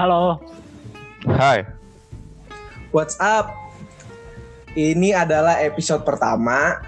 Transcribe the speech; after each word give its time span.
Halo. 0.00 0.40
Hai. 1.28 1.60
What's 2.88 3.20
up? 3.20 3.52
Ini 4.72 5.12
adalah 5.12 5.60
episode 5.60 6.08
pertama 6.08 6.80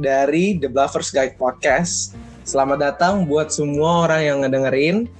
dari 0.00 0.56
The 0.56 0.72
Bluffers 0.72 1.12
Guide 1.12 1.36
Podcast. 1.36 2.16
Selamat 2.48 2.80
datang 2.80 3.28
buat 3.28 3.52
semua 3.52 4.08
orang 4.08 4.22
yang 4.24 4.38
ngedengerin. 4.40 5.12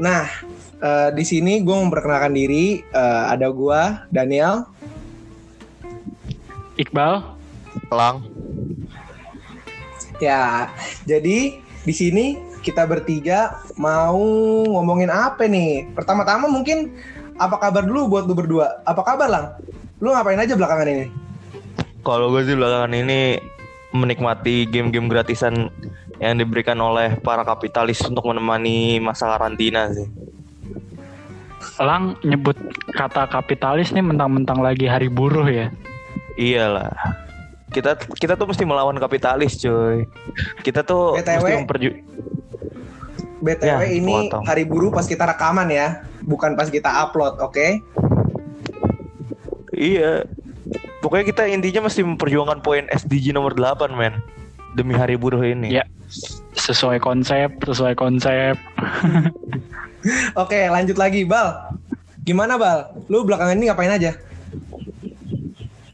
Nah, 0.00 0.24
uh, 0.80 1.12
di 1.12 1.20
sini 1.20 1.60
gue 1.60 1.76
memperkenalkan 1.76 2.32
diri. 2.32 2.80
Uh, 2.96 3.36
ada 3.36 3.52
gue, 3.52 3.82
Daniel. 4.08 4.64
Iqbal. 6.80 7.28
Lang. 7.92 8.24
Ya, 10.16 10.72
jadi 11.04 11.60
di 11.60 11.92
sini 11.92 12.40
kita 12.66 12.82
bertiga 12.82 13.62
mau 13.78 14.18
ngomongin 14.66 15.06
apa 15.06 15.46
nih? 15.46 15.86
Pertama-tama 15.94 16.50
mungkin 16.50 16.90
apa 17.38 17.62
kabar 17.62 17.86
dulu 17.86 18.18
buat 18.18 18.26
lu 18.26 18.34
berdua? 18.34 18.82
Apa 18.82 19.06
kabar 19.06 19.30
lang? 19.30 19.44
Lu 20.02 20.10
ngapain 20.10 20.42
aja 20.42 20.58
belakangan 20.58 20.90
ini? 20.90 21.06
Kalau 22.02 22.34
gue 22.34 22.42
sih 22.42 22.58
belakangan 22.58 22.90
ini 22.90 23.38
menikmati 23.94 24.66
game-game 24.66 25.06
gratisan 25.06 25.70
yang 26.18 26.42
diberikan 26.42 26.82
oleh 26.82 27.14
para 27.22 27.46
kapitalis 27.46 28.02
untuk 28.02 28.26
menemani 28.26 28.98
masa 28.98 29.30
karantina 29.30 29.94
sih. 29.94 30.10
Lang 31.78 32.18
nyebut 32.26 32.58
kata 32.98 33.30
kapitalis 33.30 33.94
nih 33.94 34.02
mentang-mentang 34.02 34.58
lagi 34.58 34.90
hari 34.90 35.06
buruh 35.06 35.46
ya. 35.46 35.70
Iyalah. 36.34 36.92
Kita 37.70 37.98
kita 38.16 38.38
tuh 38.38 38.48
mesti 38.48 38.64
melawan 38.64 38.96
kapitalis, 38.96 39.60
coy. 39.60 40.08
Kita 40.64 40.80
tuh 40.86 41.20
BTW, 41.20 41.36
mesti 41.36 41.52
memperju 41.60 41.90
BTW 43.42 43.68
Ya, 43.68 43.84
ini 43.84 44.32
potong. 44.32 44.44
hari 44.48 44.64
buruh 44.64 44.88
pas 44.88 45.04
kita 45.04 45.28
rekaman 45.28 45.68
ya, 45.68 46.02
bukan 46.24 46.56
pas 46.56 46.72
kita 46.72 46.88
upload, 46.88 47.36
oke? 47.40 47.80
Iya. 49.76 50.24
Pokoknya 51.04 51.24
kita 51.28 51.42
intinya 51.46 51.86
mesti 51.86 52.00
memperjuangkan 52.02 52.64
poin 52.64 52.88
SDG 52.88 53.36
nomor 53.36 53.52
8, 53.52 53.92
men. 53.92 54.18
Demi 54.74 54.96
hari 54.96 55.14
buruh 55.20 55.40
ini. 55.44 55.76
Ya. 55.76 55.84
Sesuai 56.56 56.98
konsep, 56.98 57.52
sesuai 57.60 57.92
konsep. 57.94 58.56
Oke, 60.42 60.60
lanjut 60.72 60.96
lagi, 60.96 61.28
Bal. 61.28 61.76
Gimana, 62.24 62.56
Bal? 62.56 62.90
Lu 63.12 63.22
belakangan 63.22 63.56
ini 63.56 63.68
ngapain 63.68 63.92
aja? 63.92 64.16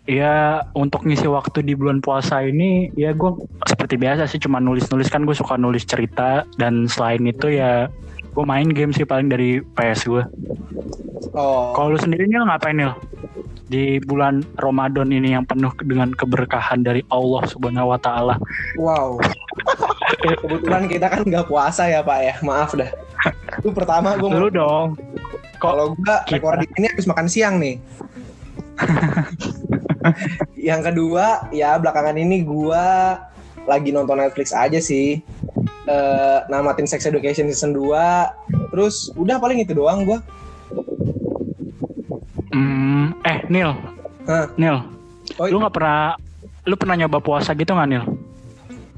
Ya 0.02 0.66
untuk 0.74 1.06
ngisi 1.06 1.30
waktu 1.30 1.62
di 1.62 1.78
bulan 1.78 2.02
puasa 2.02 2.42
ini 2.42 2.90
ya 2.98 3.14
gue 3.14 3.38
seperti 3.92 4.08
biasa 4.08 4.24
sih 4.24 4.40
cuma 4.40 4.56
nulis-nulis 4.56 5.12
kan 5.12 5.28
gue 5.28 5.36
suka 5.36 5.60
nulis 5.60 5.84
cerita 5.84 6.48
dan 6.56 6.88
selain 6.88 7.28
itu 7.28 7.52
ya 7.52 7.92
gue 8.32 8.44
main 8.48 8.64
game 8.64 8.88
sih 8.88 9.04
paling 9.04 9.28
dari 9.28 9.60
PS 9.76 10.08
gue. 10.08 10.24
Oh, 11.36 11.76
Kalau 11.76 11.92
lu 11.92 12.00
sendiri 12.00 12.24
nih 12.24 12.40
ngapain 12.40 12.72
nih? 12.72 12.88
Di 13.68 14.00
bulan 14.08 14.40
Ramadan 14.56 15.12
ini 15.12 15.36
yang 15.36 15.44
penuh 15.44 15.76
dengan 15.84 16.08
keberkahan 16.16 16.80
dari 16.80 17.04
Allah 17.12 17.44
Subhanahu 17.44 17.92
wa 17.92 18.00
taala. 18.00 18.40
wow. 18.80 19.20
Kebetulan 20.40 20.88
kita 20.88 21.12
kan 21.12 21.28
nggak 21.28 21.52
puasa 21.52 21.84
ya, 21.92 22.00
Pak 22.00 22.18
ya. 22.24 22.34
Maaf 22.40 22.72
dah. 22.72 22.88
Itu 23.60 23.76
pertama 23.76 24.16
gue 24.16 24.32
Lu 24.32 24.48
dong. 24.48 24.96
Kalau 25.60 25.92
kita- 26.00 26.32
recording 26.32 26.72
ini 26.80 26.88
habis 26.88 27.04
makan 27.04 27.28
siang 27.28 27.60
nih. 27.60 27.76
yang 30.72 30.80
kedua, 30.80 31.52
ya 31.52 31.76
belakangan 31.76 32.16
ini 32.16 32.40
gua 32.40 33.20
lagi 33.66 33.94
nonton 33.94 34.18
Netflix 34.18 34.50
aja 34.54 34.78
sih. 34.78 35.22
Eh 35.86 36.38
namatin 36.46 36.86
Sex 36.86 37.06
Education 37.06 37.50
season 37.50 37.74
2. 37.74 38.70
Terus 38.72 39.10
udah 39.18 39.36
paling 39.38 39.62
itu 39.62 39.74
doang 39.74 40.06
gua. 40.06 40.18
Hmm, 42.52 43.16
eh 43.24 43.40
Nil, 43.48 43.72
Hah. 44.28 44.44
Nil, 44.60 44.76
Oh, 45.40 45.48
lu 45.48 45.56
nggak 45.62 45.72
pernah, 45.72 46.12
lu 46.68 46.74
pernah 46.76 46.96
nyoba 46.98 47.18
puasa 47.22 47.56
gitu 47.56 47.72
nggak 47.72 47.88
Nil? 47.88 48.04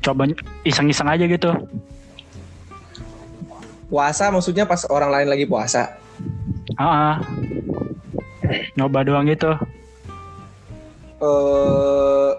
Coba 0.03 0.27
iseng-iseng 0.67 1.09
aja 1.09 1.25
gitu. 1.29 1.53
puasa 3.85 4.27
maksudnya 4.33 4.67
pas 4.67 4.83
orang 4.91 5.13
lain 5.13 5.29
lagi 5.31 5.47
puasa. 5.47 5.95
Ah, 6.75 7.15
ah. 7.15 7.17
nyoba 8.75 9.07
doang 9.07 9.31
gitu. 9.31 9.55
Eh 11.23 12.31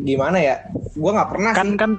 gimana 0.00 0.36
ya? 0.36 0.56
Gua 0.94 1.10
nggak 1.14 1.30
pernah 1.30 1.50
Kan 1.52 1.66
sih. 1.66 1.76
kan 1.76 1.90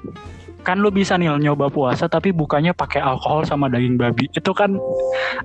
kan 0.61 0.77
lu 0.77 0.89
bisa 0.89 1.17
Nil 1.17 1.37
nyoba 1.37 1.67
puasa 1.67 2.05
tapi 2.05 2.29
bukannya 2.29 2.69
pakai 2.71 3.01
alkohol 3.01 3.43
sama 3.43 3.65
daging 3.65 3.95
babi. 3.95 4.29
Itu 4.29 4.51
kan 4.51 4.77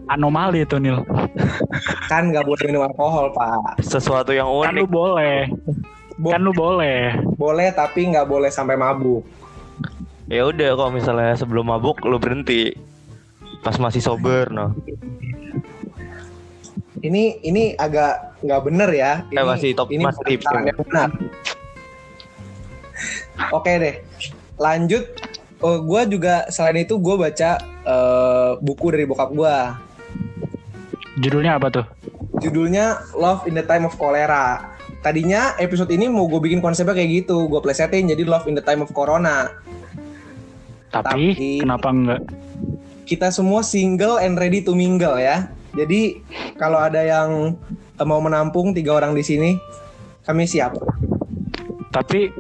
anomali 0.07 0.63
itu 0.63 0.77
Nil. 0.77 1.01
Kan 2.07 2.31
nggak 2.31 2.45
boleh 2.45 2.65
minum 2.65 2.85
alkohol, 2.85 3.29
Pak. 3.31 3.81
Sesuatu 3.81 4.31
yang 4.31 4.47
Kan 4.47 4.73
lu 4.73 4.85
unik. 4.85 4.89
boleh. 4.89 5.37
Bo- 6.17 6.31
Kan 6.31 6.41
lu 6.41 6.53
boleh. 6.53 7.13
boleh 7.35 7.69
tapi 7.71 8.07
nggak 8.07 8.25
boleh 8.25 8.49
sampai 8.49 8.75
mabuk. 8.75 9.27
Ya 10.27 10.43
udah 10.43 10.75
kalau 10.75 10.91
misalnya 10.91 11.35
sebelum 11.35 11.67
mabuk 11.67 12.01
lu 12.03 12.17
berhenti. 12.17 12.73
Pas 13.61 13.77
masih 13.77 13.99
sober, 13.99 14.49
no. 14.49 14.71
Ini 16.97 17.43
ini 17.43 17.75
agak 17.75 18.39
nggak 18.41 18.63
bener 18.63 18.91
ya. 18.91 19.13
Ini, 19.29 19.37
Eh, 19.37 19.45
masih 19.45 19.71
top- 19.75 19.91
ini 19.91 20.03
masih 20.03 20.23
tips, 20.25 20.47
ya. 20.47 20.61
yang 20.63 20.79
benar. 20.79 21.09
Oke 23.53 23.73
deh, 23.79 23.95
lanjut. 24.57 25.05
Oh, 25.65 25.81
gue 25.81 26.03
juga 26.13 26.45
selain 26.53 26.85
itu 26.85 27.01
gue 27.01 27.17
baca 27.17 27.51
eh, 27.65 28.51
buku 28.61 28.87
dari 28.93 29.05
bokap 29.09 29.31
gue. 29.33 29.57
Judulnya 31.25 31.57
apa 31.57 31.73
tuh? 31.73 31.87
Judulnya 32.45 33.01
Love 33.17 33.49
in 33.49 33.57
the 33.57 33.65
Time 33.65 33.89
of 33.89 33.97
Cholera. 33.97 34.77
Tadinya 35.01 35.57
episode 35.57 35.89
ini 35.95 36.11
mau 36.13 36.29
gue 36.29 36.41
bikin 36.43 36.61
konsepnya 36.61 36.93
kayak 36.93 37.25
gitu, 37.25 37.49
gue 37.49 37.61
plesetin 37.63 38.11
jadi 38.11 38.27
Love 38.29 38.51
in 38.53 38.59
the 38.59 38.65
Time 38.65 38.85
of 38.85 38.93
Corona. 38.93 39.49
Tapi, 40.93 41.33
Tapi- 41.33 41.61
kenapa 41.65 41.89
enggak? 41.89 42.23
Kita 43.07 43.31
semua 43.31 43.63
single 43.63 44.19
and 44.19 44.35
ready 44.35 44.61
to 44.67 44.75
mingle 44.75 45.15
ya. 45.15 45.47
Jadi 45.79 46.21
kalau 46.59 46.83
ada 46.83 47.01
yang 47.07 47.55
mau 48.03 48.19
menampung 48.19 48.75
tiga 48.75 48.99
orang 48.99 49.15
di 49.15 49.23
sini, 49.23 49.51
kami 50.27 50.45
siap. 50.45 50.75
Tapi 51.95 52.35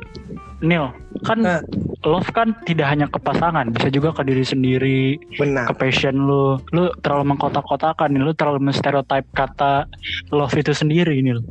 Nil, 0.64 0.88
kan 1.20 1.38
Nah. 1.44 1.60
love 2.00 2.32
kan 2.32 2.56
tidak 2.64 2.88
hanya 2.88 3.04
ke 3.12 3.20
pasangan, 3.20 3.68
bisa 3.68 3.92
juga 3.92 4.14
ke 4.16 4.24
diri 4.24 4.40
sendiri, 4.40 5.20
Benar. 5.36 5.68
ke 5.68 5.72
passion 5.76 6.16
lu. 6.24 6.56
Lu 6.72 6.88
terlalu 7.04 7.36
mengkotak-kotakan, 7.36 8.16
lu 8.16 8.32
terlalu 8.32 8.72
menstereotip 8.72 9.28
kata 9.36 9.84
love 10.32 10.56
itu 10.56 10.72
sendiri, 10.72 11.20
Nil. 11.20 11.44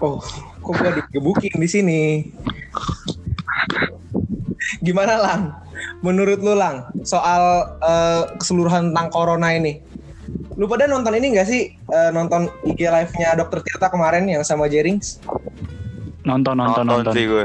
Oh, 0.00 0.22
kok 0.64 0.74
gua 0.80 0.96
digebukin 0.96 1.60
di 1.60 1.68
sini? 1.68 2.00
Gimana 4.80 5.18
Lang? 5.18 5.42
Menurut 6.00 6.40
lu 6.40 6.54
Lang, 6.56 6.88
soal 7.04 7.68
eh, 7.84 8.22
keseluruhan 8.38 8.94
tentang 8.94 9.08
corona 9.12 9.52
ini? 9.52 9.82
Lu 10.58 10.66
pada 10.66 10.90
nonton 10.90 11.14
ini 11.14 11.36
gak 11.36 11.48
sih? 11.50 11.70
Eh, 11.74 12.10
nonton 12.16 12.50
IG 12.66 12.86
live-nya 12.86 13.36
Dokter 13.38 13.62
Tirta 13.62 13.92
kemarin 13.92 14.26
yang 14.26 14.42
sama 14.42 14.66
Jerings? 14.70 15.20
Nonton, 16.26 16.58
nonton, 16.58 16.84
nonton. 16.84 17.12
sih 17.14 17.24
gue. 17.24 17.44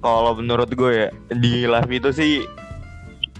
Kalau 0.00 0.32
menurut 0.32 0.70
gue 0.72 0.92
ya 0.96 1.08
di 1.28 1.68
live 1.68 1.92
itu 1.92 2.10
sih 2.10 2.32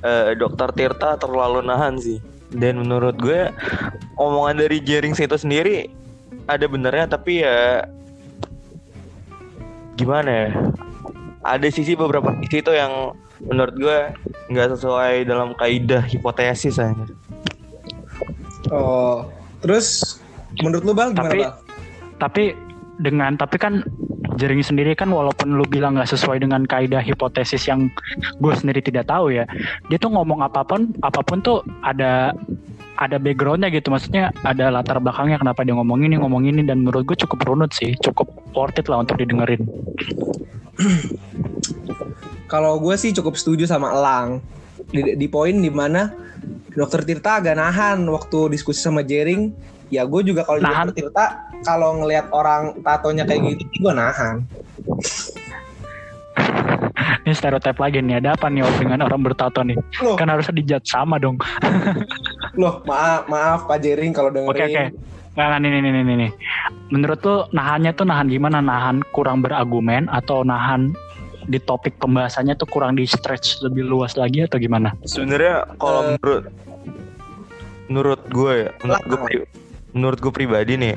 eh, 0.05 0.29
Dokter 0.37 0.69
Tirta 0.77 1.17
terlalu 1.17 1.65
nahan 1.65 1.97
sih. 1.97 2.21
Dan 2.51 2.85
menurut 2.85 3.17
gue 3.17 3.49
omongan 4.19 4.61
dari 4.61 4.83
Jerings 4.83 5.23
itu 5.23 5.39
sendiri 5.39 5.89
ada 6.45 6.67
benernya 6.67 7.17
tapi 7.17 7.41
ya 7.41 7.87
gimana 9.97 10.31
ya? 10.31 10.49
Ada 11.41 11.73
sisi 11.73 11.97
beberapa 11.97 12.37
sisi 12.45 12.61
itu 12.61 12.73
yang 12.77 13.17
menurut 13.41 13.75
gue 13.81 13.99
nggak 14.53 14.77
sesuai 14.77 15.25
dalam 15.25 15.57
kaidah 15.57 16.05
hipotesis 16.05 16.77
aja. 16.77 17.07
Oh, 18.69 19.25
terus 19.65 20.21
menurut 20.61 20.85
lu 20.85 20.93
Bang 20.93 21.17
gimana 21.17 21.33
Tapi- 21.33 21.41
Bang? 21.41 21.55
Tapi 22.21 22.45
dengan 23.01 23.33
tapi 23.41 23.57
kan 23.57 23.81
Jering 24.39 24.63
sendiri 24.63 24.93
kan 24.95 25.11
walaupun 25.11 25.59
lu 25.59 25.67
bilang 25.67 25.99
nggak 25.99 26.11
sesuai 26.11 26.43
dengan 26.43 26.63
kaidah 26.69 27.03
hipotesis 27.03 27.67
yang 27.67 27.91
gue 28.39 28.55
sendiri 28.55 28.79
tidak 28.85 29.11
tahu 29.11 29.35
ya, 29.35 29.49
dia 29.91 29.99
tuh 29.99 30.13
ngomong 30.15 30.45
apa 30.45 30.63
pun 30.63 30.95
apa 31.03 31.21
pun 31.25 31.43
tuh 31.43 31.65
ada 31.83 32.35
ada 33.01 33.17
backgroundnya 33.17 33.73
gitu, 33.73 33.89
maksudnya 33.89 34.29
ada 34.45 34.69
latar 34.69 35.01
belakangnya 35.01 35.41
kenapa 35.41 35.65
dia 35.65 35.73
ngomong 35.73 36.05
ini 36.05 36.21
ngomong 36.21 36.45
ini 36.45 36.61
dan 36.69 36.85
menurut 36.85 37.09
gue 37.09 37.17
cukup 37.17 37.49
runut 37.49 37.73
sih, 37.73 37.97
cukup 38.05 38.29
worth 38.53 38.77
it 38.77 38.87
lah 38.93 39.01
untuk 39.01 39.17
didengerin. 39.17 39.65
Kalau 42.53 42.77
gue 42.83 42.95
sih 42.99 43.15
cukup 43.15 43.39
setuju 43.39 43.65
sama 43.65 43.95
Elang 43.95 44.43
di, 44.91 45.15
di 45.15 45.27
poin 45.31 45.55
di 45.55 45.71
mana 45.71 46.11
Dokter 46.75 47.03
Tirta 47.07 47.43
agak 47.43 47.59
nahan 47.59 48.07
waktu 48.11 48.55
diskusi 48.55 48.83
sama 48.83 49.07
Jering. 49.07 49.55
Ya 49.91 50.07
gue 50.07 50.23
juga 50.23 50.47
kalau. 50.47 50.63
Dokter 50.63 50.95
Tirta 50.95 51.50
kalau 51.63 52.01
ngelihat 52.01 52.27
orang 52.33 52.77
tatonya 52.81 53.25
kayak 53.25 53.57
gitu 53.57 53.65
gue 53.81 53.93
nahan. 53.93 54.45
Ini 57.21 57.37
stereotip 57.37 57.77
lagi 57.77 58.01
nih, 58.01 58.19
ada 58.19 58.35
apa 58.35 58.49
nih 58.49 58.65
dengan 58.81 59.05
orang 59.05 59.21
bertato 59.21 59.61
nih? 59.61 59.77
Loh, 60.01 60.17
Kan 60.17 60.33
harusnya 60.33 60.57
dijat 60.57 60.83
sama 60.89 61.21
dong. 61.21 61.37
Loh, 62.61 62.81
maaf, 62.89 63.29
maaf 63.29 63.61
Pak 63.69 63.79
Jering 63.81 64.11
kalau 64.11 64.33
dengerin. 64.33 64.51
Oke 64.51 64.65
oke. 64.67 64.85
Nggak, 65.31 65.47
nggak, 65.47 65.61
nih, 65.63 65.71
nih, 65.71 65.81
nih, 65.81 65.93
nih, 66.03 66.17
nih. 66.27 66.31
Menurut 66.91 67.21
lu 67.23 67.37
nahannya 67.55 67.95
tuh 67.95 68.03
nahan 68.03 68.27
gimana? 68.27 68.59
Nahan 68.59 69.05
kurang 69.15 69.47
berargumen 69.47 70.11
atau 70.11 70.43
nahan 70.43 70.91
di 71.47 71.63
topik 71.63 71.97
pembahasannya 72.03 72.59
tuh 72.59 72.67
kurang 72.67 72.99
di 72.99 73.07
stretch 73.07 73.63
lebih 73.63 73.87
luas 73.87 74.19
lagi 74.19 74.43
atau 74.43 74.59
gimana? 74.59 74.91
Sebenarnya 75.07 75.71
kalau 75.79 76.01
Eh. 76.03 76.09
menurut 76.19 76.45
menurut 77.87 78.21
gue 78.27 78.53
ya, 78.67 78.71
menurut 78.83 79.05
gue 79.07 79.19
menurut 79.91 80.19
gue 80.19 80.33
pribadi 80.35 80.73
nih, 80.75 80.95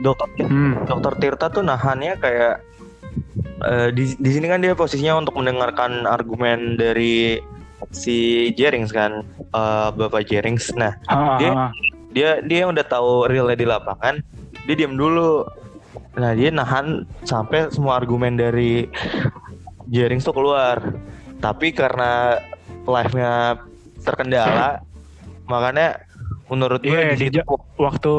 dokter 0.00 0.46
Hmm. 0.46 0.86
dokter 0.86 1.12
Tirta 1.18 1.46
tuh 1.48 1.60
nahannya 1.60 2.16
kayak 2.16 2.54
eh, 3.60 3.88
di 3.92 4.16
di 4.16 4.30
sini 4.32 4.46
kan 4.46 4.58
dia 4.58 4.72
posisinya 4.72 5.20
untuk 5.20 5.36
mendengarkan 5.36 6.04
argumen 6.04 6.74
dari 6.74 7.36
si 7.90 8.48
Jerings 8.54 8.88
kan, 8.88 9.20
eh, 9.36 9.88
Bapak 9.90 10.24
Jerings. 10.24 10.72
Nah, 10.72 10.96
Ah, 11.04 11.36
Dia- 11.36 11.52
ah. 11.52 11.70
dia 12.08 12.28
dia 12.40 12.64
yang 12.64 12.72
udah 12.72 12.82
tahu 12.82 13.26
realnya 13.26 13.58
di 13.58 13.66
lapangan, 13.66 14.22
dia 14.64 14.74
diam 14.74 14.94
dulu. 14.94 15.44
Nah, 16.12 16.32
dia 16.32 16.48
nahan 16.48 17.04
sampai 17.22 17.68
semua 17.68 17.96
argumen 17.96 18.34
dari 18.34 18.88
Jerings 19.86 20.22
tuh 20.22 20.32
keluar. 20.32 20.80
Tapi 21.38 21.74
karena 21.74 22.38
live-nya 22.82 23.58
terkendala, 24.00 24.78
makanya 25.44 26.00
menurut 26.46 26.80
gue 26.80 26.92
Iya, 26.92 27.12
di 27.12 27.18
situ 27.18 27.38
di- 27.38 27.46
waktu 27.76 28.14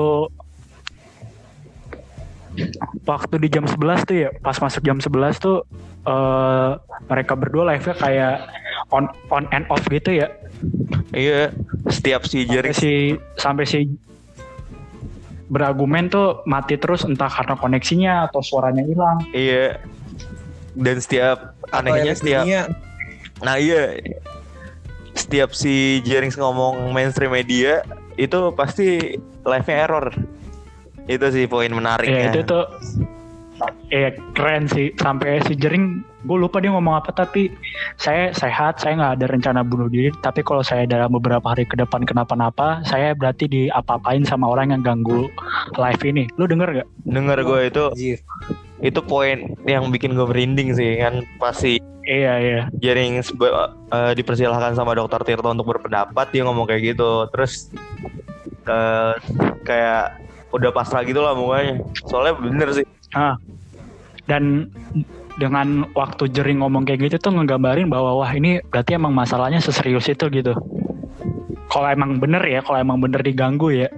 waktu 3.04 3.36
di 3.42 3.48
jam 3.50 3.66
11 3.66 4.08
tuh 4.08 4.18
ya 4.18 4.30
pas 4.42 4.58
masuk 4.58 4.82
jam 4.86 5.02
11 5.02 5.42
tuh 5.42 5.66
eh 6.04 6.72
mereka 7.08 7.34
berdua 7.34 7.74
live-nya 7.74 7.96
kayak 7.98 8.36
on 8.92 9.10
on 9.34 9.48
and 9.56 9.66
off 9.72 9.82
gitu 9.90 10.22
ya. 10.22 10.28
Iya 11.16 11.50
setiap 11.90 12.28
si 12.30 12.46
sampai 12.46 12.52
Jerings 12.52 12.78
si 12.78 13.18
sampai 13.40 13.66
si 13.66 13.80
berargumen 15.52 16.10
tuh 16.10 16.42
mati 16.50 16.80
terus 16.82 17.06
entah 17.06 17.30
karena 17.30 17.54
koneksinya 17.58 18.14
atau 18.30 18.42
suaranya 18.42 18.84
hilang. 18.86 19.22
Iya. 19.34 19.82
Dan 20.74 20.98
setiap 20.98 21.54
anehnya 21.70 22.18
setiap 22.18 22.42
dunia, 22.42 22.66
nah 23.46 23.62
iya. 23.62 24.02
Setiap 25.14 25.54
si 25.54 26.02
Jerings 26.02 26.34
ngomong 26.34 26.90
mainstream 26.90 27.30
media 27.30 27.86
itu 28.18 28.50
pasti 28.58 29.22
live-nya 29.46 29.78
error 29.86 30.10
itu 31.08 31.26
sih 31.32 31.46
poin 31.52 31.72
menariknya 31.72 32.32
ya 32.32 32.32
itu 32.32 32.42
tuh 32.48 32.66
eh 33.94 34.12
keren 34.34 34.66
sih. 34.68 34.92
Sampai 34.98 35.40
si 35.46 35.54
jering 35.56 36.02
gue 36.24 36.38
lupa 36.40 36.58
dia 36.64 36.72
ngomong 36.74 37.00
apa 37.04 37.12
tapi 37.12 37.52
saya 38.00 38.32
sehat 38.34 38.80
saya 38.80 38.98
nggak 38.98 39.14
ada 39.22 39.26
rencana 39.30 39.62
bunuh 39.62 39.88
diri. 39.88 40.10
Tapi 40.20 40.42
kalau 40.44 40.66
saya 40.66 40.84
dalam 40.90 41.14
beberapa 41.14 41.54
hari 41.54 41.64
ke 41.64 41.78
depan 41.78 42.04
kenapa-napa 42.04 42.82
saya 42.84 43.14
berarti 43.14 43.48
diapa-apain 43.48 44.26
sama 44.26 44.50
orang 44.50 44.74
yang 44.74 44.82
ganggu 44.82 45.30
live 45.78 46.04
ini. 46.04 46.26
Lu 46.36 46.50
denger 46.50 46.84
gak? 46.84 46.88
denger 47.08 47.38
gue 47.46 47.60
itu 47.70 47.84
anjir. 47.94 48.20
itu 48.84 49.00
poin 49.00 49.38
yang 49.64 49.88
bikin 49.94 50.18
gue 50.18 50.28
merinding 50.28 50.76
sih 50.76 51.00
kan 51.00 51.24
pasti 51.40 51.80
iya 52.04 52.34
iya. 52.42 52.62
Jering 52.84 53.24
seba- 53.24 53.72
eh, 53.94 54.12
dipersilahkan 54.18 54.76
sama 54.76 54.98
dokter 54.98 55.24
Tirto 55.24 55.48
untuk 55.48 55.72
berpendapat 55.72 56.36
dia 56.36 56.44
ngomong 56.44 56.68
kayak 56.68 56.96
gitu. 56.96 57.30
Terus 57.32 57.72
eh, 58.68 59.14
kayak 59.64 60.20
udah 60.54 60.70
pasrah 60.70 61.02
gitu 61.04 61.20
lah 61.20 61.34
mukanya 61.34 61.82
soalnya 62.06 62.38
bener 62.38 62.70
sih 62.72 62.86
Ah. 63.14 63.38
Dan 64.26 64.74
dengan 65.38 65.86
waktu 65.94 66.30
jering 66.34 66.62
ngomong 66.62 66.86
kayak 66.86 67.10
gitu 67.10 67.30
tuh 67.30 67.34
ngegambarin 67.38 67.90
bahwa 67.90 68.18
wah 68.22 68.32
ini 68.34 68.58
berarti 68.74 68.98
emang 68.98 69.14
masalahnya 69.14 69.62
seserius 69.62 70.10
itu 70.10 70.26
gitu. 70.34 70.54
Kalau 71.70 71.88
emang 71.90 72.22
bener 72.22 72.42
ya, 72.46 72.62
kalau 72.62 72.78
emang 72.82 73.02
bener 73.02 73.22
diganggu 73.26 73.86
ya. 73.86 73.90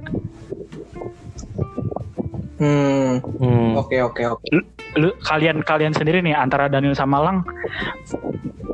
Hmm, 2.56 3.19
Hmm. 3.40 3.75
oke 3.75 3.96
oke 4.00 4.24
oke. 4.36 4.48
Lu 4.96 5.12
kalian 5.28 5.60
kalian 5.60 5.92
sendiri 5.92 6.24
nih 6.24 6.36
antara 6.36 6.72
Daniel 6.72 6.96
sama 6.96 7.19
Lang 7.19 7.44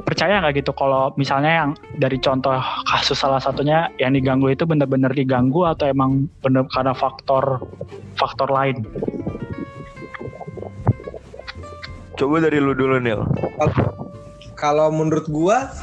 percaya 0.07 0.39
nggak 0.39 0.63
gitu 0.63 0.71
kalau 0.71 1.11
misalnya 1.19 1.65
yang 1.65 1.69
dari 1.99 2.17
contoh 2.19 2.55
kasus 2.87 3.19
salah 3.19 3.39
satunya 3.39 3.91
yang 3.99 4.15
diganggu 4.15 4.51
itu 4.51 4.63
bener-bener 4.63 5.11
diganggu 5.11 5.67
atau 5.67 5.87
emang 5.87 6.31
bener 6.39 6.67
karena 6.71 6.95
faktor 6.95 7.63
faktor 8.15 8.47
lain? 8.47 8.83
coba 12.21 12.37
dari 12.37 12.61
lu 12.61 12.77
dulu 12.77 13.01
Nil 13.01 13.25
Kalau 14.53 14.93
menurut 14.93 15.25
gua 15.25 15.73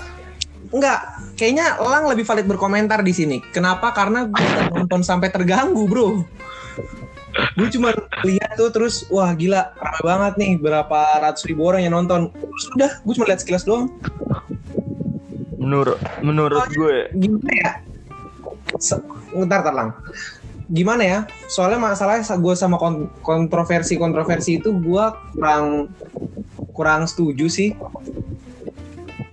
enggak, 0.70 1.02
kayaknya 1.34 1.82
Elang 1.82 2.06
lebih 2.06 2.22
valid 2.22 2.46
berkomentar 2.46 3.02
di 3.02 3.10
sini. 3.10 3.42
Kenapa? 3.50 3.90
Karena 3.90 4.22
gua 4.22 4.38
nggak 4.38 4.70
nonton 4.70 5.02
sampai 5.02 5.34
terganggu, 5.34 5.90
Bro. 5.90 6.22
Gue 7.54 7.68
cuma 7.70 7.94
lihat 8.22 8.54
tuh 8.54 8.70
terus 8.70 9.06
wah 9.08 9.30
gila 9.34 9.70
ramai 9.74 10.02
banget 10.02 10.32
nih 10.38 10.50
berapa 10.58 10.98
ratus 11.22 11.46
ribu 11.46 11.66
orang 11.66 11.86
yang 11.86 11.94
nonton. 11.94 12.30
Terus 12.34 12.66
udah, 12.74 12.90
gue 13.02 13.12
cuma 13.14 13.26
lihat 13.30 13.40
sekilas 13.42 13.64
doang. 13.66 13.90
menurut 15.58 15.98
menurut 16.22 16.62
gue 16.70 17.10
Gimana 17.18 17.50
ya? 17.50 17.70
Se- 18.78 19.02
Ntar, 19.34 19.60
ntar 19.66 19.74
lang. 19.74 19.90
Gimana 20.70 21.02
ya? 21.02 21.18
Soalnya 21.50 21.80
masalahnya 21.82 22.24
gue 22.24 22.54
sama 22.54 22.78
kon- 22.78 23.10
kontroversi-kontroversi 23.20 24.62
itu 24.62 24.70
gue 24.72 25.04
kurang 25.34 25.90
kurang 26.72 27.04
setuju 27.10 27.50
sih. 27.50 27.74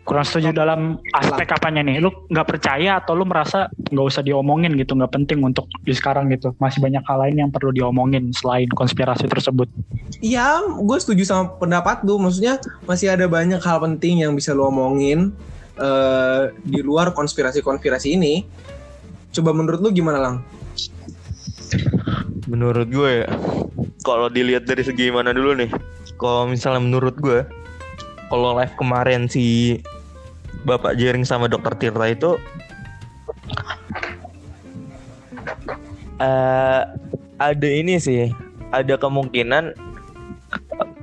Kurang 0.06 0.22
setuju 0.22 0.54
dalam 0.54 1.02
aspek 1.18 1.50
apanya 1.50 1.81
nih? 1.81 1.98
Lu 1.98 2.13
nggak 2.30 2.46
percaya 2.46 3.02
atau 3.02 3.18
lu 3.18 3.25
merasa 3.25 3.74
nggak 3.90 4.06
usah 4.06 4.22
diomongin 4.22 4.78
gitu, 4.78 4.94
nggak 4.94 5.10
penting 5.10 5.42
untuk 5.42 5.66
di 5.81 5.98
sekarang 5.98 6.30
gitu? 6.30 6.54
Masih 6.62 6.78
banyak 6.78 7.02
hal 7.02 7.18
lain 7.25 7.36
yang 7.42 7.50
perlu 7.50 7.74
diomongin 7.74 8.30
selain 8.30 8.69
konspirasi 8.69 9.25
tersebut. 9.25 9.66
Iya, 10.22 10.62
gue 10.78 10.98
setuju 11.02 11.25
sama 11.25 11.57
pendapat 11.57 12.06
lu. 12.06 12.22
Maksudnya 12.22 12.62
masih 12.86 13.10
ada 13.18 13.25
banyak 13.25 13.57
hal 13.60 13.81
penting 13.81 14.22
yang 14.22 14.38
bisa 14.38 14.54
lu 14.54 14.69
omongin 14.69 15.34
eh, 15.81 16.54
di 16.62 16.86
luar 16.86 17.10
konspirasi-konspirasi 17.18 18.13
ini. 18.13 18.46
Coba 19.34 19.57
menurut 19.57 19.81
lu 19.81 19.90
gimana 19.90 20.22
lang? 20.22 20.36
menurut 22.46 22.88
gue 22.90 23.25
ya 23.25 23.30
kalau 24.06 24.30
dilihat 24.30 24.69
dari 24.69 24.86
segi 24.86 25.10
mana 25.10 25.34
dulu 25.34 25.57
nih 25.57 25.69
kalau 26.22 26.46
misalnya 26.46 26.81
menurut 26.81 27.18
gue 27.18 27.42
kalau 28.30 28.57
live 28.57 28.74
kemarin 28.78 29.25
si 29.25 29.78
Bapak 30.66 30.98
Jering 30.98 31.24
sama 31.24 31.46
Dokter 31.46 31.78
Tirta 31.78 32.06
itu 32.10 32.36
eh 36.18 36.81
ada 37.38 37.69
ini 37.69 38.02
sih 38.02 38.31
ada 38.74 38.98
kemungkinan 38.98 39.78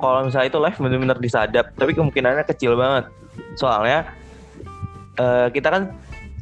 kalau 0.01 0.27
misalnya 0.27 0.49
itu 0.51 0.59
live 0.59 0.79
benar-benar 0.81 1.19
disadap 1.23 1.71
tapi 1.79 1.95
kemungkinannya 1.95 2.43
kecil 2.49 2.75
banget 2.75 3.07
soalnya 3.55 4.09
eh, 5.21 5.47
kita 5.55 5.69
kan 5.71 5.83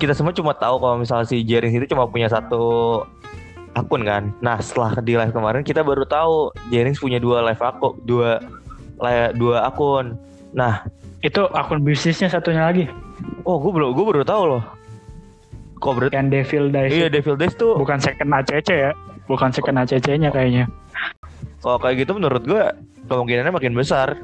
kita 0.00 0.16
semua 0.16 0.32
cuma 0.32 0.56
tahu 0.56 0.80
kalau 0.80 0.96
misalnya 0.96 1.28
si 1.28 1.44
Jering 1.44 1.76
itu 1.76 1.92
cuma 1.92 2.08
punya 2.08 2.32
satu 2.32 3.04
akun 3.74 4.02
kan. 4.02 4.32
Nah 4.40 4.58
setelah 4.58 4.98
di 5.04 5.14
live 5.14 5.34
kemarin 5.34 5.62
kita 5.62 5.84
baru 5.84 6.08
tahu 6.08 6.50
Jerings 6.72 6.98
punya 6.98 7.20
dua 7.20 7.44
live 7.44 7.60
aku, 7.60 8.00
dua 8.02 8.40
dua 9.36 9.68
akun. 9.68 10.16
Nah, 10.50 10.82
Itu 11.20 11.48
akun 11.52 11.84
bisnisnya 11.84 12.32
satunya 12.32 12.64
lagi, 12.64 12.88
oh 13.44 13.60
gue 13.60 13.72
baru 13.72 13.92
gue 13.92 14.04
baru 14.04 14.22
tahu 14.24 14.42
loh. 14.56 14.64
Kok 15.80 15.92
berarti? 15.96 16.12
yang 16.16 16.28
Devil 16.28 16.64
Dice. 16.68 16.92
Iya 16.92 17.08
Devil 17.08 17.36
Days 17.40 17.56
tuh. 17.56 17.76
Bukan 17.76 18.00
second 18.00 18.30
ACC 18.36 18.68
ya, 18.68 18.92
bukan 19.24 19.48
second 19.52 19.80
ACC-nya 19.80 20.28
kayaknya. 20.28 20.64
Kalau 21.60 21.76
kayak 21.80 22.04
gitu 22.04 22.16
menurut 22.16 22.44
gue 22.44 22.62
kemungkinannya 23.08 23.52
makin 23.52 23.76
besar. 23.76 24.16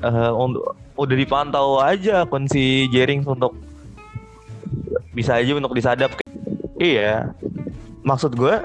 Eh, 0.00 0.32
untuk 0.32 0.76
udah 0.96 1.16
dipantau 1.16 1.80
aja 1.80 2.24
akun 2.24 2.46
si 2.46 2.86
Jerings 2.92 3.26
untuk 3.28 3.56
bisa 5.12 5.40
aja 5.40 5.56
untuk 5.56 5.72
disadap. 5.76 6.12
Iya. 6.76 7.32
Maksud 8.04 8.36
gue 8.36 8.56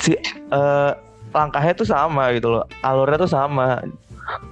si 0.00 0.16
eh, 0.16 0.92
langkahnya 1.32 1.72
tuh 1.76 1.88
sama 1.88 2.32
gitu 2.36 2.56
loh. 2.56 2.64
Alurnya 2.80 3.24
tuh 3.24 3.30
sama. 3.30 3.84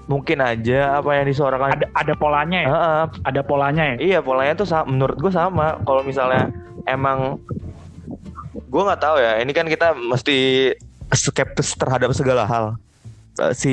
Mungkin 0.06 0.38
aja 0.38 0.97
apa 0.97 1.11
yang 1.12 1.26
disuarakan 1.26 1.68
Ada 1.73 1.87
ada 1.92 2.14
polanya 2.14 2.59
ya, 2.59 2.68
Heeh, 2.68 3.02
ada 3.25 3.40
polanya 3.40 3.83
ya. 3.85 3.97
Iya 3.99 4.18
polanya 4.21 4.54
tuh 4.54 4.64
sa- 4.64 4.85
menurut 4.85 5.16
gue 5.16 5.28
sama. 5.28 5.76
Kalau 5.83 6.00
misalnya 6.00 6.49
emang 6.85 7.37
gue 8.66 8.83
nggak 8.83 9.00
tahu 9.00 9.16
ya. 9.18 9.38
Ini 9.38 9.50
kan 9.50 9.66
kita 9.66 9.92
mesti 9.92 10.71
skeptis 11.09 11.75
terhadap 11.75 12.11
segala 12.12 12.45
hal. 12.45 12.66
Eh, 13.37 13.52
Si 13.52 13.73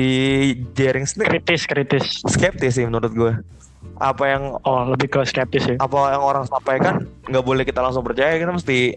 Jerings 0.72 1.16
nih 1.16 1.26
Kritis 1.26 1.64
kritis. 1.64 2.04
skeptis 2.26 2.76
sih 2.76 2.84
menurut 2.84 3.10
gue. 3.10 3.32
Apa 3.94 4.26
yang 4.26 4.58
Oh 4.60 4.84
lebih 4.84 5.08
ke 5.08 5.20
skeptis 5.22 5.64
ya. 5.64 5.76
apa 5.78 5.96
yang 6.10 6.20
orang 6.20 6.44
sampaikan 6.44 6.94
nggak 7.24 7.40
boleh 7.40 7.62
kita 7.62 7.78
langsung 7.78 8.02
percaya. 8.02 8.34
Kita 8.34 8.50
mesti 8.50 8.92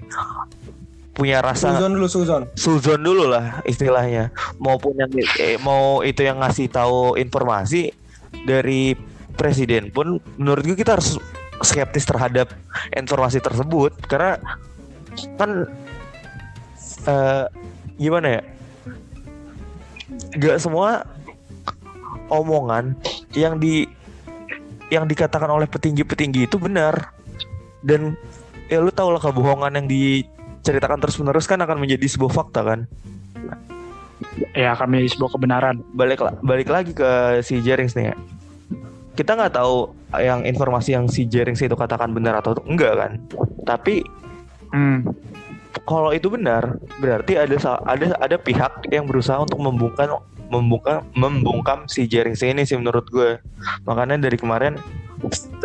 punya 1.17 1.41
rasa 1.41 1.73
Suzon 1.73 1.91
dulu 1.97 2.07
Suzon. 2.07 2.43
suzon 2.53 3.01
dulu 3.01 3.25
lah 3.25 3.65
istilahnya. 3.65 4.29
Maupun 4.61 4.93
yang 4.93 5.09
eh, 5.41 5.57
mau 5.57 6.05
itu 6.05 6.21
yang 6.21 6.37
ngasih 6.45 6.69
tahu 6.69 7.17
informasi 7.17 7.89
dari 8.45 8.93
presiden 9.33 9.89
pun 9.89 10.21
menurut 10.37 10.61
gue 10.61 10.77
kita 10.77 10.97
harus 10.97 11.17
skeptis 11.65 12.05
terhadap 12.05 12.53
informasi 12.93 13.41
tersebut 13.41 13.93
karena 14.05 14.37
kan 15.41 15.65
eh, 17.09 17.45
gimana 17.97 18.27
ya 18.37 18.41
gak 20.37 20.57
semua 20.61 21.05
omongan 22.29 22.97
yang 23.33 23.57
di 23.57 23.89
yang 24.93 25.09
dikatakan 25.09 25.49
oleh 25.49 25.67
petinggi-petinggi 25.67 26.47
itu 26.47 26.57
benar 26.61 27.11
dan 27.81 28.15
ya 28.71 28.79
lu 28.79 28.91
tau 28.91 29.11
lah 29.11 29.21
kebohongan 29.21 29.73
yang 29.81 29.87
diceritakan 30.61 30.99
terus 30.99 31.17
menerus 31.21 31.45
kan 31.45 31.59
akan 31.61 31.77
menjadi 31.79 32.07
sebuah 32.07 32.31
fakta 32.33 32.61
kan? 32.65 32.79
Ya 34.57 34.73
akan 34.73 34.91
menjadi 34.91 35.09
sebuah 35.17 35.31
kebenaran. 35.37 35.75
Balik 35.93 36.21
balik 36.41 36.69
lagi 36.69 36.91
ke 36.91 37.41
si 37.45 37.61
Jerings 37.61 37.93
nih 37.93 38.13
ya. 38.13 38.15
Kita 39.17 39.33
nggak 39.33 39.57
tahu 39.57 39.91
yang 40.21 40.45
informasi 40.45 40.93
yang 40.93 41.09
si 41.09 41.25
Jerings 41.25 41.61
itu 41.61 41.73
katakan 41.73 42.13
benar 42.13 42.37
atau 42.37 42.57
enggak 42.65 42.93
kan? 42.97 43.11
Tapi 43.65 44.05
hmm. 44.73 44.99
kalau 45.85 46.13
itu 46.13 46.29
benar 46.29 46.77
berarti 47.01 47.37
ada 47.37 47.55
ada 47.85 48.05
ada 48.17 48.37
pihak 48.37 48.89
yang 48.89 49.05
berusaha 49.09 49.41
untuk 49.41 49.61
membungkam 49.61 50.21
membungkam 50.47 51.03
membungkam 51.13 51.85
si 51.91 52.07
Jerings 52.07 52.41
ini 52.45 52.63
sih 52.63 52.77
menurut 52.77 53.09
gue. 53.09 53.41
Makanya 53.85 54.21
dari 54.21 54.37
kemarin 54.39 54.77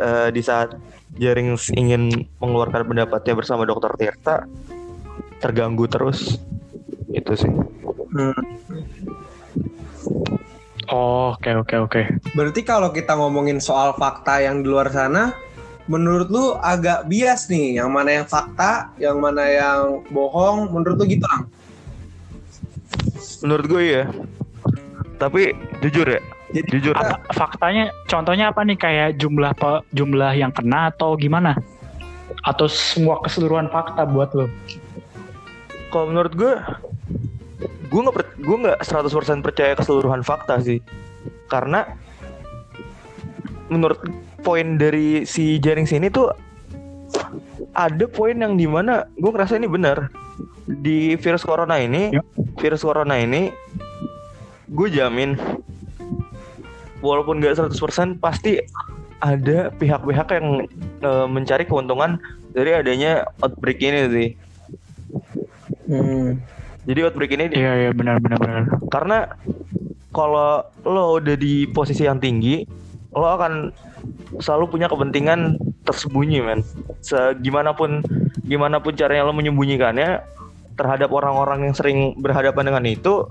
eh, 0.01 0.29
di 0.33 0.43
saat 0.43 0.75
Jerings 1.21 1.69
ingin 1.77 2.09
mengeluarkan 2.41 2.89
pendapatnya 2.89 3.35
bersama 3.37 3.69
Dokter 3.69 3.93
Tirta 4.01 4.49
terganggu 5.39 5.87
terus. 5.91 6.39
Itu 7.13 7.33
sih. 7.37 7.53
Hmm. 8.13 8.37
oh 10.93 11.33
oke 11.33 11.51
oke 11.65 11.75
oke. 11.89 12.03
Berarti 12.37 12.61
kalau 12.61 12.93
kita 12.93 13.17
ngomongin 13.17 13.57
soal 13.57 13.97
fakta 13.97 14.45
yang 14.45 14.61
di 14.61 14.69
luar 14.69 14.93
sana, 14.93 15.33
menurut 15.89 16.29
lu 16.29 16.53
agak 16.61 17.09
bias 17.09 17.49
nih, 17.49 17.81
yang 17.81 17.89
mana 17.89 18.21
yang 18.21 18.27
fakta, 18.29 18.93
yang 19.01 19.17
mana 19.17 19.49
yang 19.49 20.05
bohong, 20.13 20.69
menurut 20.69 21.01
lu 21.01 21.07
gitu 21.09 21.25
lang? 21.25 21.49
menurut 23.43 23.67
gue 23.67 23.83
ya 23.83 24.05
tapi 25.19 25.55
jujur 25.83 26.07
ya 26.07 26.23
Jadi 26.53 26.69
jujur. 26.69 26.93
apa 26.93 27.17
faktanya 27.33 27.89
contohnya 28.13 28.53
apa 28.53 28.61
nih? 28.61 28.77
Kayak 28.77 29.17
jumlah 29.17 29.57
jumlah 29.97 30.37
yang 30.37 30.53
kena 30.53 30.93
atau 30.93 31.17
gimana? 31.17 31.57
Atau 32.45 32.69
semua 32.69 33.25
keseluruhan 33.25 33.73
fakta 33.73 34.05
buat 34.05 34.37
lo 34.37 34.53
kalau 35.93 36.09
menurut 36.09 36.33
gue 36.33 36.53
gue 37.93 38.01
nggak 38.01 38.41
gue 38.41 38.57
nggak 38.65 38.79
100% 38.81 39.45
percaya 39.45 39.77
keseluruhan 39.77 40.25
fakta 40.25 40.57
sih. 40.65 40.81
Karena 41.53 41.85
menurut 43.69 44.01
poin 44.41 44.81
dari 44.81 45.29
si 45.29 45.61
jaring 45.61 45.85
sini 45.85 46.09
tuh 46.09 46.33
ada 47.77 48.09
poin 48.09 48.35
yang 48.35 48.57
di 48.57 48.65
mana 48.65 49.05
gue 49.21 49.31
ngerasa 49.31 49.61
ini 49.61 49.69
benar. 49.69 50.09
Di 50.65 51.21
virus 51.21 51.45
corona 51.45 51.77
ini 51.77 52.17
Ya. 52.17 52.25
virus 52.57 52.81
corona 52.81 53.21
ini 53.21 53.53
gue 54.73 54.89
jamin 54.89 55.37
walaupun 57.05 57.45
nggak 57.45 57.61
100% 57.61 58.17
pasti 58.23 58.57
ada 59.21 59.69
pihak-pihak 59.77 60.29
yang 60.33 60.65
eh, 61.03 61.27
mencari 61.29 61.69
keuntungan 61.69 62.17
dari 62.57 62.73
adanya 62.73 63.27
outbreak 63.45 63.83
ini 63.83 64.01
sih 64.09 64.29
Hmm. 65.93 66.41
jadi 66.89 67.13
outbreak 67.13 67.37
ini 67.37 67.53
iya 67.53 67.73
iya 67.87 67.91
benar 67.93 68.17
benar 68.25 68.41
benar 68.41 68.63
karena 68.89 69.29
kalau 70.13 70.61
lo 70.85 71.19
udah 71.19 71.35
di 71.41 71.65
posisi 71.73 72.05
yang 72.05 72.21
tinggi, 72.21 72.69
lo 73.17 73.27
akan 73.33 73.73
selalu 74.39 74.77
punya 74.77 74.87
kepentingan 74.87 75.57
tersembunyi, 75.89 76.45
men. 76.45 76.61
Segimanapun 77.01 78.05
gimana 78.45 78.79
pun 78.79 78.93
caranya 78.93 79.27
lo 79.27 79.33
menyembunyikannya 79.33 80.21
terhadap 80.77 81.09
orang-orang 81.13 81.69
yang 81.69 81.75
sering 81.75 81.99
berhadapan 82.21 82.69
dengan 82.69 82.85
itu, 82.85 83.29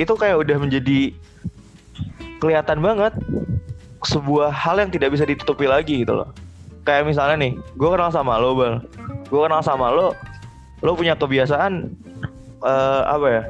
itu 0.00 0.12
kayak 0.16 0.40
udah 0.40 0.56
menjadi 0.56 1.12
kelihatan 2.40 2.80
banget 2.80 3.12
sebuah 4.04 4.52
hal 4.52 4.80
yang 4.80 4.92
tidak 4.92 5.12
bisa 5.12 5.24
ditutupi 5.28 5.68
lagi 5.68 6.04
gitu 6.04 6.16
loh. 6.16 6.28
Kayak 6.84 7.12
misalnya 7.12 7.36
nih, 7.48 7.52
gue 7.76 7.88
kenal 7.92 8.12
sama 8.12 8.40
lo, 8.40 8.56
bang. 8.56 8.74
Gue 9.26 9.40
kenal 9.42 9.60
sama 9.60 9.90
lo, 9.90 10.14
lo 10.86 10.94
punya 10.94 11.18
kebiasaan 11.18 11.90
eh, 12.62 13.02
apa 13.02 13.26
ya? 13.26 13.42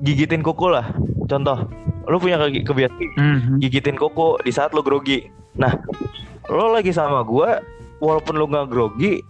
Gigitin 0.00 0.40
kuku 0.40 0.72
lah. 0.72 0.88
Contoh, 1.28 1.68
lo 2.08 2.16
punya 2.16 2.40
ke- 2.40 2.64
kebiasaan 2.64 3.08
Hmm. 3.20 3.60
gigitin 3.60 4.00
kuku 4.00 4.40
di 4.40 4.52
saat 4.52 4.72
lo 4.72 4.80
grogi. 4.80 5.28
Nah, 5.60 5.76
lo 6.48 6.72
lagi 6.72 6.96
sama 6.96 7.20
gua, 7.20 7.60
walaupun 8.00 8.40
lo 8.40 8.48
nggak 8.48 8.72
grogi, 8.72 9.20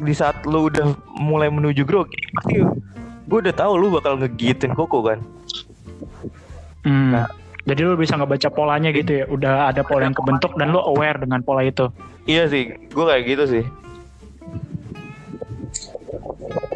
di 0.00 0.12
saat 0.12 0.44
lo 0.44 0.68
udah 0.68 0.92
mulai 1.16 1.48
menuju 1.48 1.84
grogi, 1.88 2.20
pasti 2.36 2.60
gue 3.30 3.38
udah 3.40 3.54
tahu 3.54 3.72
lo 3.78 3.96
bakal 3.96 4.20
ngegigitin 4.20 4.76
kuku 4.76 5.00
kan. 5.00 5.18
Hmm. 6.84 7.16
Nah. 7.16 7.28
Jadi 7.60 7.84
lu 7.84 7.94
bisa 7.94 8.16
ngebaca 8.16 8.48
polanya 8.50 8.88
gitu 8.90 9.20
ya. 9.20 9.24
Udah 9.28 9.68
ada 9.68 9.84
pola 9.84 10.08
yang 10.08 10.16
kebentuk 10.16 10.56
dan 10.56 10.72
lu 10.72 10.80
aware 10.80 11.20
dengan 11.20 11.44
pola 11.44 11.60
itu. 11.60 11.92
Iya 12.24 12.48
sih, 12.48 12.72
gue 12.72 13.04
kayak 13.04 13.24
gitu 13.28 13.44
sih. 13.46 13.64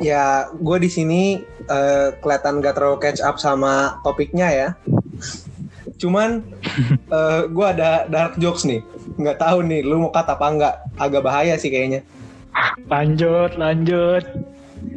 Ya, 0.05 0.53
gue 0.53 0.77
di 0.85 0.91
sini 0.93 1.41
eh, 1.65 2.09
kelihatan 2.21 2.61
gak 2.61 2.77
terlalu 2.77 3.01
catch 3.01 3.25
up 3.25 3.41
sama 3.41 4.05
topiknya 4.05 4.53
ya. 4.53 4.69
Cuman 5.97 6.45
eh, 7.17 7.41
gue 7.49 7.67
ada 7.67 8.05
dark 8.13 8.37
jokes 8.37 8.69
nih. 8.69 8.85
Nggak 9.17 9.41
tahu 9.41 9.65
nih, 9.65 9.81
lu 9.81 10.05
mau 10.05 10.13
kata 10.13 10.37
apa 10.37 10.47
nggak? 10.53 10.75
Agak 11.01 11.25
bahaya 11.25 11.57
sih 11.57 11.73
kayaknya. 11.73 12.05
Lanjut, 12.85 13.57
lanjut. 13.57 14.29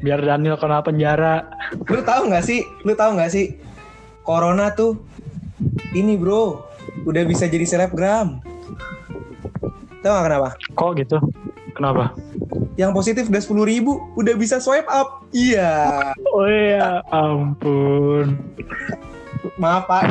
Biar 0.03 0.19
Daniel 0.19 0.59
kena 0.59 0.83
penjara. 0.83 1.47
Lu 1.87 2.03
tahu 2.03 2.27
nggak 2.27 2.43
sih? 2.43 2.67
Lu 2.83 2.91
tahu 2.91 3.15
nggak 3.15 3.31
sih? 3.31 3.55
Corona 4.27 4.75
tuh 4.75 4.99
ini 5.95 6.19
bro, 6.19 6.67
udah 7.07 7.23
bisa 7.23 7.47
jadi 7.47 7.63
selebgram. 7.63 8.43
Tahu 10.03 10.13
kenapa? 10.19 10.59
Kok 10.75 10.91
gitu? 10.99 11.17
Kenapa? 11.77 12.17
Yang 12.73 12.91
positif 12.97 13.23
udah 13.29 13.41
10.000 13.41 13.71
ribu, 13.73 14.01
udah 14.17 14.33
bisa 14.33 14.57
swipe 14.57 14.89
up. 14.89 15.21
Iya. 15.29 15.73
Oh 16.33 16.49
iya, 16.49 17.05
ampun. 17.13 18.41
Maaf 19.61 19.85
pak. 19.85 20.03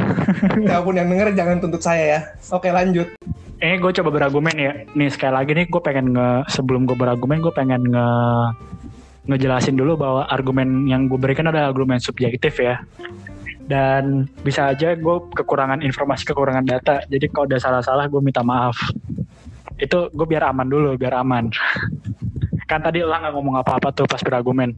Siapa 0.63 0.83
pun 0.83 0.95
yang 0.95 1.11
denger 1.11 1.35
jangan 1.35 1.59
tuntut 1.59 1.83
saya 1.83 2.05
ya. 2.07 2.21
Oke 2.55 2.71
lanjut. 2.71 3.11
Eh, 3.59 3.75
gue 3.81 3.93
coba 3.99 4.11
berargumen 4.15 4.55
ya. 4.55 4.73
Nih 4.95 5.11
sekali 5.11 5.35
lagi 5.35 5.53
nih, 5.59 5.67
gue 5.67 5.83
pengen 5.83 6.15
nge 6.15 6.29
sebelum 6.55 6.87
gue 6.87 6.95
berargumen, 6.95 7.43
gue 7.43 7.55
pengen 7.55 7.83
nge 7.89 8.09
ngejelasin 9.27 9.75
dulu 9.75 9.99
bahwa 9.99 10.23
argumen 10.31 10.87
yang 10.87 11.11
gue 11.11 11.19
berikan 11.19 11.51
adalah 11.51 11.75
argumen 11.75 11.99
subjektif 11.99 12.63
ya. 12.63 12.79
Dan 13.67 14.31
bisa 14.47 14.71
aja 14.71 14.95
gue 14.95 15.17
kekurangan 15.35 15.83
informasi, 15.83 16.23
kekurangan 16.31 16.63
data. 16.63 17.03
Jadi 17.11 17.27
kalau 17.35 17.51
udah 17.51 17.59
salah-salah, 17.59 18.07
gue 18.07 18.23
minta 18.23 18.47
maaf. 18.47 18.79
Itu 19.77 20.09
gue 20.13 20.27
biar 20.27 20.49
aman 20.51 20.69
dulu, 20.69 20.97
biar 20.97 21.21
aman. 21.21 21.53
kan 22.67 22.83
tadi 22.83 22.99
lah 22.99 23.23
nggak 23.23 23.35
ngomong 23.39 23.63
apa-apa 23.63 23.95
tuh 23.95 24.11
pas 24.11 24.19
berargumen. 24.19 24.75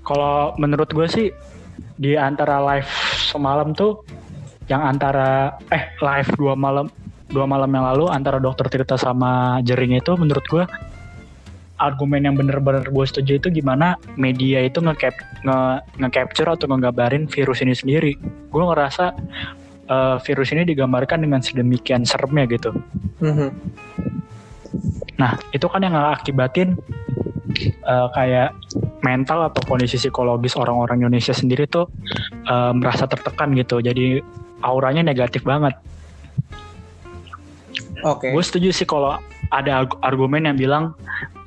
Kalau 0.00 0.56
menurut 0.56 0.88
gue 0.88 1.06
sih 1.10 1.28
di 2.00 2.16
antara 2.16 2.56
live 2.64 2.88
semalam 3.20 3.76
tuh 3.76 4.00
yang 4.68 4.80
antara 4.80 5.60
eh 5.68 5.92
live 6.00 6.30
dua 6.40 6.56
malam 6.56 6.88
dua 7.28 7.44
malam 7.44 7.68
yang 7.68 7.84
lalu 7.84 8.08
antara 8.08 8.40
dokter 8.40 8.68
Tirta 8.70 8.96
sama 8.96 9.60
Jering 9.60 9.98
itu 9.98 10.12
menurut 10.16 10.44
gue 10.48 10.64
argumen 11.76 12.24
yang 12.24 12.34
bener-bener 12.38 12.88
gue 12.88 13.04
setuju 13.04 13.36
itu 13.44 13.48
gimana 13.60 14.00
media 14.16 14.64
itu 14.64 14.80
nge-cap 14.80 15.12
nge, 15.44 15.58
nge-capture 16.00 16.48
atau 16.56 16.66
ngegambarin 16.72 17.28
virus 17.28 17.60
ini 17.60 17.76
sendiri 17.76 18.12
gue 18.48 18.62
ngerasa 18.64 19.12
eh, 19.86 20.16
virus 20.24 20.48
ini 20.56 20.64
digambarkan 20.64 21.20
dengan 21.24 21.44
sedemikian 21.44 22.08
seremnya 22.08 22.48
gitu 22.48 22.72
Mhm. 23.16 23.48
Nah, 25.16 25.40
itu 25.52 25.64
kan 25.68 25.80
yang 25.80 25.96
ngakibatin 25.96 26.76
eh, 27.64 28.08
kayak 28.12 28.52
mental 29.00 29.48
atau 29.48 29.60
kondisi 29.64 29.96
psikologis 29.96 30.58
orang-orang 30.60 31.04
Indonesia 31.04 31.32
sendiri 31.32 31.64
tuh 31.64 31.88
eh, 32.44 32.72
merasa 32.76 33.08
tertekan 33.08 33.56
gitu. 33.56 33.80
Jadi 33.80 34.20
auranya 34.60 35.00
negatif 35.04 35.44
banget. 35.44 35.72
Oke. 38.04 38.32
Gue 38.32 38.44
setuju 38.44 38.72
sih 38.76 38.84
kalau 38.84 39.16
ada 39.48 39.84
arg- 39.84 40.00
argumen 40.04 40.44
yang 40.44 40.56
bilang 40.56 40.84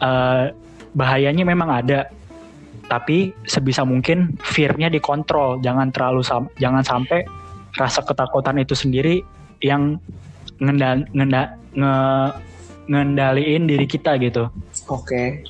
eh, 0.02 0.50
bahayanya 0.98 1.46
memang 1.46 1.70
ada, 1.70 2.10
tapi 2.90 3.38
sebisa 3.46 3.86
mungkin 3.86 4.34
fear-nya 4.42 4.90
dikontrol, 4.90 5.62
jangan 5.62 5.94
terlalu 5.94 6.26
sam- 6.26 6.50
jangan 6.58 6.82
sampai 6.82 7.22
rasa 7.78 8.02
ketakutan 8.02 8.58
itu 8.58 8.74
sendiri 8.74 9.22
yang 9.62 10.02
ngenda, 10.58 11.06
ngenda, 11.14 11.54
nge- 11.78 12.34
ngendaliin 12.90 13.70
diri 13.70 13.86
kita 13.86 14.18
gitu. 14.18 14.50
Oke. 14.90 15.46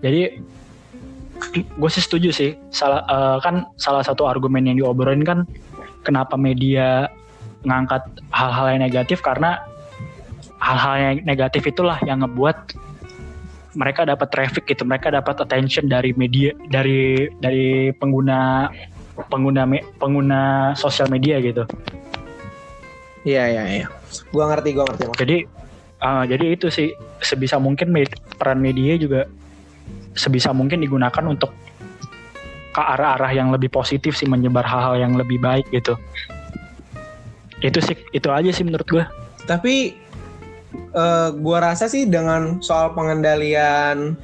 Jadi 0.00 0.40
gue 1.60 1.90
sih 1.92 2.02
setuju 2.02 2.32
sih. 2.32 2.56
Salah 2.72 3.04
eh, 3.04 3.38
kan 3.44 3.68
salah 3.76 4.00
satu 4.00 4.24
argumen 4.24 4.64
yang 4.64 4.80
diobrolin 4.80 5.22
kan 5.22 5.44
kenapa 6.00 6.40
media 6.40 7.12
ngangkat 7.68 8.08
hal-hal 8.32 8.72
yang 8.72 8.82
negatif 8.88 9.20
karena 9.20 9.60
hal-hal 10.56 10.96
yang 10.96 11.14
negatif 11.28 11.68
itulah 11.68 12.00
yang 12.08 12.24
ngebuat 12.24 12.72
mereka 13.76 14.08
dapat 14.08 14.28
traffic 14.32 14.64
gitu 14.64 14.82
mereka 14.88 15.12
dapat 15.12 15.44
attention 15.44 15.86
dari 15.86 16.16
media 16.16 16.56
dari 16.72 17.28
dari 17.38 17.92
pengguna 17.94 18.72
pengguna 19.28 19.68
pengguna 20.00 20.72
sosial 20.72 21.12
media 21.12 21.36
gitu 21.38 21.68
Iya 23.20 23.44
iya 23.52 23.64
iya. 23.68 23.86
Gua 24.32 24.48
ngerti 24.48 24.72
gua 24.72 24.84
ngerti. 24.88 25.04
Jadi 25.20 25.36
uh, 26.00 26.24
jadi 26.26 26.56
itu 26.56 26.68
sih 26.68 26.92
sebisa 27.20 27.56
mungkin 27.60 27.92
med- 27.92 28.18
peran 28.36 28.60
media 28.60 28.96
juga 28.96 29.28
sebisa 30.16 30.50
mungkin 30.50 30.82
digunakan 30.82 31.24
untuk 31.24 31.54
ke 32.70 32.82
arah-arah 32.82 33.34
yang 33.34 33.50
lebih 33.50 33.70
positif 33.70 34.14
sih 34.14 34.26
menyebar 34.30 34.62
hal-hal 34.62 34.98
yang 34.98 35.14
lebih 35.18 35.38
baik 35.42 35.66
gitu 35.70 35.94
itu 37.60 37.78
sih 37.82 37.96
itu 38.14 38.28
aja 38.30 38.50
sih 38.50 38.64
menurut 38.64 38.86
gue 38.88 39.04
Tapi 39.44 39.96
eh, 40.94 41.28
gua 41.42 41.58
rasa 41.72 41.90
sih 41.90 42.06
dengan 42.06 42.62
soal 42.62 42.94
pengendalian 42.94 44.14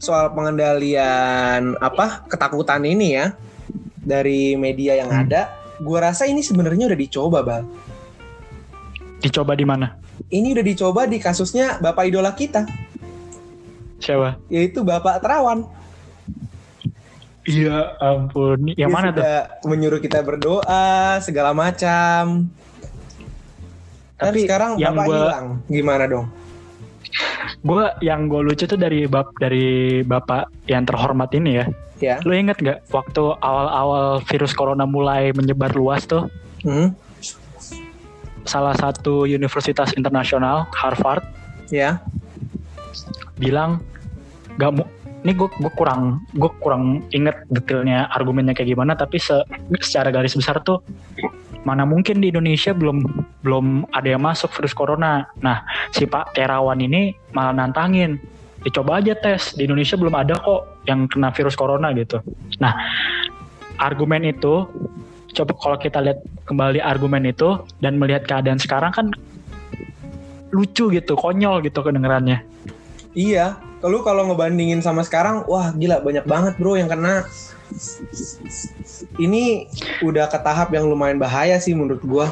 soal 0.00 0.32
pengendalian 0.32 1.76
apa 1.84 2.24
ketakutan 2.32 2.80
ini 2.88 3.20
ya 3.20 3.36
dari 4.00 4.56
media 4.56 4.96
yang 4.96 5.12
Hmm. 5.12 5.28
ada, 5.28 5.52
gua 5.84 6.08
rasa 6.08 6.24
ini 6.24 6.40
sebenarnya 6.40 6.88
udah 6.88 6.96
dicoba, 6.98 7.38
Bang. 7.44 7.68
dicoba 9.20 9.52
di 9.52 9.68
mana 9.68 9.92
Ini 10.30 10.54
udah 10.54 10.62
dicoba 10.62 11.04
di 11.04 11.18
kasusnya 11.18 11.76
Bapak 11.76 12.06
idola 12.06 12.30
kita, 12.30 12.62
siapa 13.98 14.38
yaitu 14.46 14.80
Bapak 14.80 15.18
Terawan. 15.18 15.66
iya 17.42 17.98
ampun 17.98 18.70
yang 18.72 18.86
Dia 18.86 18.94
mana 18.94 19.08
tuh 19.10 19.24
menyuruh 19.66 19.98
kita 19.98 20.22
berdoa 20.22 20.86
segala 21.18 21.50
macam. 21.50 22.46
Dan 24.14 24.30
Tapi 24.30 24.38
sekarang 24.40 24.76
yang 24.76 24.94
Bapak 24.94 25.04
gua- 25.04 25.18
hilang. 25.18 25.46
Gimana 25.66 26.04
dong? 26.06 26.26
gue 27.60 27.84
yang 28.00 28.24
gue 28.24 28.40
lucu 28.40 28.64
tuh 28.64 28.78
dari 28.78 29.04
bap 29.04 29.34
dari 29.34 29.66
bapak 30.00 30.46
yang 30.64 30.86
terhormat 30.86 31.28
ini 31.34 31.50
ya 31.54 31.66
Ya. 31.98 32.16
lu 32.22 32.32
inget 32.32 32.56
nggak 32.56 32.88
waktu 32.88 33.20
awal-awal 33.36 34.22
virus 34.22 34.54
corona 34.54 34.86
mulai 34.86 35.34
menyebar 35.34 35.74
luas 35.74 36.06
tuh 36.06 36.30
Hmm? 36.62 36.94
Salah 38.44 38.74
satu 38.76 39.28
universitas 39.28 39.92
internasional 39.96 40.68
Harvard 40.76 41.24
Ya. 41.70 42.02
bilang 43.38 43.78
gak 44.58 44.74
mau 44.74 44.86
ini 45.20 45.36
gue 45.36 45.48
gue 45.60 45.72
kurang 45.76 46.24
gue 46.32 46.50
kurang 46.58 47.04
inget 47.12 47.36
detailnya 47.52 48.08
argumennya 48.10 48.56
kayak 48.56 48.72
gimana 48.72 48.96
tapi 48.96 49.20
se- 49.20 49.44
secara 49.78 50.08
garis 50.08 50.32
besar 50.32 50.58
tuh 50.64 50.80
mana 51.62 51.84
mungkin 51.84 52.24
di 52.24 52.32
Indonesia 52.32 52.72
belum 52.72 53.04
belum 53.44 53.84
ada 53.92 54.08
yang 54.16 54.24
masuk 54.24 54.48
virus 54.56 54.72
corona 54.72 55.28
nah 55.44 55.60
si 55.92 56.08
Pak 56.08 56.32
Terawan 56.32 56.80
ini 56.80 57.12
malah 57.36 57.52
nantangin 57.52 58.16
dicoba 58.64 59.00
aja 59.00 59.12
tes 59.16 59.52
di 59.56 59.68
Indonesia 59.68 59.96
belum 59.96 60.12
ada 60.16 60.40
kok 60.40 60.84
yang 60.88 61.04
kena 61.08 61.28
virus 61.36 61.56
corona 61.56 61.92
gitu 61.92 62.24
nah 62.56 62.72
argumen 63.76 64.24
itu 64.24 64.68
coba 65.34 65.52
kalau 65.56 65.76
kita 65.78 65.98
lihat 66.02 66.18
kembali 66.46 66.82
argumen 66.82 67.28
itu 67.28 67.62
dan 67.78 67.96
melihat 67.96 68.26
keadaan 68.26 68.58
sekarang 68.58 68.90
kan 68.90 69.06
lucu 70.50 70.90
gitu 70.90 71.14
konyol 71.14 71.62
gitu 71.62 71.80
kedengerannya 71.82 72.42
Iya, 73.10 73.58
kalau 73.82 74.06
kalau 74.06 74.22
ngebandingin 74.30 74.86
sama 74.86 75.02
sekarang, 75.02 75.42
wah 75.50 75.74
gila 75.74 75.98
banyak 75.98 76.22
banget 76.30 76.54
bro 76.62 76.78
yang 76.78 76.86
kena. 76.86 77.26
Ini 79.18 79.66
udah 80.06 80.30
ke 80.30 80.38
tahap 80.38 80.70
yang 80.70 80.86
lumayan 80.86 81.18
bahaya 81.18 81.58
sih 81.58 81.74
menurut 81.74 81.98
gua. 82.06 82.30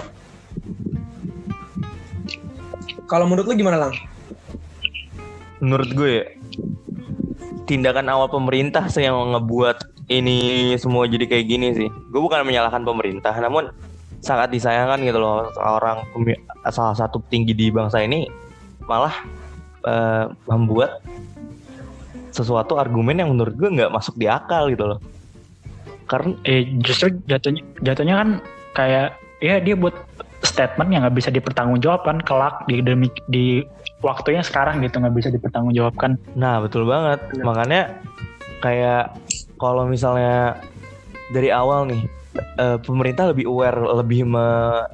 Kalau 3.10 3.26
menurut 3.26 3.50
lu 3.50 3.58
gimana 3.58 3.90
lang? 3.90 3.92
menurut 5.58 5.90
gue 5.94 6.10
ya 6.22 6.26
tindakan 7.66 8.08
awal 8.08 8.32
pemerintah 8.32 8.88
sih 8.88 9.04
yang 9.04 9.18
ngebuat 9.36 9.97
ini 10.08 10.72
semua 10.80 11.04
jadi 11.04 11.28
kayak 11.28 11.46
gini 11.46 11.66
sih 11.76 11.88
gue 11.88 12.20
bukan 12.20 12.44
menyalahkan 12.44 12.82
pemerintah 12.82 13.32
namun 13.38 13.68
sangat 14.24 14.50
disayangkan 14.50 14.98
gitu 15.04 15.18
loh 15.20 15.46
seorang 15.54 16.02
salah 16.72 16.96
satu 16.96 17.22
petinggi 17.22 17.54
di 17.54 17.66
bangsa 17.70 18.02
ini 18.02 18.26
malah 18.88 19.14
eh, 19.86 20.26
membuat 20.48 21.04
sesuatu 22.34 22.76
argumen 22.80 23.20
yang 23.20 23.30
menurut 23.30 23.54
gue 23.54 23.68
nggak 23.68 23.92
masuk 23.94 24.18
di 24.18 24.26
akal 24.26 24.72
gitu 24.72 24.96
loh 24.96 24.98
karena 26.08 26.32
eh 26.48 26.64
justru 26.80 27.12
jatuhnya 27.28 27.62
jatuhnya 27.84 28.14
kan 28.16 28.28
kayak 28.72 29.08
ya 29.44 29.60
dia 29.60 29.76
buat 29.76 29.94
statement 30.42 30.88
yang 30.90 31.04
nggak 31.04 31.16
bisa 31.18 31.30
dipertanggungjawabkan 31.30 32.24
kelak 32.24 32.64
di 32.70 32.80
demi 32.80 33.10
di 33.28 33.62
waktunya 34.00 34.42
sekarang 34.42 34.80
gitu 34.82 35.02
nggak 35.02 35.14
bisa 35.14 35.28
dipertanggungjawabkan 35.34 36.16
Nah 36.38 36.62
betul 36.62 36.86
banget. 36.86 37.18
Benar. 37.34 37.44
Makanya 37.44 37.80
kayak 38.62 39.14
kalau 39.58 39.84
misalnya 39.84 40.56
dari 41.28 41.50
awal 41.50 41.84
nih 41.84 42.02
eh, 42.56 42.78
pemerintah 42.80 43.30
lebih 43.30 43.44
aware, 43.44 43.76
lebih 43.76 44.24
me- 44.24 44.86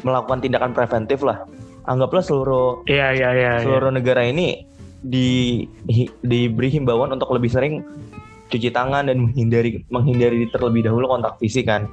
melakukan 0.00 0.40
tindakan 0.40 0.72
preventif 0.72 1.22
lah. 1.22 1.44
Anggaplah 1.84 2.20
seluruh 2.20 2.84
iya 2.84 3.12
iya 3.12 3.30
iya 3.32 3.50
iya. 3.58 3.64
seluruh 3.64 3.88
negara 3.88 4.20
ini 4.20 4.60
di 4.98 5.62
hi- 5.86 6.12
diberi 6.20 6.68
himbauan 6.68 7.14
untuk 7.14 7.30
lebih 7.30 7.48
sering 7.48 7.80
cuci 8.48 8.68
tangan 8.68 9.08
dan 9.08 9.20
menghindari 9.20 9.84
menghindari 9.88 10.48
terlebih 10.48 10.84
dahulu 10.84 11.08
kontak 11.08 11.36
fisik 11.38 11.64
kan 11.64 11.88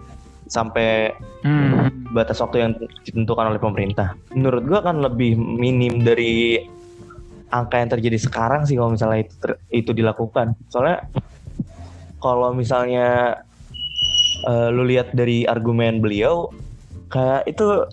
sampai 0.47 1.11
Hmm. 1.45 1.93
batas 2.09 2.41
waktu 2.41 2.57
yang 2.57 2.71
ditentukan 3.05 3.53
oleh 3.53 3.61
pemerintah. 3.61 4.17
Menurut 4.33 4.65
gua 4.65 4.81
kan 4.81 4.97
lebih 4.97 5.37
minim 5.37 6.01
dari 6.01 6.57
angka 7.47 7.77
yang 7.77 7.89
terjadi 7.91 8.17
sekarang 8.19 8.65
sih 8.65 8.73
kalau 8.73 8.91
misalnya 8.91 9.21
itu 9.21 9.33
ter- 9.37 9.61
itu 9.69 9.91
dilakukan. 9.93 10.57
Soalnya 10.67 11.05
kalau 12.25 12.49
misalnya 12.57 13.37
eh, 14.49 14.67
lu 14.73 14.89
lihat 14.89 15.13
dari 15.13 15.45
argumen 15.45 16.01
beliau 16.01 16.49
kayak 17.13 17.45
itu 17.45 17.85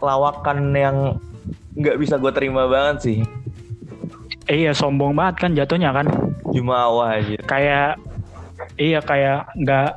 lawakan 0.00 0.72
yang 0.72 0.96
nggak 1.76 2.00
bisa 2.00 2.16
gue 2.16 2.32
terima 2.32 2.64
banget 2.64 2.96
sih. 3.04 3.18
Eh, 4.48 4.64
iya 4.64 4.72
sombong 4.72 5.12
banget 5.12 5.44
kan 5.44 5.50
jatuhnya 5.52 5.92
kan 5.92 6.08
Jumawa 6.52 7.20
aja. 7.20 7.40
kayak 7.44 8.00
iya 8.76 9.00
kayak 9.00 9.48
nggak 9.56 9.90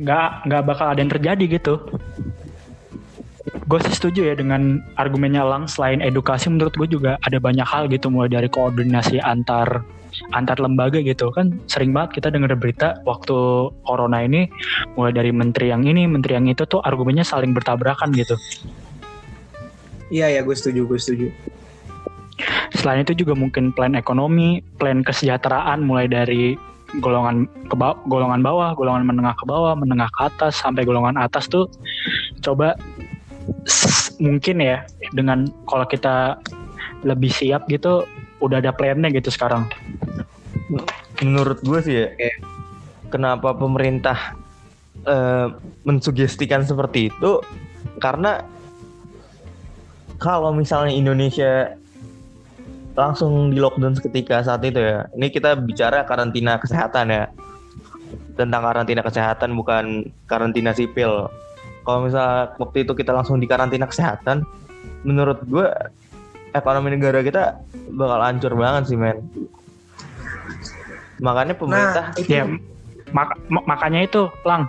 nggak 0.00 0.28
nggak 0.48 0.62
bakal 0.64 0.86
ada 0.88 1.00
yang 1.00 1.12
terjadi 1.12 1.44
gitu 1.60 1.74
gue 3.70 3.78
sih 3.86 3.94
setuju 3.94 4.20
ya 4.26 4.34
dengan 4.34 4.82
argumennya 4.98 5.46
Lang 5.46 5.70
selain 5.70 6.02
edukasi 6.02 6.50
menurut 6.50 6.74
gue 6.74 6.88
juga 6.90 7.20
ada 7.22 7.38
banyak 7.38 7.62
hal 7.62 7.86
gitu 7.86 8.10
mulai 8.10 8.26
dari 8.26 8.50
koordinasi 8.50 9.22
antar 9.22 9.86
antar 10.36 10.60
lembaga 10.60 11.00
gitu 11.00 11.32
kan 11.32 11.56
sering 11.66 11.96
banget 11.96 12.20
kita 12.20 12.28
dengar 12.32 12.52
berita 12.56 13.00
waktu 13.08 13.70
corona 13.84 14.22
ini 14.24 14.46
mulai 14.94 15.12
dari 15.14 15.32
menteri 15.32 15.72
yang 15.72 15.84
ini 15.84 16.04
menteri 16.04 16.36
yang 16.36 16.46
itu 16.46 16.64
tuh 16.68 16.82
argumennya 16.84 17.24
saling 17.24 17.56
bertabrakan 17.56 18.12
gitu 18.14 18.36
Iya 20.10 20.26
ya 20.26 20.40
gue 20.42 20.56
setuju 20.58 20.90
gue 20.90 20.98
setuju. 20.98 21.26
Selain 22.74 23.06
itu 23.06 23.14
juga 23.14 23.38
mungkin 23.38 23.70
plan 23.70 23.94
ekonomi, 23.94 24.58
plan 24.74 25.06
kesejahteraan 25.06 25.86
mulai 25.86 26.10
dari 26.10 26.58
golongan 26.98 27.46
ke 27.70 27.78
ba- 27.78 27.98
golongan 28.10 28.42
bawah, 28.42 28.74
golongan 28.74 29.06
menengah 29.06 29.38
ke 29.38 29.46
bawah, 29.46 29.78
menengah 29.78 30.10
ke 30.10 30.20
atas 30.26 30.58
sampai 30.58 30.82
golongan 30.82 31.14
atas 31.14 31.46
tuh 31.46 31.70
coba 32.42 32.74
mungkin 34.18 34.58
ya 34.58 34.82
dengan 35.14 35.46
kalau 35.70 35.86
kita 35.86 36.42
lebih 37.06 37.30
siap 37.30 37.70
gitu 37.70 38.02
udah 38.42 38.58
ada 38.58 38.74
plannya 38.74 39.14
gitu 39.14 39.30
sekarang. 39.30 39.70
Menurut 41.20 41.60
gue 41.60 41.80
sih 41.84 41.94
ya, 42.00 42.08
Oke. 42.08 42.30
kenapa 43.12 43.52
pemerintah 43.52 44.34
eh, 45.04 45.46
mensugestikan 45.84 46.64
seperti 46.64 47.12
itu? 47.12 47.44
Karena 48.00 48.40
kalau 50.16 50.52
misalnya 50.52 50.92
Indonesia 50.92 51.76
langsung 52.96 53.52
di 53.52 53.60
lockdown 53.60 53.96
seketika 53.96 54.44
saat 54.44 54.64
itu 54.64 54.80
ya, 54.80 55.08
ini 55.16 55.28
kita 55.28 55.56
bicara 55.60 56.04
karantina 56.08 56.56
kesehatan 56.56 57.12
ya, 57.12 57.24
tentang 58.36 58.64
karantina 58.64 59.04
kesehatan 59.04 59.52
bukan 59.52 60.08
karantina 60.24 60.72
sipil. 60.72 61.28
Kalau 61.84 62.00
misalnya 62.04 62.52
waktu 62.60 62.84
itu 62.84 62.92
kita 62.96 63.12
langsung 63.12 63.40
di 63.40 63.48
karantina 63.48 63.88
kesehatan, 63.88 64.44
menurut 65.04 65.40
gue 65.48 65.68
ekonomi 66.52 66.96
negara 66.96 67.20
kita 67.24 67.60
bakal 67.92 68.20
hancur 68.20 68.52
banget 68.56 68.92
sih 68.92 68.98
men. 69.00 69.20
Makanya 71.20 71.54
pemerintah 71.54 72.04
Nah, 72.16 72.20
itu 72.20 72.28
Ya 72.32 72.44
mak- 73.12 73.38
mak- 73.52 73.66
makanya 73.68 74.00
itu 74.04 74.26
Lang 74.42 74.68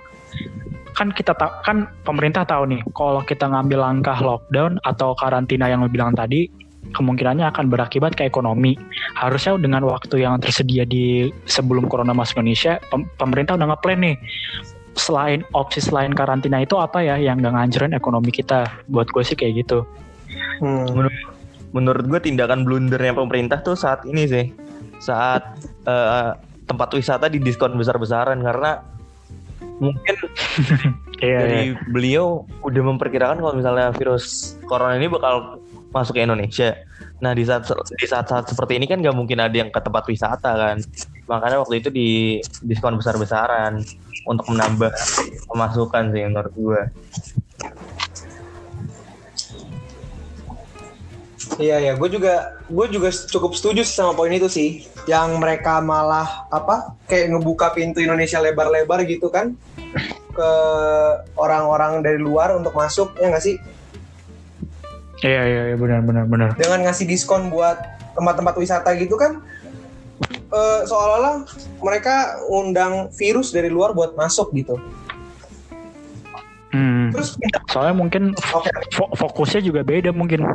kan 0.91 1.07
kita 1.07 1.31
tahu 1.33 1.51
kan 1.63 1.87
pemerintah 2.03 2.43
tahu 2.43 2.67
nih 2.67 2.83
kalau 2.91 3.23
kita 3.23 3.47
ngambil 3.47 3.79
langkah 3.79 4.19
lockdown 4.19 4.75
atau 4.83 5.15
karantina 5.15 5.71
yang 5.71 5.81
lo 5.81 5.89
bilang 5.89 6.11
tadi 6.11 6.51
kemungkinannya 6.91 7.47
akan 7.47 7.71
berakibat 7.71 8.17
ke 8.17 8.27
ekonomi. 8.27 8.75
Harusnya 9.15 9.55
dengan 9.55 9.87
waktu 9.87 10.25
yang 10.25 10.37
tersedia 10.43 10.83
di 10.83 11.31
sebelum 11.47 11.87
corona 11.87 12.11
masuk 12.11 12.43
Indonesia, 12.43 12.81
pem- 12.91 13.07
pemerintah 13.15 13.55
udah 13.55 13.67
nge-plan 13.71 13.99
nih. 14.01 14.15
Selain 14.91 15.39
opsi 15.55 15.79
selain 15.79 16.11
karantina 16.11 16.59
itu 16.59 16.75
apa 16.75 16.99
ya 16.99 17.15
yang 17.15 17.39
gak 17.39 17.55
ngancurin 17.55 17.95
ekonomi 17.95 18.33
kita? 18.33 18.67
Buat 18.91 19.07
gue 19.07 19.23
sih 19.23 19.39
kayak 19.39 19.63
gitu. 19.63 19.87
Hmm. 20.59 20.83
Menurut, 20.91 21.15
menurut 21.71 22.05
gue 22.11 22.19
tindakan 22.19 22.67
blundernya 22.67 23.15
pemerintah 23.15 23.63
tuh 23.63 23.79
saat 23.79 24.03
ini 24.03 24.27
sih, 24.27 24.51
saat 25.01 25.57
eh, 25.89 26.31
tempat 26.69 26.89
wisata 26.93 27.27
di 27.27 27.41
diskon 27.41 27.75
besar-besaran 27.75 28.39
karena 28.39 28.85
mungkin 29.81 30.15
Iya, 31.21 31.37
dari 31.37 31.61
iya. 31.69 31.77
beliau 31.85 32.49
udah 32.65 32.81
memperkirakan 32.81 33.45
kalau 33.45 33.53
misalnya 33.53 33.93
virus 33.93 34.57
corona 34.65 34.97
ini 34.97 35.05
bakal 35.05 35.61
masuk 35.93 36.17
ke 36.17 36.25
Indonesia. 36.25 36.73
Nah 37.21 37.37
di 37.37 37.45
saat 37.45 37.69
di 37.69 38.07
saat-saat 38.09 38.49
seperti 38.49 38.81
ini 38.81 38.89
kan 38.89 39.05
nggak 39.05 39.13
mungkin 39.13 39.37
ada 39.37 39.53
yang 39.53 39.69
ke 39.69 39.77
tempat 39.77 40.09
wisata 40.09 40.49
kan. 40.57 40.81
Makanya 41.29 41.61
waktu 41.61 41.77
itu 41.77 41.93
di 41.93 42.41
diskon 42.65 42.97
besar-besaran 42.97 43.85
untuk 44.25 44.49
menambah 44.49 44.89
pemasukan 45.45 46.09
sih 46.09 46.25
menurut 46.25 46.53
gue. 46.57 46.81
Iya 51.59 51.77
ya, 51.83 51.91
gue 51.99 52.09
juga 52.11 52.55
gue 52.71 52.85
juga 52.87 53.09
cukup 53.11 53.51
setuju 53.57 53.83
sama 53.83 54.15
poin 54.15 54.31
itu 54.31 54.47
sih. 54.47 54.87
Yang 55.09 55.35
mereka 55.35 55.83
malah 55.83 56.47
apa 56.47 56.95
kayak 57.11 57.35
ngebuka 57.35 57.75
pintu 57.75 57.99
Indonesia 57.99 58.39
lebar-lebar 58.39 59.03
gitu 59.03 59.27
kan 59.27 59.57
ke 60.31 60.51
orang-orang 61.35 61.99
dari 61.99 62.15
luar 62.21 62.55
untuk 62.55 62.71
masuk 62.71 63.11
ya 63.19 63.27
nggak 63.27 63.43
sih? 63.43 63.59
Iya, 65.21 65.41
iya, 65.45 65.61
iya, 65.73 65.75
benar, 65.77 66.01
benar, 66.01 66.25
benar. 66.25 66.49
Dengan 66.57 66.87
ngasih 66.87 67.05
diskon 67.05 67.51
buat 67.51 67.77
tempat-tempat 68.15 68.55
wisata 68.57 68.89
gitu 68.97 69.19
kan 69.19 69.43
eh, 70.51 70.81
seolah-olah 70.87 71.45
mereka 71.83 72.41
undang 72.47 73.11
virus 73.13 73.51
dari 73.51 73.67
luar 73.67 73.91
buat 73.91 74.15
masuk 74.15 74.55
gitu. 74.55 74.79
Hmm. 76.71 77.11
Terus 77.11 77.35
Soalnya 77.67 77.95
mungkin 77.95 78.31
fo- 78.95 79.11
fokusnya 79.15 79.59
juga 79.59 79.83
beda 79.83 80.15
mungkin. 80.15 80.47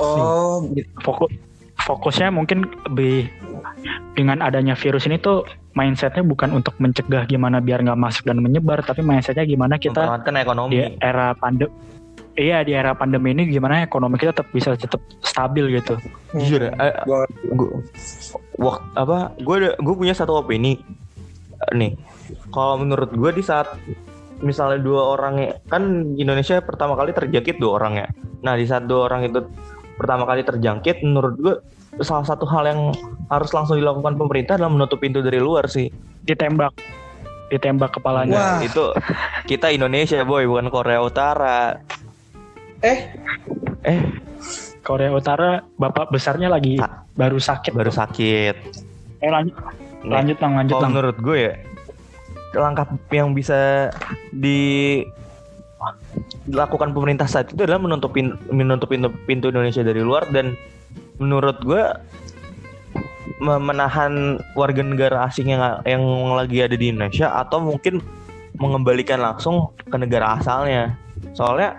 Oh, 0.00 0.64
gitu. 0.72 0.88
Fokus 1.00 1.30
fokusnya 1.74 2.32
mungkin 2.32 2.64
lebih 2.88 3.28
dengan 4.14 4.40
adanya 4.40 4.72
virus 4.72 5.04
ini 5.04 5.18
tuh 5.18 5.44
mindsetnya 5.74 6.22
bukan 6.22 6.54
untuk 6.54 6.72
mencegah 6.78 7.26
gimana 7.26 7.58
biar 7.58 7.82
nggak 7.82 7.98
masuk 7.98 8.24
dan 8.24 8.40
menyebar, 8.40 8.80
tapi 8.80 9.02
mindsetnya 9.02 9.44
gimana 9.44 9.76
kita 9.76 10.06
ekonomi. 10.40 10.70
di 10.70 10.78
era 10.98 11.34
pandemi 11.34 11.72
Iya 12.34 12.66
di 12.66 12.74
era 12.74 12.98
pandemi 12.98 13.30
ini 13.30 13.46
gimana 13.46 13.86
ekonomi 13.86 14.18
kita 14.18 14.34
tetap 14.34 14.50
bisa 14.50 14.74
tetap 14.74 14.98
stabil 15.22 15.78
gitu. 15.78 15.94
Jujur, 16.34 16.66
ya, 16.66 16.72
eh, 16.74 16.94
Gua- 17.06 17.30
gue 18.54 18.72
apa 18.94 19.34
gue 19.36 19.56
gue 19.72 19.94
punya 19.94 20.14
satu 20.14 20.42
opini 20.42 20.78
Eh, 21.54 21.72
nih 21.72 21.92
kalau 22.50 22.76
menurut 22.76 23.08
gue 23.08 23.30
di 23.30 23.42
saat 23.42 23.70
misalnya 24.42 24.82
dua 24.82 25.14
orang 25.14 25.34
ya- 25.38 25.56
kan 25.64 25.82
Indonesia 26.12 26.58
pertama 26.58 26.98
kali 26.98 27.14
terjangkit 27.14 27.56
dua 27.56 27.78
orang 27.78 27.94
ya 28.02 28.08
nah 28.42 28.58
di 28.58 28.66
saat 28.66 28.84
dua 28.84 29.06
orang 29.06 29.24
itu 29.24 29.40
pertama 29.94 30.24
kali 30.24 30.42
terjangkit 30.42 31.00
menurut 31.00 31.34
gue 31.36 31.54
salah 32.00 32.22
satu 32.22 32.42
hal 32.44 32.66
yang 32.66 32.80
harus 33.28 33.50
langsung 33.50 33.74
dilakukan 33.74 34.14
pemerintah 34.14 34.54
adalah 34.54 34.72
menutup 34.72 34.98
pintu 34.98 35.18
dari 35.18 35.38
luar 35.38 35.66
sih 35.66 35.86
Ditembak 36.20 36.74
ditembak 37.44 37.92
kepalanya. 37.92 38.34
Wah. 38.34 38.58
itu 38.60 38.90
kita 39.44 39.68
Indonesia 39.68 40.24
boy 40.24 40.42
bukan 40.44 40.66
Korea 40.68 40.98
Utara 40.98 41.78
eh 42.80 43.14
eh 43.82 44.00
Korea 44.80 45.08
Utara 45.08 45.62
bapak 45.74 46.10
besarnya 46.10 46.48
lagi 46.48 46.76
Sa- 46.76 47.04
baru 47.12 47.38
sakit. 47.38 47.70
baru 47.70 47.88
sakit 47.88 48.54
Eh 49.20 49.30
lanjut 49.30 49.54
lanjut 50.02 50.36
lang 50.36 50.52
lanjut 50.54 50.74
Kalau 50.74 50.82
lang. 50.82 50.92
menurut 50.92 51.18
gue 51.18 51.38
ya 51.38 51.54
langkah 52.54 52.86
yang 53.08 53.30
bisa 53.30 53.90
dilakukan 56.44 56.92
pemerintah 56.92 57.26
saat 57.26 57.50
itu 57.50 57.64
adalah 57.64 57.80
menutup 57.80 58.12
pin- 58.12 58.36
menutup 58.52 58.92
pintu, 58.92 59.08
pintu 59.24 59.48
Indonesia 59.50 59.80
dari 59.80 60.04
luar 60.04 60.28
dan 60.30 60.54
menurut 61.18 61.58
gue 61.64 61.82
me- 63.40 63.62
menahan 63.62 64.38
warga 64.54 64.82
negara 64.84 65.26
asing 65.26 65.50
yang 65.50 65.80
yang 65.88 66.02
lagi 66.36 66.62
ada 66.62 66.76
di 66.76 66.92
Indonesia 66.92 67.32
atau 67.32 67.62
mungkin 67.62 67.98
mengembalikan 68.60 69.18
langsung 69.18 69.74
ke 69.74 69.96
negara 69.98 70.38
asalnya 70.38 70.94
soalnya 71.34 71.74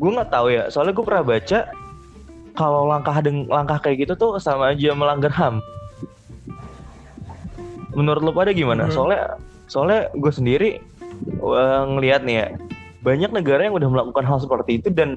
gue 0.00 0.10
nggak 0.16 0.32
tahu 0.32 0.48
ya 0.48 0.72
soalnya 0.72 0.96
gue 0.96 1.04
pernah 1.04 1.24
baca 1.26 1.58
kalau 2.56 2.88
langkah 2.88 3.16
deng- 3.20 3.48
langkah 3.48 3.78
kayak 3.80 4.08
gitu 4.08 4.12
tuh 4.16 4.30
sama 4.40 4.72
aja 4.72 4.96
melanggar 4.96 5.32
ham 5.32 5.60
menurut 7.94 8.22
lo 8.22 8.30
pada 8.30 8.54
gimana? 8.54 8.86
Mhm. 8.86 8.92
Soalnya 8.94 9.22
soalnya 9.66 10.00
gue 10.14 10.32
sendiri 10.32 10.70
eh, 11.42 11.82
ngelihat 11.90 12.22
nih 12.26 12.36
ya 12.42 12.46
banyak 13.00 13.30
negara 13.32 13.64
yang 13.64 13.76
udah 13.76 13.88
melakukan 13.88 14.24
hal 14.24 14.38
seperti 14.38 14.78
itu 14.78 14.88
dan 14.92 15.16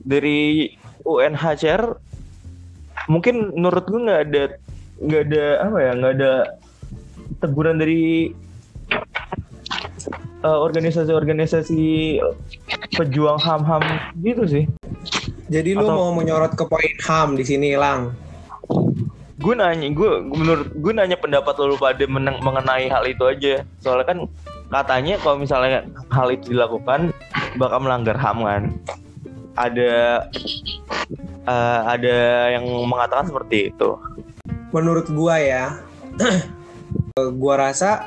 dari 0.00 0.72
UNHCR 1.04 1.96
mungkin 3.06 3.52
menurut 3.52 3.84
gue 3.86 4.00
nggak 4.00 4.22
ada 4.26 4.42
nggak 4.96 5.22
ada 5.28 5.44
apa 5.60 5.78
ya 5.78 5.90
nggak 5.92 6.12
ada 6.16 6.32
teguran 7.38 7.76
dari 7.76 8.32
eh, 10.40 10.58
organisasi-organisasi 10.58 12.16
pejuang 12.96 13.36
ham-ham 13.36 13.82
gitu 14.22 14.48
sih. 14.48 14.64
jadi 15.46 15.76
lu 15.76 15.84
Atau- 15.84 15.98
mau 16.00 16.10
menyorot 16.16 16.56
ke 16.56 16.64
poin 16.64 16.94
HAM 16.98 17.36
di 17.38 17.44
sini, 17.44 17.76
Lang. 17.76 18.14
gue 19.36 19.52
nanya 19.52 19.86
gue 19.92 20.10
menurut 20.26 20.72
gue 20.74 20.92
nanya 20.96 21.14
pendapat 21.20 21.54
lo 21.60 21.76
pada 21.76 22.02
meneng- 22.08 22.40
mengenai 22.40 22.88
hal 22.88 23.04
itu 23.04 23.20
aja 23.28 23.54
soalnya 23.78 24.08
kan 24.08 24.18
katanya 24.66 25.14
kalau 25.22 25.36
misalnya 25.38 25.86
hal 26.10 26.28
itu 26.34 26.52
dilakukan 26.52 27.14
bakal 27.60 27.78
melanggar 27.82 28.18
ham 28.18 28.42
kan? 28.42 28.62
Ada 29.56 30.26
eh, 31.46 31.80
ada 31.86 32.16
yang 32.58 32.64
mengatakan 32.84 33.30
seperti 33.30 33.72
itu. 33.72 33.96
Menurut 34.74 35.08
gua 35.14 35.38
ya 35.40 35.64
gua 37.40 37.70
rasa 37.70 38.04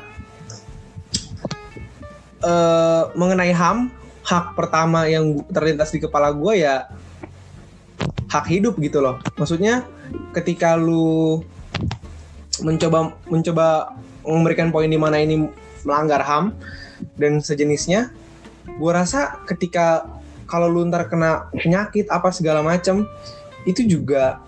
eh 2.40 3.02
mengenai 3.12 3.52
HAM 3.52 3.92
hak 4.24 4.56
pertama 4.56 5.04
yang 5.10 5.44
terlintas 5.50 5.92
di 5.92 6.00
kepala 6.00 6.32
gua 6.32 6.56
ya 6.56 6.74
hak 8.30 8.46
hidup 8.46 8.78
gitu 8.78 9.02
loh. 9.02 9.18
Maksudnya 9.34 9.84
ketika 10.32 10.78
lu 10.78 11.42
mencoba 12.62 13.16
mencoba 13.26 13.96
memberikan 14.22 14.70
poin 14.70 14.86
di 14.86 15.00
mana 15.00 15.18
ini 15.18 15.48
melanggar 15.84 16.20
HAM 16.22 16.56
dan 17.16 17.40
sejenisnya 17.40 18.12
gua 18.76 19.04
rasa 19.04 19.40
ketika 19.48 20.06
kalau 20.50 20.66
lu 20.66 20.86
ntar 20.90 21.06
kena 21.06 21.46
penyakit 21.54 22.10
apa 22.10 22.34
segala 22.34 22.60
macam 22.60 23.06
itu 23.64 23.86
juga 23.86 24.42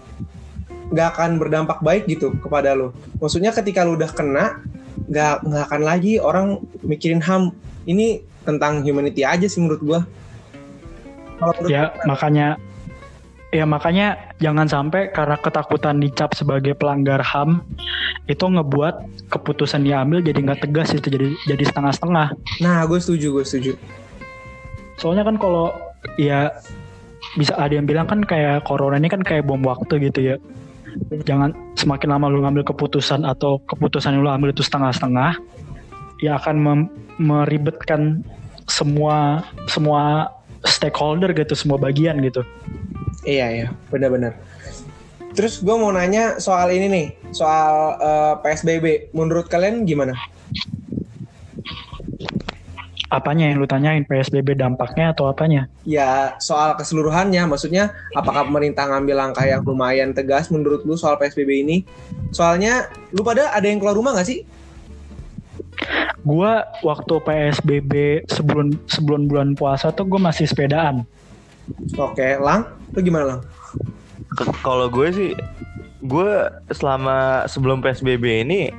nggak 0.93 1.09
akan 1.17 1.31
berdampak 1.41 1.79
baik 1.81 2.05
gitu 2.05 2.37
kepada 2.43 2.77
lo. 2.77 2.93
Maksudnya 3.17 3.55
ketika 3.55 3.87
lo 3.87 3.97
udah 3.97 4.13
kena, 4.13 4.61
nggak 5.09 5.35
nggak 5.47 5.65
akan 5.73 5.83
lagi 5.83 6.21
orang 6.21 6.61
mikirin 6.85 7.25
ham. 7.25 7.57
Ini 7.89 8.21
tentang 8.45 8.85
humanity 8.85 9.25
aja 9.25 9.49
sih 9.49 9.63
menurut 9.63 9.81
gua. 9.81 10.01
Kalau 11.41 11.67
Ya 11.67 11.91
makanya 12.05 12.61
ya 13.53 13.69
makanya 13.69 14.33
jangan 14.41 14.65
sampai 14.65 15.13
karena 15.13 15.37
ketakutan 15.37 16.01
dicap 16.01 16.33
sebagai 16.33 16.73
pelanggar 16.73 17.21
HAM 17.21 17.61
itu 18.25 18.41
ngebuat 18.49 19.29
keputusan 19.29 19.85
diambil 19.85 20.25
jadi 20.25 20.41
nggak 20.41 20.65
tegas 20.65 20.97
itu 20.97 21.13
jadi 21.13 21.29
jadi 21.45 21.65
setengah-setengah. 21.69 22.33
nah 22.65 22.81
gue 22.89 22.97
setuju, 22.97 23.39
gue 23.39 23.45
setuju. 23.45 23.73
Soalnya 24.97 25.29
kan 25.29 25.37
kalau 25.37 25.69
ya 26.17 26.49
bisa 27.37 27.53
ada 27.61 27.77
yang 27.77 27.85
bilang 27.85 28.09
kan 28.09 28.25
kayak 28.25 28.65
corona 28.65 28.97
ini 28.97 29.13
kan 29.13 29.21
kayak 29.21 29.45
bom 29.45 29.61
waktu 29.61 30.01
gitu 30.09 30.21
ya. 30.33 30.37
Jangan 31.25 31.53
semakin 31.77 32.09
lama 32.17 32.33
lu 32.33 32.41
ngambil 32.45 32.73
keputusan 32.73 33.29
atau 33.29 33.61
keputusan 33.69 34.17
yang 34.17 34.25
lu 34.25 34.33
ambil 34.33 34.53
itu 34.53 34.65
setengah-setengah 34.65 35.37
ya 36.25 36.41
akan 36.41 36.89
meribetkan 37.21 38.25
semua 38.65 39.45
semua 39.69 40.33
stakeholder 40.65 41.37
gitu, 41.37 41.53
semua 41.53 41.77
bagian 41.77 42.17
gitu. 42.25 42.47
Iya 43.23 43.47
ya, 43.55 43.67
benar-benar. 43.91 44.35
Terus 45.33 45.65
gue 45.65 45.77
mau 45.79 45.95
nanya 45.95 46.37
soal 46.43 46.75
ini 46.75 46.87
nih, 46.91 47.07
soal 47.33 47.97
eh, 47.97 48.35
PSBB. 48.43 49.15
Menurut 49.17 49.49
kalian 49.49 49.89
gimana? 49.89 50.13
Apanya 53.13 53.53
yang 53.53 53.61
lu 53.61 53.69
tanyain 53.69 54.09
PSBB 54.09 54.57
dampaknya 54.57 55.13
atau 55.13 55.29
apanya? 55.29 55.69
Ya 55.85 56.33
soal 56.41 56.73
keseluruhannya, 56.81 57.45
maksudnya 57.45 57.93
apakah 58.17 58.49
pemerintah 58.49 58.89
ngambil 58.89 59.17
langkah 59.29 59.45
yang 59.45 59.61
lumayan 59.69 60.17
tegas 60.17 60.49
menurut 60.49 60.81
lu 60.89 60.97
soal 60.97 61.21
PSBB 61.21 61.61
ini? 61.61 61.77
Soalnya 62.33 62.89
lu 63.13 63.21
pada 63.21 63.53
ada 63.53 63.69
yang 63.69 63.85
keluar 63.85 63.97
rumah 63.97 64.17
gak 64.17 64.33
sih? 64.33 64.49
Gua 66.25 66.65
waktu 66.81 67.15
PSBB 67.21 68.25
sebelum 68.33 68.81
sebelum 68.89 69.29
bulan 69.29 69.61
puasa 69.61 69.93
tuh 69.93 70.09
gue 70.09 70.21
masih 70.21 70.49
sepedaan. 70.49 71.05
Oke, 71.97 72.37
Lang, 72.39 72.67
lu 72.93 73.01
gimana 73.01 73.25
Lang? 73.37 73.41
Kalau 74.65 74.89
gue 74.89 75.09
sih 75.13 75.31
gue 76.03 76.31
selama 76.75 77.47
sebelum 77.47 77.79
psbb 77.79 78.43
ini 78.43 78.75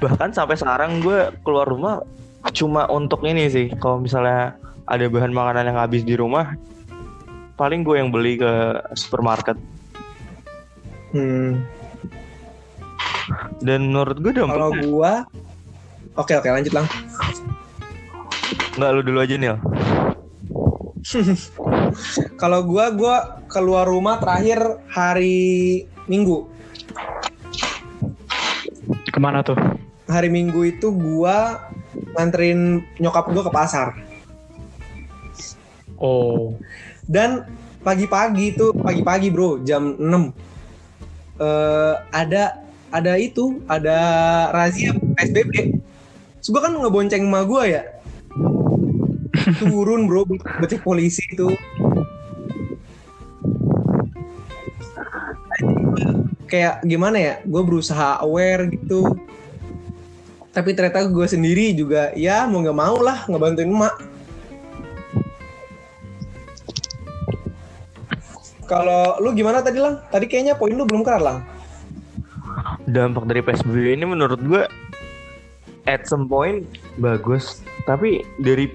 bahkan 0.00 0.32
sampai 0.32 0.56
sekarang 0.56 1.04
gue 1.04 1.28
keluar 1.44 1.68
rumah 1.68 2.00
cuma 2.56 2.88
untuk 2.88 3.20
ini 3.20 3.52
sih 3.52 3.68
kalau 3.76 4.00
misalnya 4.00 4.56
ada 4.88 5.04
bahan 5.12 5.28
makanan 5.28 5.68
yang 5.68 5.76
habis 5.76 6.00
di 6.00 6.16
rumah 6.16 6.56
paling 7.60 7.84
gue 7.84 8.00
yang 8.00 8.08
beli 8.08 8.40
ke 8.40 8.80
supermarket 8.96 9.60
Hmm. 11.10 11.66
dan 13.60 13.90
menurut 13.90 14.22
gue 14.22 14.30
Kalau 14.32 14.46
dampaknya 14.46 14.86
gua 14.86 15.12
Oke 16.14 16.38
oke 16.38 16.48
lanjut 16.48 16.70
lang. 16.70 16.86
nggak 18.78 18.90
lu 18.94 19.00
dulu 19.04 19.18
aja 19.20 19.34
Nil 19.34 19.58
Kalau 22.40 22.60
gua 22.64 22.92
gua 22.92 23.16
keluar 23.48 23.88
rumah 23.88 24.20
terakhir 24.20 24.80
hari 24.90 25.84
Minggu. 26.06 26.46
Ke 29.10 29.18
mana 29.18 29.42
tuh? 29.42 29.56
Hari 30.10 30.28
Minggu 30.28 30.66
itu 30.66 30.90
gua 30.90 31.68
nganterin 32.18 32.84
nyokap 32.98 33.30
gua 33.32 33.42
ke 33.46 33.52
pasar. 33.52 33.88
Oh, 36.00 36.56
Dan 37.04 37.44
pagi-pagi 37.84 38.56
itu 38.56 38.72
pagi-pagi 38.76 39.28
bro 39.32 39.60
jam 39.64 39.96
6 39.96 40.32
eh 41.40 41.94
ada 42.12 42.60
ada 42.92 43.16
itu 43.16 43.64
ada 43.64 43.98
razia 44.52 44.92
PSBB. 44.92 45.80
Terus 46.40 46.48
gua 46.52 46.68
kan 46.68 46.76
ngebonceng 46.76 47.24
emak 47.24 47.44
gua 47.48 47.64
ya. 47.64 47.82
Turun 49.60 50.10
bro 50.10 50.26
becek 50.60 50.84
polisi 50.84 51.24
itu. 51.30 51.48
Kayak 56.50 56.82
gimana 56.82 57.16
ya? 57.16 57.34
Gue 57.46 57.62
berusaha 57.62 58.18
aware 58.20 58.66
gitu. 58.74 59.16
Tapi 60.50 60.74
ternyata 60.74 61.06
gue 61.06 61.26
sendiri 61.30 61.70
juga 61.78 62.10
ya 62.18 62.42
mau 62.50 62.58
nggak 62.58 62.78
mau 62.78 62.98
lah 62.98 63.22
ngebantuin 63.30 63.70
emak. 63.70 63.94
Kalau 68.66 69.18
lu 69.18 69.34
gimana 69.34 69.62
tadi 69.62 69.78
lang? 69.82 69.98
Tadi 70.10 70.26
kayaknya 70.30 70.54
poin 70.54 70.74
lu 70.74 70.86
belum 70.86 71.02
kelar 71.02 71.22
lang. 71.22 71.38
dampak 72.90 73.30
dari 73.30 73.40
PSBB 73.44 73.94
ini 73.94 74.06
menurut 74.08 74.40
gue 74.42 74.66
at 75.86 76.06
some 76.06 76.26
point 76.26 76.66
bagus 76.98 77.62
tapi 77.86 78.26
dari 78.42 78.70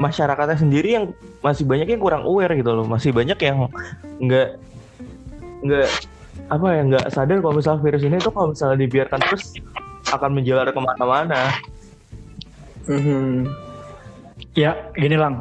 masyarakatnya 0.00 0.56
sendiri 0.56 0.88
yang 0.96 1.04
masih 1.44 1.68
banyak 1.68 1.88
yang 1.90 2.00
kurang 2.00 2.24
aware 2.24 2.52
gitu 2.56 2.72
loh 2.72 2.86
masih 2.88 3.12
banyak 3.12 3.36
yang 3.40 3.68
nggak 4.22 4.56
nggak 5.62 5.88
apa 6.48 6.66
ya 6.72 6.82
nggak 6.88 7.06
sadar 7.12 7.38
kalau 7.40 7.54
misalnya 7.60 7.80
virus 7.84 8.02
ini 8.04 8.16
tuh 8.20 8.32
kalau 8.32 8.52
misalnya 8.52 8.78
dibiarkan 8.80 9.20
terus 9.28 9.56
akan 10.12 10.30
menjalar 10.36 10.68
ke 10.68 10.80
mana-mana 10.80 11.52
Mhm. 12.82 13.46
ya 14.58 14.74
gini 14.98 15.14
lang. 15.14 15.38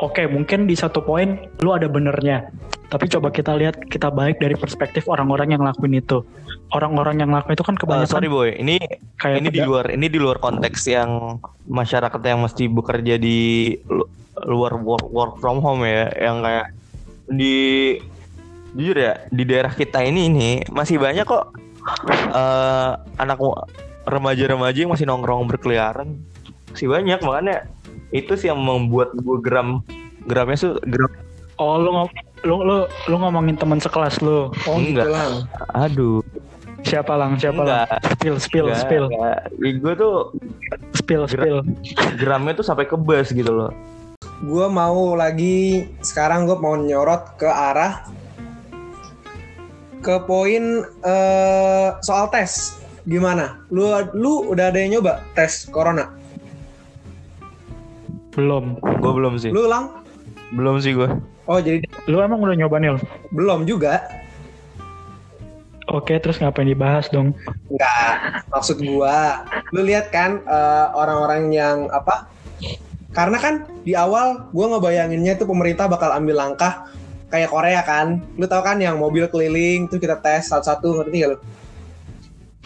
Oke, 0.00 0.24
mungkin 0.24 0.64
di 0.64 0.72
satu 0.72 1.04
poin 1.04 1.36
lu 1.60 1.76
ada 1.76 1.84
benernya. 1.84 2.48
Tapi 2.90 3.06
coba 3.06 3.28
kita 3.30 3.54
lihat 3.54 3.76
kita 3.86 4.08
baik 4.10 4.40
dari 4.40 4.56
perspektif 4.56 5.06
orang-orang 5.06 5.54
yang 5.54 5.60
ngelakuin 5.62 6.00
itu. 6.00 6.24
Orang-orang 6.72 7.20
yang 7.20 7.28
ngelakuin 7.30 7.54
itu 7.54 7.64
kan 7.68 7.76
Eh, 7.76 7.80
kebanyakan 7.84 8.10
sorry 8.10 8.28
boy 8.32 8.50
ini 8.56 8.80
kayak 9.20 9.44
ini 9.44 9.48
di 9.52 9.60
luar 9.62 9.86
ini 9.92 10.06
di 10.08 10.18
luar 10.18 10.40
konteks 10.40 10.88
yang 10.90 11.38
masyarakat 11.68 12.18
yang 12.24 12.40
mesti 12.42 12.66
bekerja 12.66 13.14
di 13.20 13.76
lu- 13.86 14.08
luar 14.48 14.74
work, 14.80 15.06
work 15.12 15.32
from 15.38 15.60
home 15.60 15.84
ya 15.84 16.08
yang 16.16 16.40
kayak 16.40 16.66
di 17.30 17.54
jujur 18.74 18.96
ya 18.96 19.14
di 19.28 19.42
daerah 19.44 19.74
kita 19.74 20.02
ini 20.02 20.30
ini 20.30 20.50
masih 20.70 20.96
banyak 20.98 21.26
kok 21.26 21.54
eh 22.34 22.90
anak 23.18 23.38
remaja-remaja 24.06 24.78
yang 24.78 24.92
masih 24.94 25.06
nongkrong 25.06 25.46
berkeliaran 25.46 26.16
masih 26.70 26.86
banyak 26.90 27.18
makanya 27.22 27.66
itu 28.10 28.32
sih 28.34 28.48
yang 28.48 28.58
membuat 28.58 29.14
gue 29.14 29.38
geram 29.40 29.80
geramnya 30.24 30.56
tuh 30.58 30.74
geram 30.84 31.10
Oh, 31.56 31.76
lu 31.76 31.92
ngom 31.92 32.08
lu 32.40 32.56
lu 32.64 32.76
lu 33.04 33.16
ngomongin 33.20 33.52
teman 33.52 33.76
sekelas 33.76 34.24
lu. 34.24 34.48
Oh 34.64 34.76
Enggak. 34.76 35.04
gitu 35.04 35.08
lang. 35.12 35.32
aduh 35.70 36.24
Siapa 36.80 37.12
lang? 37.12 37.36
Siapa 37.36 37.60
lang? 37.60 37.84
enggak 37.84 37.88
Spill 38.16 38.36
spill 38.40 38.66
enggak, 38.66 38.80
spill 38.80 39.04
enggak. 39.06 39.40
gue 39.76 39.92
tuh 39.94 40.14
spill 40.96 41.28
spill. 41.28 41.60
geramnya 42.16 42.56
tuh 42.56 42.64
sampai 42.64 42.88
ke 42.88 42.96
bus 42.96 43.28
gitu 43.30 43.52
loh 43.52 43.68
Gue 44.40 44.66
mau 44.66 45.12
lagi 45.12 45.84
sekarang 46.00 46.48
gue 46.48 46.56
mau 46.56 46.72
nyorot 46.72 47.36
ke 47.36 47.44
arah 47.44 48.08
ke 50.00 50.16
poin 50.24 50.64
eh, 51.04 51.88
soal 52.00 52.32
tes. 52.32 52.80
Gimana? 53.04 53.60
Lu 53.68 53.84
lu 54.16 54.48
udah 54.48 54.72
ada 54.72 54.80
yang 54.80 54.96
nyoba 54.96 55.20
tes 55.36 55.68
corona? 55.68 56.08
Belum. 58.32 58.78
gue 58.78 59.12
belum 59.12 59.34
sih 59.36 59.50
Lu 59.50 59.66
lang? 59.66 60.02
belum 60.50 60.78
sih 60.78 60.94
gue 60.94 61.06
Oh 61.46 61.58
jadi 61.58 61.82
Lu 62.06 62.18
emang 62.18 62.38
udah 62.38 62.54
nyoba 62.54 62.78
Nil? 62.78 62.96
belum 63.30 63.66
juga? 63.66 64.06
Oke, 65.90 66.14
terus 66.22 66.38
ngapain 66.38 66.70
dibahas 66.70 67.10
dong? 67.10 67.34
Enggak. 67.66 68.46
Maksud 68.46 68.78
gua, 68.78 69.42
lu 69.74 69.82
lihat 69.82 70.14
kan 70.14 70.38
eh, 70.38 70.86
orang-orang 70.94 71.50
yang 71.50 71.90
apa? 71.90 72.30
Karena 73.10 73.42
kan 73.42 73.66
di 73.82 73.98
awal 73.98 74.46
gua 74.54 74.78
ngebayanginnya 74.78 75.34
tuh 75.34 75.50
pemerintah 75.50 75.90
bakal 75.90 76.14
ambil 76.14 76.38
langkah 76.38 76.86
kayak 77.26 77.50
Korea 77.50 77.82
kan. 77.82 78.22
Lu 78.38 78.46
tahu 78.46 78.62
kan 78.62 78.78
yang 78.78 79.02
mobil 79.02 79.26
keliling 79.26 79.90
tuh 79.90 79.98
kita 79.98 80.14
tes 80.22 80.46
satu-satu 80.46 81.02
ngerti 81.02 81.26
gak 81.26 81.30
lu? 81.34 81.38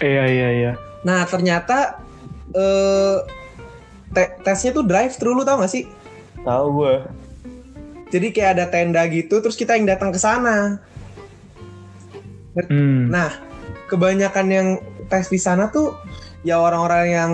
Iya 0.04 0.24
iya 0.28 0.48
iya. 0.52 0.72
Nah, 1.00 1.24
ternyata 1.24 1.96
eh 2.52 3.16
te- 4.14 4.38
tesnya 4.40 4.70
tuh 4.70 4.86
drive 4.86 5.12
thru 5.18 5.34
lu 5.34 5.42
tau 5.42 5.58
gak 5.60 5.72
sih? 5.74 5.84
tahu 6.46 6.66
gue 6.80 6.94
Jadi 8.14 8.30
kayak 8.30 8.50
ada 8.54 8.66
tenda 8.70 9.02
gitu 9.10 9.42
terus 9.42 9.58
kita 9.58 9.74
yang 9.74 9.90
datang 9.90 10.14
ke 10.14 10.20
sana. 10.22 10.78
Hmm. 12.70 13.10
Nah, 13.10 13.34
kebanyakan 13.90 14.46
yang 14.46 14.68
tes 15.10 15.26
di 15.26 15.40
sana 15.42 15.66
tuh 15.74 15.98
ya 16.46 16.62
orang-orang 16.62 17.06
yang 17.10 17.32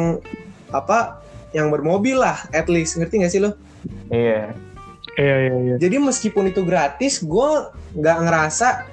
apa 0.72 1.20
yang 1.52 1.68
bermobil 1.68 2.16
lah, 2.16 2.48
at 2.56 2.72
least 2.72 2.96
ngerti 2.96 3.20
gak 3.20 3.32
sih 3.34 3.42
lo? 3.44 3.52
iya 4.08 4.56
Iya 5.18 5.36
iya 5.36 5.54
iya. 5.60 5.74
Jadi 5.76 5.96
meskipun 6.00 6.48
itu 6.48 6.64
gratis, 6.64 7.20
gue 7.20 7.50
nggak 7.98 8.18
ngerasa 8.24 8.88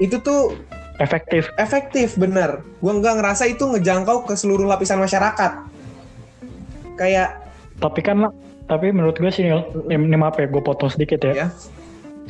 itu 0.00 0.16
tuh 0.24 0.56
Efektif. 0.96 1.48
efektif 1.60 2.16
bener. 2.16 2.64
Gue 2.80 2.92
nggak 2.96 3.20
ngerasa 3.20 3.44
itu 3.48 3.68
ngejangkau 3.68 4.24
ke 4.24 4.36
seluruh 4.36 4.64
lapisan 4.64 5.00
masyarakat. 5.00 5.68
Kayak 7.00 7.40
Tapi 7.80 8.04
kan 8.04 8.28
tapi 8.68 8.92
menurut 8.92 9.16
gue 9.16 9.32
sih 9.32 9.42
Nil, 9.42 9.66
ini, 9.90 10.14
maaf 10.14 10.38
ya, 10.38 10.46
gue 10.46 10.62
potong 10.62 10.92
sedikit 10.92 11.18
ya. 11.26 11.32
ya, 11.34 11.46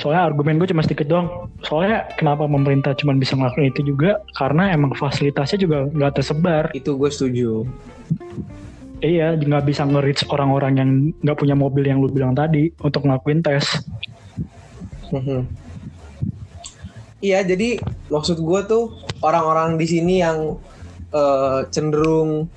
Soalnya 0.01 0.33
argumen 0.33 0.57
gue 0.57 0.71
cuma 0.73 0.81
sedikit 0.81 1.11
doang. 1.11 1.53
Soalnya 1.67 2.09
kenapa 2.17 2.49
pemerintah 2.49 2.97
cuma 2.97 3.13
bisa 3.13 3.37
ngelakuin 3.37 3.69
itu 3.69 3.93
juga 3.93 4.25
karena 4.39 4.73
emang 4.73 4.97
fasilitasnya 4.97 5.59
juga 5.61 5.85
nggak 5.93 6.13
tersebar. 6.17 6.65
itu 6.73 6.97
gue 6.97 7.11
setuju. 7.13 7.69
Iya, 9.05 9.37
nggak 9.37 9.65
bisa 9.69 9.85
nge-reach 9.85 10.25
orang-orang 10.33 10.73
yang 10.81 10.91
nggak 11.21 11.37
punya 11.37 11.53
mobil 11.59 11.85
yang 11.85 12.01
lu 12.01 12.09
bilang 12.09 12.33
tadi 12.33 12.73
untuk 12.81 13.05
ngelakuin 13.05 13.45
tes. 13.45 13.67
Mhm. 15.13 15.45
Iya, 17.21 17.45
jadi 17.45 17.85
maksud 18.09 18.41
gue 18.41 18.61
tuh 18.65 18.97
orang-orang 19.21 19.77
di 19.77 19.85
sini 19.85 20.25
yang 20.25 20.57
eh, 21.13 21.61
cenderung 21.69 22.49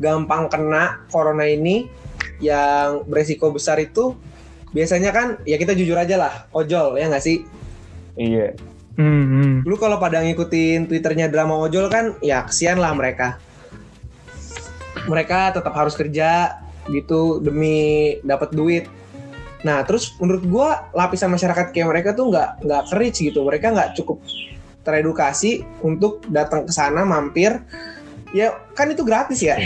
gampang 0.00 0.48
kena 0.52 1.04
corona 1.08 1.44
ini, 1.48 1.88
yang 2.42 3.04
beresiko 3.08 3.52
besar 3.52 3.80
itu 3.80 4.16
biasanya 4.74 5.14
kan 5.14 5.40
ya 5.48 5.56
kita 5.56 5.72
jujur 5.72 5.96
aja 5.96 6.20
lah, 6.20 6.34
ojol 6.52 7.00
ya 7.00 7.08
nggak 7.08 7.24
sih? 7.24 7.46
iya 8.16 8.56
Hmm, 8.96 9.24
hmm. 9.28 9.54
Lu 9.68 9.76
kalau 9.76 10.00
pada 10.00 10.24
ngikutin 10.24 10.88
twitternya 10.88 11.28
drama 11.28 11.60
ojol 11.60 11.92
kan, 11.92 12.16
ya 12.24 12.48
kesian 12.48 12.80
lah 12.80 12.96
mereka. 12.96 13.36
Mereka 15.04 15.52
tetap 15.52 15.76
harus 15.76 15.92
kerja 15.92 16.56
gitu 16.88 17.44
demi 17.44 18.16
dapat 18.24 18.56
duit. 18.56 18.88
Nah, 19.68 19.84
terus 19.84 20.16
menurut 20.16 20.44
gua 20.48 20.88
lapisan 20.96 21.28
masyarakat 21.28 21.76
kayak 21.76 21.88
mereka 21.92 22.08
tuh 22.16 22.32
nggak 22.32 22.64
nggak 22.64 22.82
kerich 22.88 23.20
gitu. 23.20 23.44
Mereka 23.44 23.76
nggak 23.76 24.00
cukup 24.00 24.24
teredukasi 24.80 25.60
untuk 25.84 26.24
datang 26.32 26.64
ke 26.64 26.72
sana 26.72 27.04
mampir. 27.04 27.60
Ya 28.34 28.58
kan 28.74 28.90
itu 28.90 29.06
gratis 29.06 29.42
ya. 29.42 29.58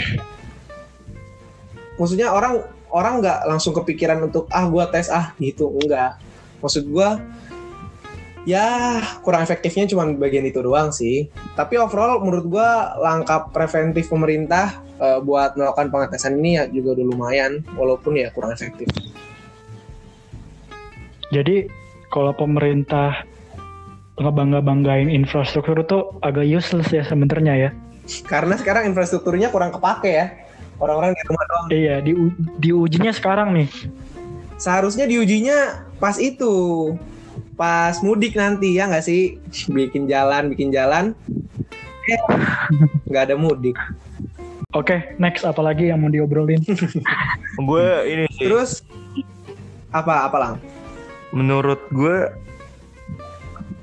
Maksudnya 1.97 2.33
orang 2.33 2.65
orang 2.91 3.23
nggak 3.23 3.47
langsung 3.47 3.73
kepikiran 3.73 4.21
untuk 4.21 4.45
ah 4.51 4.67
gua 4.67 4.89
tes 4.91 5.07
ah 5.07 5.33
gitu 5.39 5.71
enggak. 5.81 6.19
Maksud 6.59 6.89
gua 6.91 7.17
ya 8.41 8.97
kurang 9.21 9.45
efektifnya 9.45 9.85
cuma 9.85 10.05
bagian 10.13 10.45
itu 10.45 10.59
doang 10.61 10.89
sih. 10.93 11.31
Tapi 11.57 11.77
overall 11.79 12.21
menurut 12.21 12.45
gua 12.51 12.97
langkah 12.99 13.49
preventif 13.49 14.11
pemerintah 14.11 14.81
eh, 14.99 15.19
buat 15.23 15.55
melakukan 15.57 15.89
pengetesan 15.89 16.37
ini 16.37 16.61
ya 16.61 16.63
juga 16.69 16.99
udah 16.99 17.05
lumayan 17.05 17.51
walaupun 17.77 18.19
ya 18.19 18.29
kurang 18.35 18.53
efektif. 18.53 18.89
Jadi 21.31 21.71
kalau 22.11 22.35
pemerintah 22.35 23.23
ngebangga-banggain 24.19 25.07
infrastruktur 25.07 25.79
tuh 25.87 26.03
agak 26.21 26.43
useless 26.43 26.91
ya 26.91 27.01
sebenarnya 27.07 27.55
ya. 27.55 27.71
Karena 28.27 28.59
sekarang 28.59 28.87
infrastrukturnya 28.91 29.47
kurang 29.47 29.71
kepake 29.71 30.11
ya. 30.11 30.27
Orang-orang 30.81 31.13
di 31.13 31.23
rumah 31.29 31.45
doang. 31.47 31.65
Iya, 31.69 31.95
di 32.01 32.11
diujinya 32.59 33.13
sekarang 33.13 33.53
nih. 33.55 33.69
seharusnya 34.61 35.09
diujinya 35.09 35.89
pas 35.97 36.21
itu 36.21 36.93
pas 37.57 37.97
mudik 38.05 38.37
nanti 38.37 38.77
ya 38.77 38.85
nggak 38.85 39.01
sih 39.01 39.41
bikin 39.73 40.05
jalan 40.05 40.53
bikin 40.53 40.69
jalan 40.69 41.17
eh, 42.05 42.21
nggak 43.09 43.33
ada 43.33 43.35
mudik 43.37 43.73
Oke, 44.71 45.03
next 45.19 45.43
apalagi 45.43 45.91
yang 45.91 45.99
mau 45.99 46.07
diobrolin? 46.07 46.63
gue 47.59 47.87
ini 48.07 48.23
sih 48.39 48.47
terus 48.47 48.85
apa 49.91 50.31
apa 50.31 50.37
lang 50.39 50.53
menurut 51.35 51.81
gue 51.91 52.29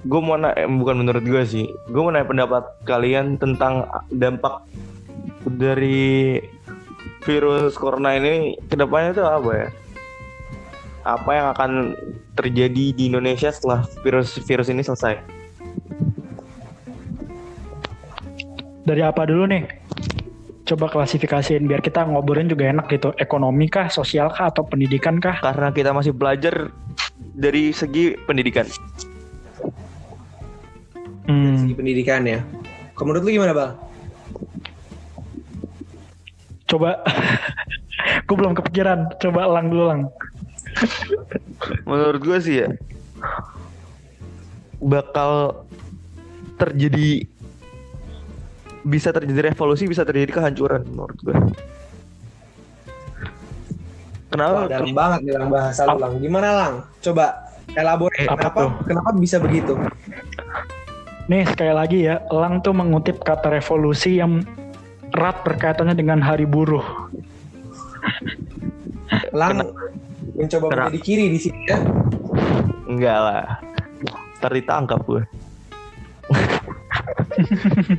gue 0.07 0.21
mau 0.23 0.39
na- 0.39 0.55
eh, 0.55 0.69
bukan 0.69 1.03
menurut 1.03 1.25
gue 1.27 1.43
sih 1.43 1.67
gue 1.91 2.01
mau 2.01 2.15
nanya 2.15 2.29
pendapat 2.29 2.63
kalian 2.87 3.35
tentang 3.41 3.89
dampak 4.15 4.63
dari 5.43 6.39
virus 7.27 7.75
corona 7.75 8.15
ini 8.15 8.55
ke 8.71 8.79
depannya 8.79 9.17
itu 9.17 9.25
apa 9.27 9.51
ya 9.51 9.69
apa 11.09 11.31
yang 11.35 11.47
akan 11.57 11.71
terjadi 12.37 12.95
di 12.95 13.03
Indonesia 13.11 13.51
setelah 13.51 13.83
virus 14.05 14.39
virus 14.45 14.71
ini 14.71 14.85
selesai 14.85 15.39
Dari 18.89 19.05
apa 19.05 19.29
dulu 19.29 19.45
nih? 19.53 19.69
Coba 20.65 20.89
klasifikasiin 20.89 21.69
biar 21.69 21.85
kita 21.85 22.09
ngobrolin 22.09 22.49
juga 22.49 22.73
enak 22.73 22.89
gitu. 22.89 23.13
Ekonomi 23.21 23.69
kah, 23.69 23.93
sosial 23.93 24.33
kah, 24.33 24.49
atau 24.49 24.65
pendidikan 24.65 25.21
kah? 25.21 25.37
karena 25.45 25.69
kita 25.77 25.93
masih 25.93 26.17
belajar 26.17 26.73
dari 27.37 27.69
segi 27.77 28.17
pendidikan 28.25 28.65
Hmm, 31.29 31.69
di 31.69 31.77
pendidikan 31.77 32.25
ya 32.25 32.41
Kalau 32.93 33.05
menurut 33.07 33.23
lu 33.23 33.31
gimana 33.31 33.53
bang 33.53 33.73
coba. 36.65 37.01
Gue 38.29 38.37
belum 38.37 38.53
kepikiran. 38.53 39.17
Coba 39.17 39.45
elang 39.45 39.69
dulu 39.69 39.85
lang. 39.85 40.01
menurut 41.83 42.21
gue 42.21 42.39
sih 42.39 42.61
ya 42.61 42.69
bakal 44.79 45.65
terjadi 46.55 47.27
bisa 48.85 49.11
terjadi 49.11 49.51
revolusi 49.51 49.91
bisa 49.91 50.07
terjadi 50.07 50.31
kehancuran 50.31 50.87
menurut 50.87 51.19
gue 51.19 51.35
Wah, 51.35 51.51
kenapa 54.31 54.59
dalam 54.71 54.93
banget 54.93 55.21
nih 55.25 55.35
lang 55.35 55.51
bahasa 55.51 55.83
lu 55.83 55.99
lang 55.99 56.13
gimana 56.21 56.49
lang 56.53 56.73
coba 57.01 57.25
elaborate 57.73 58.23
Eh, 58.23 58.29
apa 58.29 58.39
kenapa 58.39 58.59
tuh? 58.61 58.71
kenapa 58.87 59.09
bisa 59.17 59.37
begitu 59.41 59.75
Nih 61.29 61.45
sekali 61.45 61.71
lagi 61.71 61.99
ya, 62.03 62.19
elang 62.27 62.59
tuh 62.59 62.73
mengutip 62.73 63.21
kata 63.21 63.53
revolusi 63.53 64.17
yang 64.17 64.41
erat 65.11 65.43
berkaitannya 65.43 65.93
dengan 65.93 66.19
hari 66.19 66.45
buruh. 66.45 66.83
lang 69.31 69.61
Kena- 69.61 69.73
mencoba 70.35 70.65
Kena- 70.67 70.77
menjadi 70.87 70.99
kiri 71.01 71.25
di 71.29 71.39
sini 71.39 71.61
ya 71.65 71.77
enggak 72.87 73.19
lah 73.19 73.43
ntar 74.39 74.53
ditangkap 74.53 75.01
gue 75.03 75.23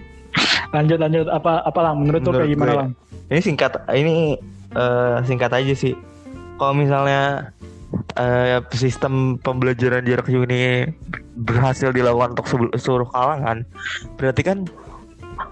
Lanjut 0.69 0.95
lanjut 0.95 1.25
apa 1.27 1.59
apa 1.61 1.79
lang? 1.81 1.93
Menurut, 1.99 2.21
lo 2.21 2.27
Menurut 2.27 2.39
kayak 2.39 2.51
gimana 2.51 2.67
gue- 2.67 2.79
lang? 2.79 2.89
ini 3.27 3.39
singkat 3.41 3.71
ini 3.91 4.15
eh, 4.71 5.15
singkat 5.23 5.51
aja 5.51 5.73
sih 5.75 5.93
kalau 6.55 6.73
misalnya 6.73 7.51
eh, 8.17 8.61
sistem 8.73 9.37
pembelajaran 9.41 10.05
jarak 10.05 10.27
jauh 10.29 10.45
ini 10.45 10.89
berhasil 11.39 11.89
dilakukan 11.93 12.37
untuk 12.37 12.47
seluruh 12.77 13.09
kalangan. 13.09 13.65
Berarti 14.19 14.41
kan 14.45 14.57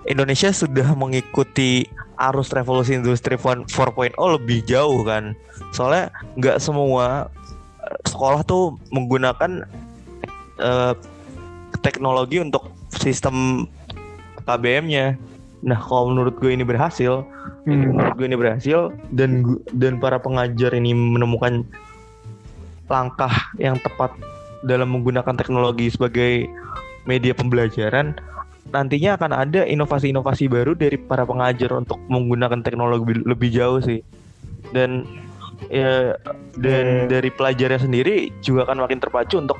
Indonesia 0.05 0.51
sudah 0.51 0.93
mengikuti 0.93 1.87
arus 2.17 2.49
revolusi 2.49 2.97
industri 2.97 3.37
4.0 3.37 4.17
lebih 4.17 4.65
jauh 4.65 5.05
kan? 5.05 5.37
Soalnya 5.73 6.13
nggak 6.37 6.57
semua 6.61 7.29
eh, 7.85 7.99
sekolah 8.09 8.41
tuh 8.45 8.77
menggunakan 8.93 9.65
eh, 10.61 10.93
teknologi 11.81 12.41
untuk 12.41 12.73
sistem 12.93 13.67
KBM-nya 14.47 15.19
nah 15.57 15.73
kalau 15.81 16.13
menurut 16.13 16.37
gue 16.37 16.53
ini 16.53 16.61
berhasil 16.61 17.25
Hmm. 17.67 17.99
menurut 17.99 18.15
gue 18.15 18.27
ini 18.31 18.37
berhasil 18.39 18.79
dan 19.11 19.43
dan 19.75 19.99
para 19.99 20.15
pengajar 20.23 20.71
ini 20.71 20.95
menemukan 20.95 21.67
langkah 22.87 23.51
yang 23.59 23.75
tepat 23.79 24.15
dalam 24.65 24.89
menggunakan 24.89 25.35
teknologi 25.37 25.91
sebagai 25.91 26.47
media 27.07 27.31
pembelajaran 27.35 28.17
nantinya 28.67 29.15
akan 29.15 29.31
ada 29.31 29.63
inovasi-inovasi 29.63 30.51
baru 30.51 30.75
dari 30.75 30.99
para 30.99 31.23
pengajar 31.23 31.71
untuk 31.71 31.99
menggunakan 32.11 32.59
teknologi 32.59 33.23
lebih- 33.23 33.53
jauh 33.55 33.79
sih 33.79 34.03
dan 34.75 35.07
ya 35.71 36.19
dan 36.59 36.85
Hmm. 36.85 37.07
dari 37.07 37.29
pelajarnya 37.31 37.79
sendiri 37.87 38.29
juga 38.43 38.67
akan 38.67 38.83
makin 38.83 38.99
terpacu 38.99 39.39
untuk 39.39 39.59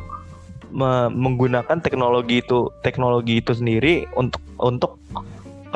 me- 0.71 1.11
menggunakan 1.11 1.79
teknologi 1.79 2.43
itu 2.43 2.67
teknologi 2.83 3.39
itu 3.39 3.55
sendiri 3.55 4.03
untuk 4.19 4.43
untuk 4.59 4.99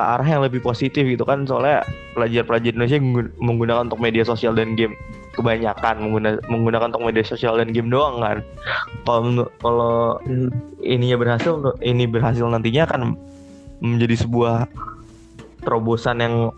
ke 0.01 0.03
arah 0.17 0.25
yang 0.25 0.41
lebih 0.41 0.65
positif 0.65 1.05
gitu 1.05 1.21
kan. 1.21 1.45
Soalnya 1.45 1.85
pelajar-pelajar 2.17 2.73
Indonesia 2.73 2.97
menggun- 2.97 3.33
menggunakan 3.37 3.85
untuk 3.85 4.01
media 4.01 4.25
sosial 4.25 4.57
dan 4.57 4.73
game 4.73 4.97
kebanyakan 5.37 5.95
mengguna- 6.01 6.41
menggunakan 6.49 6.89
untuk 6.89 7.05
media 7.05 7.21
sosial 7.21 7.61
dan 7.61 7.69
game 7.69 7.93
doang 7.93 8.17
kan. 8.17 8.37
Kalau 9.05 9.45
kalau 9.61 10.17
ininya 10.81 11.21
berhasil 11.21 11.61
ini 11.85 12.09
berhasil 12.09 12.49
nantinya 12.49 12.89
akan 12.89 13.01
menjadi 13.79 14.25
sebuah 14.25 14.65
terobosan 15.61 16.17
yang 16.17 16.49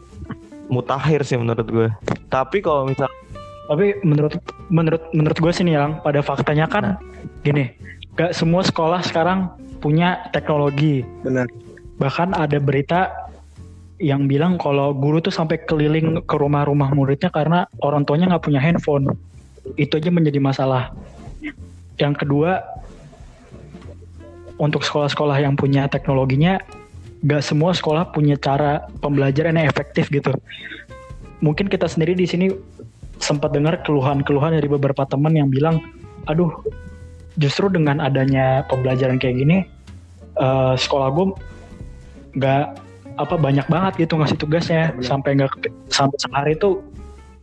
mutakhir 0.71 1.27
sih 1.27 1.35
menurut 1.35 1.67
gue. 1.67 1.91
Tapi 2.31 2.63
kalau 2.63 2.87
misal 2.87 3.11
Tapi 3.63 3.95
menurut 4.03 4.35
menurut 4.67 5.03
menurut 5.15 5.37
gue 5.39 5.51
sih 5.55 5.63
nih 5.63 5.79
yang 5.79 6.03
pada 6.03 6.19
faktanya 6.19 6.67
kan 6.67 6.99
gini, 7.47 7.71
gak 8.19 8.35
semua 8.35 8.59
sekolah 8.59 8.99
sekarang 9.03 9.47
punya 9.79 10.19
teknologi. 10.35 11.03
benar. 11.23 11.47
Bahkan 11.95 12.35
ada 12.35 12.59
berita 12.59 13.31
yang 14.01 14.25
bilang 14.25 14.57
kalau 14.57 14.91
guru 14.95 15.21
tuh 15.21 15.33
sampai 15.33 15.61
keliling 15.63 16.21
ke 16.25 16.35
rumah-rumah 16.35 16.89
muridnya 16.93 17.29
karena 17.29 17.69
orang 17.85 18.03
tuanya 18.03 18.33
nggak 18.33 18.45
punya 18.45 18.61
handphone. 18.61 19.13
Itu 19.77 20.01
aja 20.01 20.09
menjadi 20.09 20.41
masalah. 20.41 20.91
Yang 22.01 22.25
kedua, 22.25 22.63
untuk 24.57 24.81
sekolah-sekolah 24.81 25.45
yang 25.45 25.53
punya 25.53 25.85
teknologinya, 25.87 26.57
gak 27.23 27.43
semua 27.45 27.71
sekolah 27.71 28.11
punya 28.11 28.35
cara 28.35 28.85
pembelajaran 28.99 29.55
yang 29.55 29.67
efektif 29.69 30.09
gitu. 30.11 30.33
Mungkin 31.39 31.71
kita 31.71 31.87
sendiri 31.87 32.17
di 32.17 32.27
sini 32.27 32.47
sempat 33.21 33.55
dengar 33.55 33.79
keluhan-keluhan 33.87 34.57
dari 34.57 34.67
beberapa 34.67 35.07
teman 35.07 35.37
yang 35.37 35.47
bilang, 35.47 35.79
aduh, 36.27 36.51
justru 37.39 37.71
dengan 37.71 38.03
adanya 38.03 38.67
pembelajaran 38.67 39.21
kayak 39.21 39.35
gini, 39.39 39.57
eh, 40.39 40.73
sekolah 40.75 41.07
gue 41.13 41.25
nggak 42.33 42.82
apa 43.13 43.35
banyak 43.37 43.65
banget 43.69 44.07
gitu 44.07 44.17
ngasih 44.17 44.37
tugasnya 44.37 44.93
Benar. 44.97 45.05
sampai 45.05 45.29
nggak 45.37 45.51
sampai 45.89 46.17
sehari 46.17 46.51
itu 46.57 46.81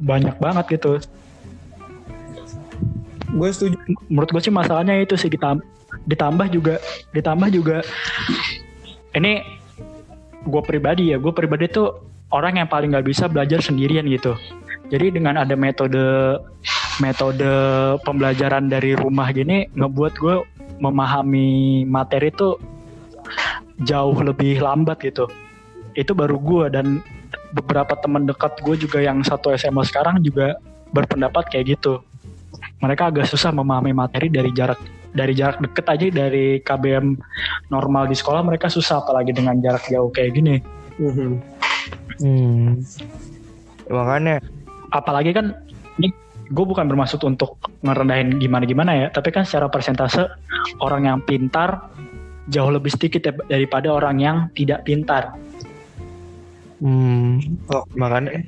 banyak 0.00 0.34
banget 0.40 0.80
gitu. 0.80 0.98
gue 3.30 3.48
setuju 3.54 3.78
Menurut 4.10 4.34
gue 4.34 4.42
sih 4.42 4.50
masalahnya 4.50 4.98
itu 4.98 5.14
sih 5.14 5.30
ditambah, 5.30 5.62
ditambah 6.10 6.50
juga 6.50 6.82
ditambah 7.14 7.48
juga 7.54 7.78
ini 9.14 9.46
gue 10.42 10.62
pribadi 10.66 11.14
ya 11.14 11.16
gue 11.22 11.30
pribadi 11.30 11.70
tuh 11.70 12.10
orang 12.34 12.58
yang 12.58 12.68
paling 12.70 12.90
nggak 12.90 13.06
bisa 13.06 13.30
belajar 13.30 13.62
sendirian 13.62 14.06
gitu. 14.10 14.34
Jadi 14.90 15.14
dengan 15.14 15.38
ada 15.38 15.54
metode 15.54 16.38
metode 16.98 17.50
pembelajaran 18.02 18.66
dari 18.66 18.98
rumah 18.98 19.30
gini 19.30 19.70
ngebuat 19.78 20.14
gue 20.18 20.36
memahami 20.82 21.84
materi 21.86 22.34
tuh 22.34 22.58
jauh 23.86 24.18
lebih 24.18 24.58
lambat 24.58 24.98
gitu. 25.06 25.30
Itu 25.94 26.14
baru 26.14 26.36
gue 26.38 26.64
dan 26.70 27.02
beberapa 27.54 27.98
teman 27.98 28.26
dekat 28.26 28.62
gue 28.62 28.78
juga 28.78 29.02
yang 29.02 29.22
satu 29.26 29.50
SMA 29.58 29.82
sekarang 29.86 30.22
juga 30.22 30.58
berpendapat 30.94 31.50
kayak 31.50 31.78
gitu. 31.78 32.02
Mereka 32.80 33.12
agak 33.12 33.26
susah 33.28 33.52
memahami 33.52 33.94
materi 33.94 34.30
dari 34.32 34.50
jarak 34.54 34.80
dari 35.10 35.34
jarak 35.34 35.58
deket 35.58 35.86
aja 35.90 36.06
dari 36.10 36.62
KBM 36.62 37.18
normal 37.70 38.06
di 38.06 38.14
sekolah 38.14 38.46
mereka 38.46 38.70
susah 38.70 39.02
apalagi 39.02 39.34
dengan 39.34 39.58
jarak 39.58 39.86
jauh 39.90 40.10
kayak 40.10 40.38
gini. 40.38 40.56
Mhm. 41.00 41.32
hmm, 42.20 42.70
makanya 43.88 44.44
apalagi 44.92 45.32
kan 45.32 45.56
ini 45.96 46.12
gue 46.52 46.64
bukan 46.66 46.86
bermaksud 46.86 47.24
untuk 47.24 47.56
ngerendahin 47.80 48.36
gimana 48.36 48.68
gimana 48.68 48.92
ya 48.92 49.06
tapi 49.08 49.32
kan 49.32 49.48
secara 49.48 49.72
persentase 49.72 50.28
orang 50.84 51.08
yang 51.08 51.18
pintar 51.24 51.88
jauh 52.52 52.68
lebih 52.68 52.92
sedikit 52.92 53.32
daripada 53.48 53.88
orang 53.88 54.20
yang 54.20 54.36
tidak 54.52 54.84
pintar 54.84 55.32
Hmm, 56.80 57.60
Oh. 57.68 57.84
makanya 57.92 58.40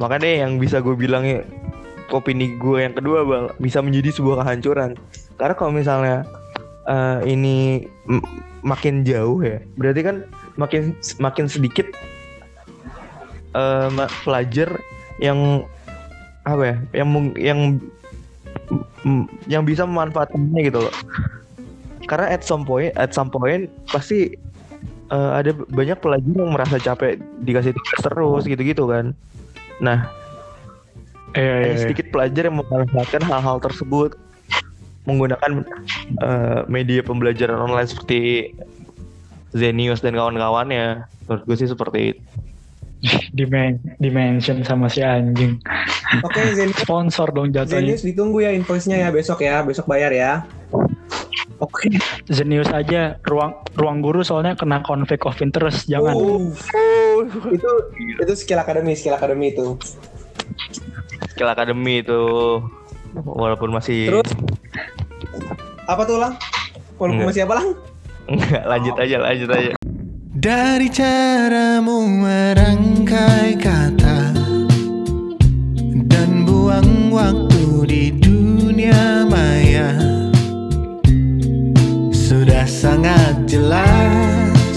makanya 0.00 0.48
yang 0.48 0.56
bisa 0.56 0.80
gue 0.80 0.96
bilang 0.96 1.28
ya, 1.28 1.44
opini 2.08 2.56
gue 2.56 2.88
yang 2.88 2.96
kedua 2.96 3.20
bang 3.24 3.44
bisa 3.60 3.84
menjadi 3.84 4.16
sebuah 4.16 4.40
kehancuran 4.44 4.96
karena 5.36 5.54
kalau 5.54 5.72
misalnya 5.76 6.16
eh, 6.88 7.18
ini 7.28 7.84
makin 8.64 9.04
jauh 9.04 9.44
ya 9.44 9.60
berarti 9.76 10.00
kan 10.00 10.16
makin 10.56 10.96
makin 11.20 11.46
sedikit 11.46 11.84
ma- 13.92 14.10
pelajar 14.24 14.72
yang 15.20 15.62
apa 16.44 16.62
ya 16.64 16.76
yang 17.04 17.08
yang 17.36 17.60
yang 19.46 19.62
bisa 19.68 19.84
memanfaatkannya 19.84 20.60
gitu 20.64 20.80
loh 20.88 20.94
karena 22.08 22.32
at 22.32 22.44
some 22.44 22.64
point 22.64 22.92
at 22.96 23.12
some 23.12 23.28
point 23.28 23.68
pasti 23.88 24.36
eh, 25.10 25.30
ada 25.42 25.50
banyak 25.52 25.98
pelajar 25.98 26.34
yang 26.34 26.52
merasa 26.52 26.76
capek 26.78 27.20
dikasih 27.42 27.72
tugas 27.74 28.00
terus 28.00 28.42
gitu-gitu 28.46 28.84
kan 28.88 29.16
nah 29.82 30.08
Iya, 31.34 31.66
hanya 31.66 31.78
sedikit 31.82 32.14
pelajar 32.14 32.46
yang 32.46 32.62
memanfaatkan 32.62 33.22
hal-hal 33.26 33.58
tersebut 33.58 34.14
menggunakan 35.02 35.66
eh, 36.22 36.60
media 36.70 37.02
pembelajaran 37.02 37.58
online 37.58 37.90
seperti 37.90 38.54
Zenius 39.50 39.98
dan 39.98 40.14
kawan-kawannya 40.14 41.10
menurut 41.26 41.42
gue 41.42 41.56
sih 41.58 41.66
seperti 41.66 42.14
itu 42.14 42.22
Dimen 43.36 43.76
dimension 44.00 44.64
sama 44.64 44.88
si 44.88 45.04
anjing. 45.04 45.60
Oke, 46.24 46.40
Zenius, 46.56 46.80
Sponsor 46.80 47.28
dong 47.36 47.52
jatuhnya. 47.52 47.84
Zenius 47.84 48.00
ditunggu 48.00 48.40
ya 48.40 48.50
invoice-nya 48.56 48.96
ya 48.96 49.08
besok 49.12 49.44
ya, 49.44 49.60
besok 49.60 49.84
bayar 49.84 50.08
ya. 50.08 50.48
Oke. 51.64 51.88
Zenius 52.28 52.68
aja 52.68 53.16
ruang 53.24 53.56
ruang 53.72 54.04
guru 54.04 54.20
soalnya 54.20 54.52
kena 54.52 54.84
conflict 54.84 55.24
of 55.24 55.40
interest 55.40 55.88
jangan. 55.88 56.12
Uh, 56.12 56.52
itu 57.48 57.70
itu 58.20 58.32
skill 58.36 58.60
academy, 58.60 58.92
skill 58.92 59.16
academy 59.16 59.56
itu. 59.56 59.80
skill 61.32 61.48
academy 61.50 62.04
itu 62.04 62.22
walaupun 63.16 63.72
masih 63.72 64.12
Terus 64.12 64.30
apa 65.88 66.02
tuh 66.04 66.18
lang? 66.20 66.36
Walaupun 67.00 67.26
Enggak. 67.26 67.30
masih 67.32 67.42
apa 67.48 67.54
lang? 67.58 67.66
Enggak, 68.30 68.62
lanjut 68.66 68.94
aja 68.98 69.16
lanjut 69.20 69.50
aja 69.50 69.72
Dari 70.34 70.88
caramu 70.88 72.06
merangkai 72.08 73.58
kata 73.58 74.18
Dan 76.08 76.46
buang 76.46 77.10
waktu 77.10 77.53
sangat 82.84 83.48
jelas. 83.48 84.76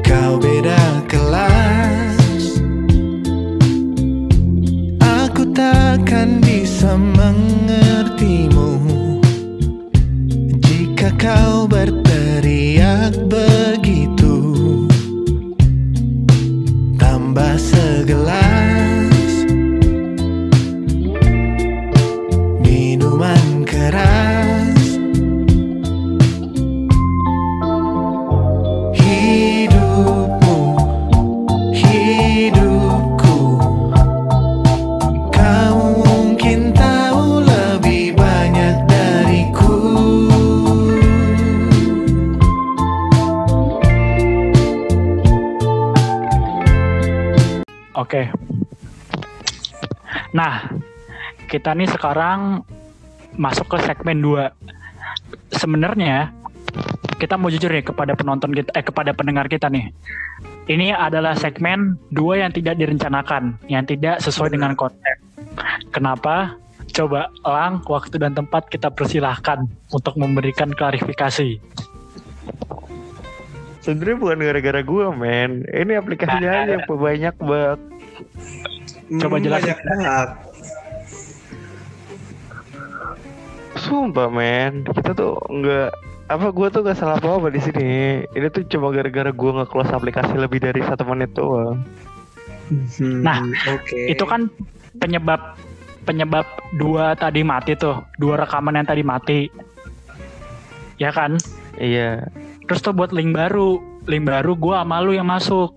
Kau 0.00 0.40
beda 0.40 1.04
kelas. 1.04 2.56
Aku 5.04 5.52
takkan 5.52 6.40
bisa 6.40 6.96
mengertimu. 6.96 8.80
Jika 10.64 11.12
kau 11.20 11.68
berteriak 11.68 13.20
begitu 13.28 13.79
kita 51.70 51.78
nih 51.78 51.94
sekarang 51.94 52.40
masuk 53.38 53.70
ke 53.70 53.78
segmen 53.86 54.18
2. 54.18 55.54
Sebenarnya 55.54 56.34
kita 57.22 57.38
mau 57.38 57.46
jujur 57.46 57.70
nih 57.70 57.86
kepada 57.86 58.18
penonton 58.18 58.50
kita 58.50 58.74
eh 58.74 58.82
kepada 58.82 59.14
pendengar 59.14 59.46
kita 59.46 59.70
nih. 59.70 59.94
Ini 60.66 60.98
adalah 60.98 61.38
segmen 61.38 61.94
dua 62.10 62.42
yang 62.42 62.50
tidak 62.50 62.74
direncanakan, 62.74 63.54
yang 63.70 63.86
tidak 63.86 64.18
sesuai 64.18 64.50
dengan 64.50 64.74
konsep. 64.74 65.14
Kenapa? 65.94 66.58
Coba 66.90 67.30
Lang, 67.46 67.86
waktu 67.86 68.18
dan 68.18 68.34
tempat 68.34 68.66
kita 68.66 68.90
persilahkan 68.90 69.62
untuk 69.94 70.18
memberikan 70.18 70.74
klarifikasi. 70.74 71.62
sebenarnya 73.80 74.16
bukan 74.18 74.38
gara-gara 74.42 74.80
gue 74.82 75.06
men 75.14 75.64
ini 75.70 75.96
aplikasinya 75.96 76.66
aja 76.66 76.82
yang 76.82 76.84
banyak 76.84 77.34
banget 77.40 77.78
Coba 79.18 79.36
Hmm, 79.38 79.42
jelasin. 79.42 79.70
banyak 79.70 79.78
banget. 79.86 80.49
Sumpah 83.80 84.28
men 84.28 84.84
kita 84.84 85.16
tuh 85.16 85.40
nggak 85.48 85.90
apa 86.30 86.46
gue 86.54 86.66
tuh 86.70 86.86
gak 86.86 86.94
salah 86.94 87.18
apa 87.18 87.42
apa 87.42 87.50
di 87.50 87.58
sini 87.58 88.22
ini 88.22 88.46
tuh 88.54 88.62
cuma 88.70 88.94
gara-gara 88.94 89.34
gue 89.34 89.50
nge-close 89.50 89.90
aplikasi 89.90 90.38
lebih 90.38 90.62
dari 90.62 90.78
satu 90.86 91.02
menit 91.02 91.34
doang 91.34 91.82
Hmm, 92.70 93.26
Nah, 93.26 93.42
oke. 93.66 93.98
Itu 94.06 94.24
kan 94.30 94.46
penyebab 95.02 95.58
penyebab 96.06 96.46
dua 96.78 97.18
tadi 97.18 97.42
mati 97.42 97.74
tuh, 97.74 97.98
dua 98.16 98.38
rekaman 98.38 98.78
yang 98.78 98.86
tadi 98.86 99.02
mati. 99.02 99.40
Ya 101.02 101.10
kan? 101.10 101.36
iya 101.80 102.28
Terus 102.68 102.84
tuh 102.84 102.94
buat 102.94 103.10
link 103.10 103.34
baru, 103.34 103.82
link 104.06 104.28
baru 104.28 104.54
gua 104.54 104.86
sama 104.86 105.02
lu 105.02 105.16
yang 105.16 105.26
masuk. 105.26 105.74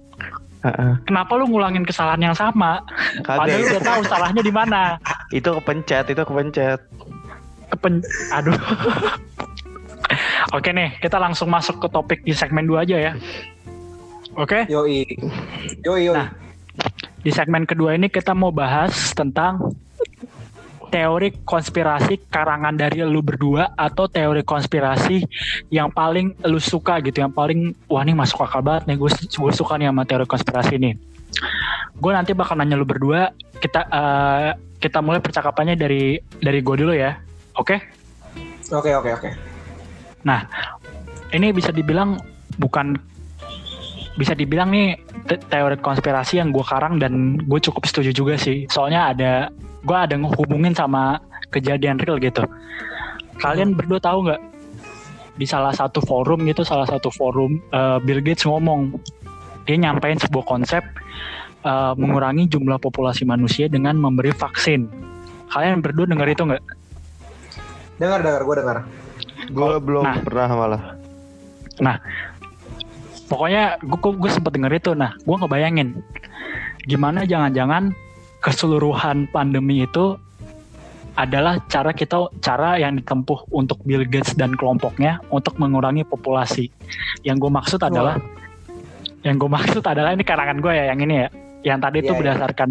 Heeh. 0.64 0.94
Kenapa 1.10 1.36
lu 1.36 1.50
ngulangin 1.50 1.84
kesalahan 1.84 2.32
yang 2.32 2.38
sama? 2.38 2.80
Padahal 3.26 3.50
kagak 3.50 3.68
udah 3.68 3.82
tahu 3.84 4.02
salahnya 4.08 4.42
di 4.46 4.54
mana. 4.54 5.02
itu 5.38 5.50
kepencet 5.50 6.14
itu 6.14 6.22
kepencet 6.22 6.80
Kepen 7.84 8.00
aduh. 8.32 8.56
Oke 10.56 10.72
nih, 10.72 10.96
kita 11.04 11.20
langsung 11.20 11.52
masuk 11.52 11.84
ke 11.84 11.88
topik 11.92 12.24
di 12.24 12.32
segmen 12.32 12.64
2 12.64 12.80
aja 12.80 13.12
ya. 13.12 13.14
Oke, 14.40 14.64
Yoi. 14.72 15.04
Yoi, 15.84 16.08
yoi. 16.08 16.16
Nah. 16.16 16.32
di 17.24 17.32
segmen 17.32 17.68
kedua 17.68 17.96
ini 18.00 18.08
kita 18.08 18.32
mau 18.32 18.56
bahas 18.56 19.12
tentang 19.12 19.76
teori 20.88 21.44
konspirasi 21.44 22.32
karangan 22.32 22.76
dari 22.76 23.04
lu 23.04 23.20
berdua 23.20 23.76
atau 23.76 24.08
teori 24.08 24.48
konspirasi 24.48 25.24
yang 25.68 25.92
paling 25.92 26.40
lu 26.48 26.64
suka 26.64 27.04
gitu, 27.04 27.20
yang 27.20 27.36
paling 27.36 27.76
wah 27.92 28.00
ini 28.08 28.16
masuk 28.16 28.48
akal 28.48 28.64
banget 28.64 28.96
nih, 28.96 28.96
gue 28.96 29.12
gue 29.12 29.52
suka 29.52 29.76
nih 29.76 29.92
sama 29.92 30.08
teori 30.08 30.24
konspirasi 30.24 30.80
ini. 30.80 30.96
Gue 32.00 32.12
nanti 32.16 32.32
bakal 32.32 32.56
nanya 32.56 32.80
lu 32.80 32.88
berdua, 32.88 33.32
kita 33.60 33.92
eh, 33.92 34.50
kita 34.80 35.04
mulai 35.04 35.20
percakapannya 35.20 35.76
dari 35.76 36.20
dari 36.40 36.60
gue 36.60 36.76
dulu 36.76 36.96
ya, 36.96 37.16
oke? 37.58 37.76
Oke, 38.74 38.92
oke, 38.96 39.10
oke. 39.14 39.30
Nah, 40.24 40.48
ini 41.36 41.52
bisa 41.52 41.70
dibilang 41.70 42.16
bukan 42.58 42.96
bisa 44.14 44.38
dibilang 44.38 44.70
nih 44.70 44.94
te- 45.26 45.42
teori 45.50 45.78
konspirasi 45.82 46.38
yang 46.38 46.54
gue 46.54 46.62
karang 46.62 47.02
dan 47.02 47.38
gue 47.42 47.60
cukup 47.60 47.84
setuju 47.90 48.14
juga 48.14 48.38
sih. 48.38 48.70
Soalnya 48.70 49.14
ada 49.14 49.32
gue 49.84 49.98
ada 49.98 50.16
ngehubungin 50.16 50.78
sama 50.78 51.18
kejadian 51.50 51.98
real 52.00 52.22
gitu. 52.22 52.46
Kalian 53.42 53.74
berdua 53.74 54.00
tahu 54.00 54.30
nggak 54.30 54.42
di 55.34 55.46
salah 55.50 55.74
satu 55.74 55.98
forum 56.06 56.46
gitu, 56.46 56.62
salah 56.62 56.86
satu 56.86 57.10
forum 57.10 57.58
eh, 57.74 57.98
Bill 58.06 58.22
Gates 58.22 58.46
ngomong 58.46 58.94
dia 59.66 59.82
nyampein 59.82 60.22
sebuah 60.22 60.46
konsep 60.46 60.86
eh, 61.66 61.94
mengurangi 61.98 62.46
jumlah 62.48 62.78
populasi 62.78 63.26
manusia 63.26 63.66
dengan 63.66 63.98
memberi 63.98 64.30
vaksin. 64.30 64.86
Kalian 65.50 65.82
berdua 65.82 66.06
dengar 66.06 66.30
itu 66.30 66.46
nggak? 66.46 66.83
Dengar, 67.98 68.20
dengar, 68.22 68.42
gue 68.42 68.56
dengar. 68.58 68.78
gue 69.44 69.72
belum 69.78 70.04
Nah. 70.08 70.18
pernah 70.24 70.48
malah 70.50 70.84
Nah, 71.82 71.98
pokoknya 73.26 73.82
gue 73.82 73.98
gue 74.16 74.32
sempet 74.32 74.54
denger 74.54 74.72
itu. 74.74 74.92
Nah, 74.94 75.18
gue 75.18 75.36
ngebayangin 75.36 76.00
gimana 76.86 77.24
jangan-jangan 77.24 77.92
keseluruhan 78.40 79.26
pandemi 79.32 79.84
itu 79.84 80.16
adalah 81.14 81.62
cara 81.68 81.94
kita 81.94 82.30
cara 82.42 82.76
yang 82.78 82.98
ditempuh 82.98 83.50
untuk 83.50 83.82
Bill 83.86 84.02
Gates 84.04 84.34
dan 84.34 84.54
kelompoknya 84.54 85.22
untuk 85.30 85.58
mengurangi 85.58 86.02
populasi. 86.04 86.70
Yang 87.22 87.48
gue 87.48 87.52
maksud 87.54 87.82
adalah 87.82 88.18
yang 89.22 89.38
gue 89.38 89.50
maksud 89.50 89.82
adalah 89.82 90.14
ini 90.14 90.22
karangan 90.22 90.58
gue 90.60 90.74
ya 90.74 90.94
yang 90.94 91.00
ini 91.02 91.16
ya. 91.26 91.28
Yang 91.64 91.80
tadi 91.80 91.98
itu 92.00 92.06
Iya, 92.06 92.12
iya. 92.12 92.20
berdasarkan 92.20 92.70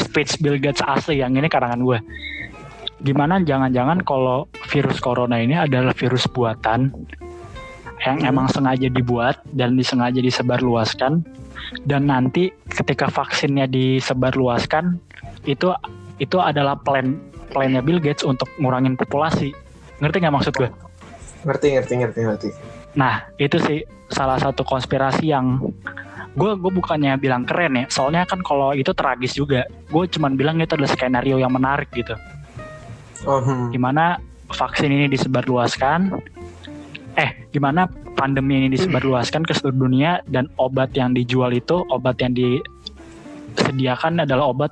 speech 0.00 0.40
Bill 0.40 0.56
Gates 0.56 0.80
asli, 0.80 1.20
yang 1.20 1.36
ini 1.36 1.44
karangan 1.46 1.80
gue. 1.80 1.98
Gimana 3.04 3.36
jangan-jangan 3.44 4.00
kalau 4.02 4.48
virus 4.72 4.96
corona 4.96 5.36
ini 5.36 5.52
adalah 5.52 5.92
virus 5.92 6.24
buatan 6.24 6.88
yang 8.04 8.18
Hmm. 8.20 8.30
emang 8.32 8.46
sengaja 8.48 8.88
dibuat 8.88 9.40
dan 9.52 9.76
disengaja 9.76 10.20
disebarluaskan 10.20 11.24
dan 11.88 12.02
nanti 12.08 12.52
ketika 12.68 13.08
vaksinnya 13.08 13.68
disebarluaskan 13.68 15.00
itu 15.48 15.72
itu 16.20 16.36
adalah 16.40 16.76
plan 16.80 17.16
plannya 17.52 17.80
Bill 17.80 18.02
Gates 18.02 18.26
untuk 18.26 18.48
ngurangin 18.60 18.98
populasi 18.98 19.54
ngerti 20.02 20.16
nggak 20.20 20.34
maksud 20.34 20.52
gue? 20.58 20.68
Ngerti, 21.44 21.66
ngerti, 21.76 21.92
ngerti, 22.00 22.20
ngerti. 22.24 22.48
Nah 22.96 23.24
itu 23.36 23.56
sih 23.62 23.84
salah 24.10 24.40
satu 24.40 24.64
konspirasi 24.66 25.32
yang 25.32 25.60
gue 26.34 26.50
gue 26.58 26.72
bukannya 26.74 27.14
bilang 27.16 27.46
keren 27.46 27.78
ya 27.78 27.84
soalnya 27.86 28.26
kan 28.26 28.42
kalau 28.42 28.74
itu 28.74 28.90
tragis 28.90 29.38
juga 29.38 29.70
gue 29.70 30.04
cuman 30.18 30.34
bilang 30.34 30.58
itu 30.58 30.74
adalah 30.74 30.90
skenario 30.90 31.38
yang 31.38 31.54
menarik 31.54 31.86
gitu 31.94 32.18
hmm. 33.24 33.72
gimana 33.72 34.20
vaksin 34.52 34.92
ini 34.92 35.06
disebarluaskan? 35.08 36.14
Eh 37.14 37.30
gimana 37.50 37.88
pandemi 38.14 38.62
ini 38.64 38.68
disebarluaskan 38.74 39.42
ke 39.44 39.52
seluruh 39.54 39.86
dunia 39.86 40.22
dan 40.30 40.46
obat 40.56 40.94
yang 40.94 41.12
dijual 41.12 41.50
itu 41.50 41.82
obat 41.90 42.18
yang 42.22 42.34
disediakan 42.34 44.22
adalah 44.22 44.50
obat 44.50 44.70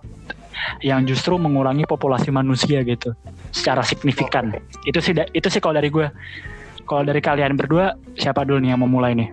yang 0.82 1.02
justru 1.06 1.38
mengurangi 1.38 1.86
populasi 1.86 2.30
manusia 2.30 2.86
gitu 2.86 3.14
secara 3.50 3.82
signifikan. 3.82 4.54
Itu 4.86 5.02
sih 5.02 5.14
itu 5.14 5.48
sih 5.50 5.60
kalau 5.60 5.78
dari 5.78 5.90
gue 5.90 6.06
kalau 6.86 7.02
dari 7.06 7.22
kalian 7.22 7.58
berdua 7.58 7.94
siapa 8.18 8.46
dulu 8.46 8.62
nih 8.62 8.74
yang 8.74 8.80
mau 8.82 8.90
mulai 8.90 9.14
nih? 9.14 9.28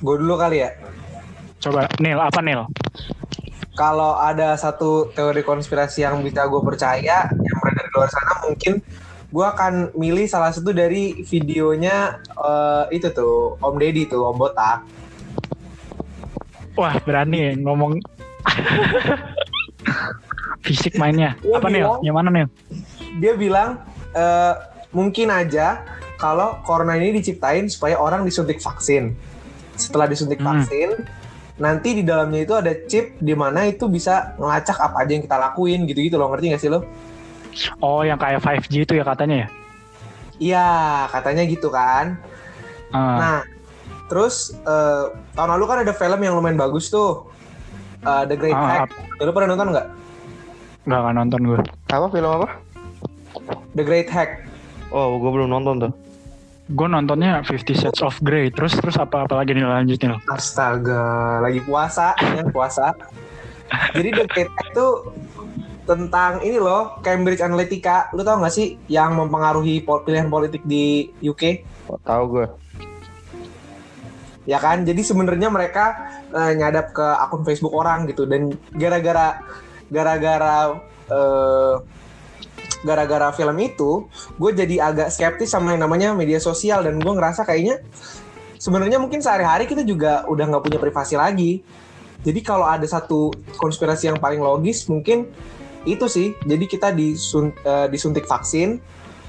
Gue 0.00 0.16
dulu 0.16 0.38
kali 0.38 0.64
ya. 0.64 0.70
coba 1.60 1.84
Nil 2.00 2.16
apa 2.16 2.40
Nil 2.40 2.64
Kalau 3.76 4.16
ada 4.16 4.56
satu 4.56 5.12
teori 5.12 5.44
konspirasi 5.44 6.08
yang 6.08 6.24
bisa 6.24 6.48
gue 6.48 6.56
percaya 6.64 7.28
yang 7.28 7.60
di 7.90 7.98
luar 7.98 8.06
sana 8.06 8.34
mungkin 8.46 8.74
gue 9.26 9.46
akan 9.48 9.72
milih 9.94 10.26
salah 10.26 10.50
satu 10.50 10.70
dari 10.70 11.18
videonya 11.22 12.22
eh, 12.22 12.84
itu 12.94 13.10
tuh 13.10 13.58
Om 13.58 13.74
Deddy 13.76 14.06
tuh 14.06 14.22
Om 14.24 14.38
Botak. 14.38 14.86
wah 16.74 16.94
berani 17.02 17.38
ya 17.40 17.52
ngomong 17.58 17.98
fisik 20.62 20.94
mainnya 20.96 21.34
Gua 21.40 21.58
apa 21.58 21.68
bilang- 21.68 22.00
yang 22.00 22.14
mana 22.14 22.30
Nil 22.30 22.48
Dia 23.18 23.34
bilang 23.34 23.82
eh, 24.10 24.54
mungkin 24.90 25.28
aja 25.28 25.82
kalau 26.14 26.62
corona 26.62 26.94
ini 26.94 27.16
diciptain 27.16 27.66
supaya 27.66 27.96
orang 27.96 28.22
disuntik 28.22 28.60
vaksin. 28.60 29.16
Setelah 29.72 30.04
disuntik 30.04 30.36
Hmm. 30.36 30.60
vaksin, 30.60 30.92
nanti 31.56 31.96
di 31.96 32.04
dalamnya 32.04 32.44
itu 32.44 32.52
ada 32.52 32.72
chip 32.84 33.16
di 33.16 33.32
mana 33.32 33.64
itu 33.64 33.88
bisa 33.88 34.36
ngelacak 34.36 34.76
apa 34.78 35.00
aja 35.00 35.10
yang 35.10 35.24
kita 35.24 35.36
lakuin 35.40 35.80
gitu-gitu 35.84 36.16
loh 36.16 36.28
ngerti 36.28 36.52
gak 36.52 36.60
sih 36.60 36.68
lo? 36.68 36.84
Oh 37.80 38.02
yang 38.02 38.16
kayak 38.16 38.40
5G 38.40 38.74
itu 38.86 38.92
ya 38.96 39.04
katanya 39.04 39.46
ya 39.46 39.48
Iya 40.40 40.68
katanya 41.12 41.44
gitu 41.44 41.68
kan. 41.68 42.16
Ah. 42.96 43.16
Nah, 43.20 43.38
terus 44.08 44.56
eh, 44.56 45.04
tahun 45.36 45.52
lalu 45.52 45.64
kan 45.68 45.78
ada 45.84 45.92
film 45.92 46.16
yang 46.24 46.32
lumayan 46.32 46.56
bagus 46.56 46.88
tuh, 46.88 47.28
Eh, 48.00 48.24
The 48.24 48.36
Great 48.40 48.56
Ah, 48.56 48.88
Hack. 48.88 48.96
Lu 49.20 49.28
pernah 49.36 49.52
nonton 49.52 49.76
nggak? 49.76 49.86
Nggak 50.88 50.98
nggak 51.04 51.14
nonton 51.20 51.40
gue. 51.44 51.60
Apa 51.92 52.06
film 52.08 52.30
apa? 52.40 52.48
The 53.76 53.84
Great 53.84 54.08
Hack. 54.08 54.48
Oh, 54.88 55.20
gue 55.20 55.28
belum 55.28 55.52
nonton 55.52 55.84
tuh. 55.84 55.92
Gue 56.72 56.88
nontonnya 56.88 57.44
Fifty 57.44 57.76
Shades 57.76 58.00
of 58.00 58.16
Grey. 58.24 58.48
Terus 58.48 58.72
terus 58.80 58.96
apa 58.96 59.28
apa 59.28 59.36
lagi 59.36 59.52
nih 59.52 59.68
lanjutin? 59.68 60.16
Astaga, 60.32 61.44
lagi 61.44 61.60
puasa, 61.60 62.16
ya 62.16 62.48
puasa. 62.48 62.96
Jadi 63.92 64.08
The 64.16 64.24
Great 64.24 64.48
Hack 64.48 64.68
tuh 64.72 65.12
tentang 65.90 66.38
ini 66.46 66.62
loh, 66.62 67.02
Cambridge 67.02 67.42
Analytica. 67.42 68.14
Lu 68.14 68.22
tau 68.22 68.38
gak 68.38 68.54
sih 68.54 68.78
yang 68.86 69.18
mempengaruhi 69.18 69.82
pol- 69.82 70.06
pilihan 70.06 70.30
politik 70.30 70.62
di 70.62 71.10
UK? 71.18 71.66
Oh, 71.90 71.98
tahu 72.06 72.24
gue. 72.38 72.46
ya 74.48 74.56
kan 74.58 74.82
jadi 74.82 74.98
sebenarnya 75.04 75.52
mereka 75.52 76.10
eh, 76.32 76.56
nyadap 76.56 76.96
ke 76.96 77.06
akun 77.22 77.44
Facebook 77.44 77.76
orang 77.76 78.08
gitu 78.08 78.24
dan 78.24 78.50
gara-gara 78.72 79.38
gara-gara 79.92 80.80
eh, 81.06 81.74
gara-gara 82.80 83.28
film 83.36 83.56
itu 83.60 84.08
gue 84.40 84.50
jadi 84.56 84.90
agak 84.90 85.12
skeptis 85.12 85.52
sama 85.52 85.76
yang 85.76 85.84
namanya 85.84 86.16
media 86.16 86.40
sosial 86.40 86.80
dan 86.82 86.96
gue 86.98 87.12
ngerasa 87.12 87.44
kayaknya 87.44 87.84
sebenarnya 88.56 88.96
mungkin 88.96 89.20
sehari-hari 89.20 89.68
kita 89.68 89.84
juga 89.84 90.24
udah 90.26 90.44
nggak 90.48 90.64
punya 90.64 90.78
privasi 90.80 91.14
lagi 91.20 91.60
jadi 92.24 92.40
kalau 92.40 92.64
ada 92.64 92.84
satu 92.88 93.30
konspirasi 93.60 94.08
yang 94.08 94.18
paling 94.18 94.40
logis 94.40 94.88
mungkin 94.88 95.28
itu 95.82 96.04
sih 96.06 96.36
jadi 96.42 96.64
kita 96.64 96.88
disun- 96.90 97.56
eh, 97.56 97.86
disuntik 97.88 98.24
vaksin 98.24 98.80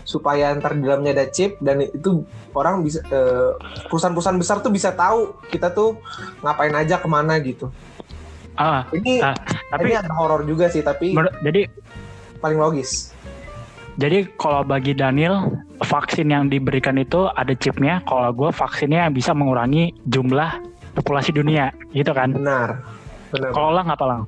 supaya 0.01 0.51
ntar 0.53 0.73
di 0.73 0.83
dalamnya 0.83 1.13
ada 1.13 1.25
chip 1.27 1.55
dan 1.59 1.79
itu 1.81 2.25
orang 2.51 2.81
bisa 2.81 2.99
eh, 3.05 3.51
perusahaan-perusahaan 3.87 4.35
besar 4.35 4.59
tuh 4.59 4.69
bisa 4.69 4.91
tahu 4.91 5.37
kita 5.47 5.71
tuh 5.71 5.95
ngapain 6.41 6.73
aja 6.73 6.97
ke 6.97 7.07
mana 7.07 7.39
gitu. 7.39 7.71
Ah, 8.53 8.83
Ini 8.91 9.23
Ah, 9.23 9.37
tapi 9.71 9.89
ini 9.89 9.95
ada 9.95 10.11
horor 10.11 10.43
juga 10.43 10.67
sih 10.67 10.83
tapi 10.83 11.15
jadi 11.39 11.71
paling 12.37 12.59
logis. 12.59 13.15
jadi 13.95 14.27
kalau 14.35 14.65
bagi 14.65 14.91
Daniel 14.91 15.53
vaksin 15.79 16.27
yang 16.27 16.45
diberikan 16.45 16.97
itu 16.97 17.31
ada 17.31 17.55
chipnya. 17.55 18.03
Kalau 18.03 18.29
gue 18.31 18.49
vaksinnya 18.49 19.07
yang 19.07 19.13
bisa 19.13 19.31
mengurangi 19.31 19.95
jumlah 20.03 20.59
populasi 20.93 21.31
dunia, 21.31 21.71
gitu 21.91 22.11
kan? 22.11 22.35
Benar. 22.35 22.83
Benar. 23.31 23.49
Kalau 23.49 23.71
lang 23.71 23.87
apa 23.87 24.05
lang? 24.05 24.21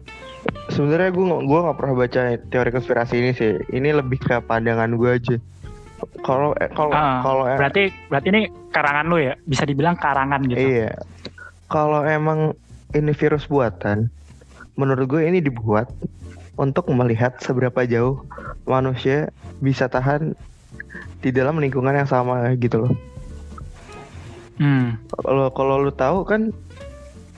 Sebenarnya 0.71 1.11
gue 1.13 1.25
gue 1.45 1.59
nggak 1.63 1.77
pernah 1.77 1.95
baca 1.95 2.21
teori 2.49 2.69
konspirasi 2.73 3.13
ini 3.19 3.31
sih. 3.35 3.53
Ini 3.71 3.89
lebih 3.95 4.19
ke 4.19 4.41
pandangan 4.43 4.91
gue 4.95 5.09
aja. 5.11 5.37
Kalau 6.23 6.51
eh, 6.59 6.67
kalau 6.71 6.91
Ah, 6.91 7.23
kalau 7.23 7.43
Berarti 7.55 7.93
berarti 8.11 8.27
ini 8.33 8.41
karangan 8.71 9.05
lu 9.07 9.17
ya? 9.21 9.33
Bisa 9.47 9.63
dibilang 9.63 9.95
karangan 9.95 10.41
gitu. 10.47 10.59
Iya. 10.59 10.91
Kalau 11.71 12.03
emang 12.03 12.53
ini 12.93 13.11
virus 13.15 13.47
buatan, 13.47 14.11
menurut 14.75 15.05
gue 15.09 15.21
ini 15.25 15.39
dibuat 15.39 15.89
untuk 16.59 16.85
melihat 16.93 17.39
seberapa 17.41 17.85
jauh 17.87 18.21
manusia 18.69 19.33
bisa 19.57 19.89
tahan 19.89 20.37
di 21.23 21.29
dalam 21.31 21.57
lingkungan 21.57 21.95
yang 21.95 22.09
sama 22.09 22.51
gitu 22.59 22.85
loh. 22.85 22.93
Hmm. 24.61 25.01
Kalau 25.09 25.49
kalau 25.55 25.81
lu 25.81 25.91
tahu 25.95 26.21
kan 26.27 26.53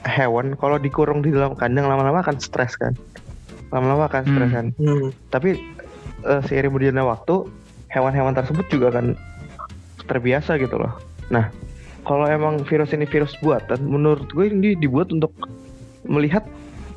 hewan 0.04 0.60
kalau 0.60 0.76
dikurung 0.76 1.24
di 1.24 1.32
dalam 1.32 1.56
kandang 1.56 1.88
lama-lama 1.88 2.20
akan 2.22 2.38
stres 2.38 2.76
kan. 2.76 2.92
Lama-lama 3.72 4.12
akan 4.12 4.24
stres 4.28 4.50
Hmm. 4.52 4.58
kan. 4.58 4.68
Hmm. 4.78 5.08
Tapi 5.32 5.50
eh, 6.26 6.42
seiring 6.50 6.74
berjalannya 6.74 7.06
waktu, 7.06 7.36
hewan-hewan 7.94 8.34
tersebut 8.34 8.66
juga 8.68 8.92
akan 8.92 9.14
terbiasa 10.10 10.58
gitu 10.58 10.82
loh. 10.82 10.94
Nah, 11.30 11.50
kalau 12.06 12.26
emang 12.30 12.62
virus 12.66 12.94
ini 12.94 13.10
virus 13.10 13.34
buatan, 13.42 13.82
menurut 13.82 14.30
gue 14.30 14.46
ini 14.50 14.78
dibuat 14.78 15.10
untuk 15.10 15.34
melihat 16.06 16.46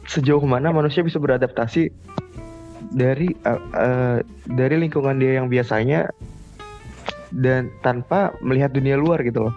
sejauh 0.09 0.45
mana 0.45 0.73
manusia 0.73 1.05
bisa 1.05 1.21
beradaptasi 1.21 1.93
dari 2.93 3.33
eh, 3.33 3.61
eh, 3.77 4.19
dari 4.49 4.77
lingkungan 4.81 5.21
dia 5.21 5.41
yang 5.41 5.53
biasanya 5.53 6.09
dan 7.33 7.69
tanpa 7.85 8.33
melihat 8.41 8.73
dunia 8.73 8.97
luar 8.97 9.21
gitu 9.21 9.49
loh. 9.49 9.55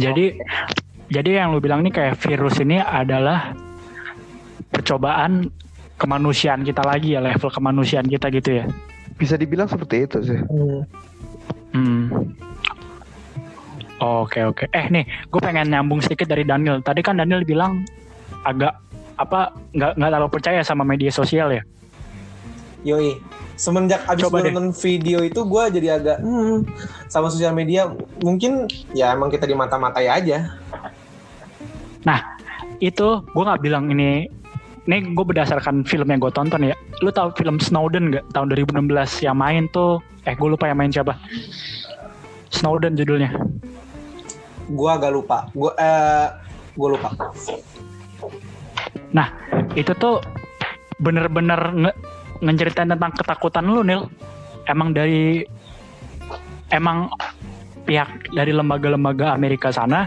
Jadi 0.00 0.40
jadi 1.10 1.42
yang 1.42 1.50
lu 1.50 1.58
bilang 1.58 1.82
ini 1.82 1.90
kayak 1.90 2.22
virus 2.22 2.62
ini 2.62 2.78
adalah 2.78 3.50
percobaan 4.70 5.50
kemanusiaan 5.98 6.62
kita 6.62 6.86
lagi 6.86 7.18
ya 7.18 7.20
level 7.20 7.50
kemanusiaan 7.50 8.06
kita 8.06 8.30
gitu 8.30 8.62
ya. 8.62 8.64
Bisa 9.18 9.34
dibilang 9.34 9.66
seperti 9.66 10.06
itu 10.06 10.18
sih. 10.22 10.40
Hmm. 10.46 10.80
Hmm. 11.74 12.02
Oke 14.00 14.40
oke. 14.46 14.64
Eh 14.72 14.86
nih, 14.88 15.04
gue 15.04 15.40
pengen 15.42 15.68
nyambung 15.68 16.00
sedikit 16.00 16.24
dari 16.30 16.46
Daniel. 16.46 16.80
Tadi 16.80 17.04
kan 17.04 17.20
Daniel 17.20 17.44
bilang 17.44 17.84
agak 18.48 18.80
apa 19.20 19.52
nggak 19.76 20.00
nggak 20.00 20.10
terlalu 20.14 20.30
percaya 20.32 20.60
sama 20.64 20.86
media 20.86 21.12
sosial 21.12 21.52
ya. 21.52 21.62
Yoi. 22.86 23.20
Semenjak 23.60 24.08
abis 24.08 24.24
Coba 24.24 24.40
gue 24.40 24.48
deh. 24.48 24.52
nonton 24.56 24.72
video 24.72 25.20
itu 25.20 25.36
gue 25.44 25.64
jadi 25.68 26.00
agak 26.00 26.24
hmm, 26.24 26.64
sama 27.12 27.28
sosial 27.28 27.52
media 27.52 27.92
mungkin 28.24 28.64
ya 28.96 29.12
emang 29.12 29.28
kita 29.28 29.44
dimata-matai 29.44 30.08
aja. 30.08 30.56
Itu 32.80 33.24
gue 33.24 33.44
nggak 33.44 33.62
bilang 33.62 33.92
ini. 33.92 34.26
Ini 34.88 35.12
gue 35.12 35.24
berdasarkan 35.24 35.84
film 35.84 36.08
yang 36.08 36.18
gue 36.18 36.32
tonton 36.32 36.66
ya. 36.66 36.74
Lu 37.04 37.12
tahu 37.12 37.30
film 37.36 37.60
Snowden 37.60 38.10
nggak 38.10 38.32
tahun 38.32 38.50
2016 38.56 39.26
yang 39.26 39.36
main 39.36 39.68
tuh? 39.70 40.00
Eh 40.24 40.34
gue 40.34 40.48
lupa 40.48 40.66
yang 40.66 40.80
main 40.80 40.90
siapa. 40.90 41.14
Snowden 42.50 42.96
judulnya. 42.96 43.30
Gue 44.72 44.90
agak 44.90 45.12
lupa. 45.12 45.46
Gue 45.52 45.70
eh 45.76 46.26
gue 46.74 46.88
lupa. 46.88 47.12
itu 49.74 49.92
tuh 49.98 50.18
bener-bener 50.98 51.60
nge 51.74 51.92
ngeceritain 52.40 52.88
tentang 52.88 53.12
ketakutan 53.14 53.68
lu 53.68 53.84
Nil 53.84 54.08
emang 54.68 54.96
dari 54.96 55.44
emang 56.72 57.10
pihak 57.90 58.30
dari 58.30 58.54
lembaga-lembaga 58.54 59.34
Amerika 59.34 59.74
sana 59.74 60.06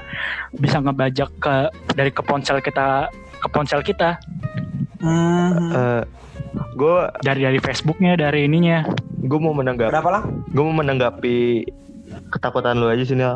bisa 0.56 0.80
ngebajak 0.80 1.28
ke 1.44 1.56
dari 2.00 2.16
ke 2.16 2.24
ponsel 2.24 2.64
kita 2.64 3.12
ke 3.44 3.48
ponsel 3.52 3.84
kita. 3.84 4.16
Hmm. 5.04 5.52
Eh, 5.76 6.04
gue 6.80 6.98
dari 7.28 7.44
dari 7.44 7.60
Facebooknya 7.60 8.16
dari 8.16 8.48
ininya. 8.48 8.88
gue 9.24 9.40
mau 9.40 9.56
menanggapi 9.56 9.92
Berapa 9.92 10.12
lah? 10.12 10.24
gue 10.28 10.64
mau 10.64 10.84
menanggapi 10.84 11.64
ketakutan 12.32 12.80
lu 12.80 12.88
aja 12.88 13.04
sih 13.04 13.20
Nil. 13.20 13.36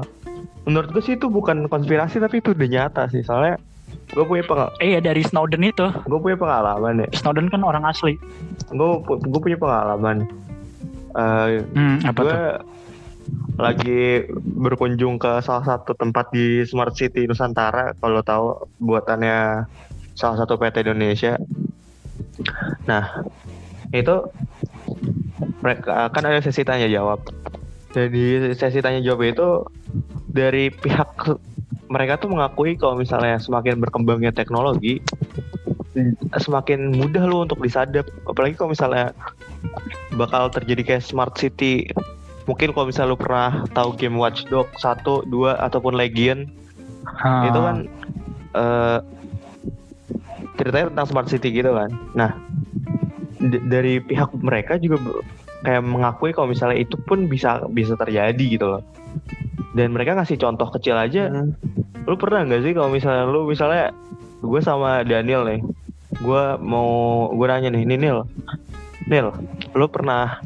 Menurut 0.64 0.96
gue 0.96 1.04
sih 1.04 1.20
itu 1.20 1.28
bukan 1.28 1.68
konspirasi 1.68 2.24
tapi 2.24 2.40
itu 2.40 2.56
udah 2.56 2.68
nyata 2.68 3.08
sih. 3.12 3.24
Soalnya 3.24 3.60
gue 4.16 4.24
punya 4.24 4.44
pengal 4.48 4.72
eh 4.80 4.96
ya 4.96 5.04
dari 5.04 5.24
Snowden 5.24 5.64
itu. 5.68 5.92
gue 6.08 6.20
punya 6.24 6.40
pengalaman 6.40 7.04
ya 7.04 7.08
Snowden 7.16 7.52
kan 7.52 7.64
orang 7.68 7.84
asli. 7.84 8.16
Gue 8.72 9.04
gue 9.04 9.42
punya 9.44 9.60
pengalaman. 9.60 10.28
Eh 11.16 11.64
hmm, 11.64 12.08
apa 12.08 12.20
gue 12.20 12.32
tuh 12.32 12.40
lagi 13.58 14.30
berkunjung 14.38 15.18
ke 15.18 15.42
salah 15.42 15.66
satu 15.66 15.98
tempat 15.98 16.30
di 16.30 16.62
Smart 16.62 16.94
City 16.94 17.26
Nusantara 17.26 17.98
kalau 17.98 18.22
tahu 18.22 18.46
buatannya 18.78 19.66
salah 20.14 20.38
satu 20.38 20.62
PT 20.62 20.86
Indonesia. 20.86 21.42
Nah, 22.86 23.26
itu 23.90 24.30
mereka 25.66 26.14
kan 26.14 26.24
ada 26.26 26.38
sesi 26.42 26.62
tanya 26.62 26.86
jawab. 26.86 27.26
Jadi 27.98 28.54
sesi 28.54 28.78
tanya 28.78 29.02
jawab 29.02 29.26
itu 29.26 29.66
dari 30.30 30.70
pihak 30.70 31.34
mereka 31.90 32.22
tuh 32.22 32.30
mengakui 32.30 32.78
kalau 32.78 33.00
misalnya 33.00 33.42
semakin 33.42 33.82
berkembangnya 33.82 34.36
teknologi 34.36 35.02
semakin 36.38 36.94
mudah 36.94 37.26
lu 37.26 37.50
untuk 37.50 37.58
disadap 37.64 38.06
apalagi 38.30 38.54
kalau 38.54 38.70
misalnya 38.70 39.18
bakal 40.14 40.52
terjadi 40.54 40.94
kayak 40.94 41.04
smart 41.06 41.34
city 41.40 41.90
mungkin 42.48 42.72
kalau 42.72 42.88
misalnya 42.88 43.14
lu 43.14 43.20
pernah 43.20 43.68
tahu 43.76 43.94
game 44.00 44.16
Watch 44.16 44.48
Dogs 44.48 44.80
1, 44.82 45.28
2 45.28 45.54
ataupun 45.60 45.94
Legion 45.94 46.48
Ah. 47.08 47.48
itu 47.48 47.60
kan 47.60 47.78
eh 48.58 49.00
ceritanya 50.58 50.92
tentang 50.92 51.08
smart 51.08 51.28
city 51.30 51.54
gitu 51.54 51.72
kan. 51.72 51.94
Nah, 52.18 52.34
dari 53.70 54.02
pihak 54.02 54.34
mereka 54.42 54.82
juga 54.82 55.22
kayak 55.62 55.86
mengakui 55.86 56.34
kalau 56.34 56.50
misalnya 56.50 56.82
itu 56.82 56.98
pun 57.06 57.30
bisa 57.30 57.64
bisa 57.70 57.94
terjadi 57.94 58.46
gitu 58.58 58.66
loh. 58.66 58.84
Dan 59.78 59.94
mereka 59.94 60.18
ngasih 60.18 60.42
contoh 60.42 60.68
kecil 60.74 60.98
aja. 60.98 61.30
Hmm. 61.30 61.54
Lu 62.10 62.18
pernah 62.18 62.44
nggak 62.44 62.62
sih 62.66 62.74
kalau 62.74 62.90
misalnya 62.90 63.24
lu 63.30 63.46
misalnya 63.46 63.94
gue 64.42 64.62
sama 64.62 65.06
Daniel 65.06 65.46
nih, 65.46 65.62
gue 66.22 66.44
mau 66.62 67.30
gue 67.34 67.46
nanya 67.46 67.70
nih, 67.74 67.84
nih 67.86 67.98
Nil, 67.98 68.20
Nil, 69.10 69.28
lu 69.74 69.86
pernah 69.90 70.42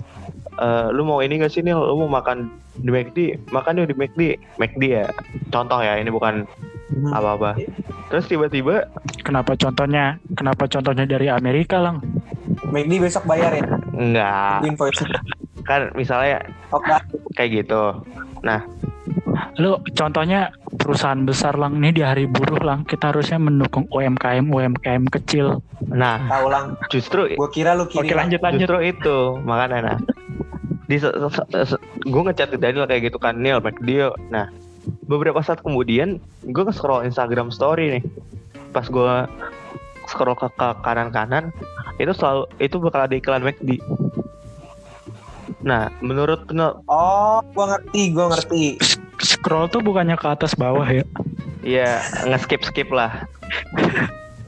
eh, 0.53 0.87
lu 0.89 1.03
mau 1.03 1.19
ini 1.19 1.37
gak 1.37 1.49
sih 1.49 1.61
Nil? 1.61 1.77
Lu 1.77 2.01
mau 2.01 2.11
makan 2.13 2.51
di 2.75 2.89
McD? 2.89 3.17
Makan 3.49 3.77
yuk 3.77 3.89
di 3.89 3.95
McD. 3.95 4.21
McD 4.57 4.83
ya. 4.83 5.07
Contoh 5.47 5.79
ya, 5.79 5.95
ini 5.95 6.07
bukan 6.07 6.43
Hmm. 6.91 7.07
apa-apa. 7.07 7.55
Terus 8.11 8.27
tiba-tiba 8.27 8.83
Kenapa 9.23 9.55
contohnya? 9.55 10.19
Kenapa 10.35 10.67
contohnya 10.67 11.07
dari 11.07 11.31
Amerika 11.31 11.79
lang? 11.79 12.03
McD 12.67 12.99
besok 12.99 13.23
bayar 13.23 13.55
ya 13.55 13.63
enggak 13.93 14.67
invoice. 14.67 14.99
kan 15.63 15.87
misalnya 15.95 16.43
Oke. 16.69 16.91
kayak 17.31 17.63
gitu. 17.63 17.95
Nah, 18.43 18.59
Lu 19.55 19.79
contohnya 19.89 20.51
perusahaan 20.73 21.23
besar 21.23 21.55
lang 21.55 21.79
nih 21.79 21.93
di 21.93 22.01
hari 22.01 22.25
buruh 22.25 22.59
lang 22.59 22.83
kita 22.83 23.11
harusnya 23.11 23.37
mendukung 23.37 23.87
UMKM 23.87 24.43
UMKM 24.43 25.07
kecil. 25.07 25.63
nah 25.87 26.19
Tahu 26.27 26.47
lang. 26.47 26.65
justru 26.89 27.31
Gue 27.31 27.49
kira 27.51 27.71
lu 27.71 27.87
kiri. 27.87 28.03
Oke 28.03 28.13
lanjut 28.13 28.39
lanjut. 28.39 28.67
justru 28.67 28.79
itu 28.83 29.17
makanya 29.41 29.79
nah 29.81 29.97
di 30.91 30.99
gue 32.03 32.21
ngechat 32.27 32.51
ke 32.51 32.57
Daniel 32.59 32.83
kayak 32.83 33.07
gitu 33.07 33.17
kan 33.17 33.39
Neil 33.39 33.63
McDeal 33.63 34.11
nah 34.27 34.51
beberapa 35.07 35.39
saat 35.39 35.63
kemudian 35.63 36.19
gue 36.43 36.63
nge-scroll 36.67 37.07
Instagram 37.07 37.47
story 37.47 37.99
nih 37.99 38.03
pas 38.75 38.83
gue 38.91 39.13
scroll 40.11 40.35
ke, 40.35 40.51
ke 40.51 40.67
kanan-kanan 40.83 41.55
itu 41.95 42.11
selalu 42.11 42.51
itu 42.59 42.75
bakal 42.83 43.07
ada 43.07 43.15
iklan 43.15 43.45
McD 43.45 43.79
nah 45.63 45.87
menurut 46.03 46.43
penel- 46.49 46.81
Oh, 46.89 47.39
gua 47.53 47.77
ngerti, 47.77 48.09
gua 48.09 48.33
ngerti. 48.33 48.81
Scroll 49.21 49.69
tuh 49.69 49.85
bukannya 49.85 50.17
ke 50.17 50.25
atas 50.25 50.57
bawah 50.57 50.89
ya? 50.89 51.05
ya 51.61 52.01
nge-skip 52.25 52.65
skip 52.65 52.89
lah 52.89 53.29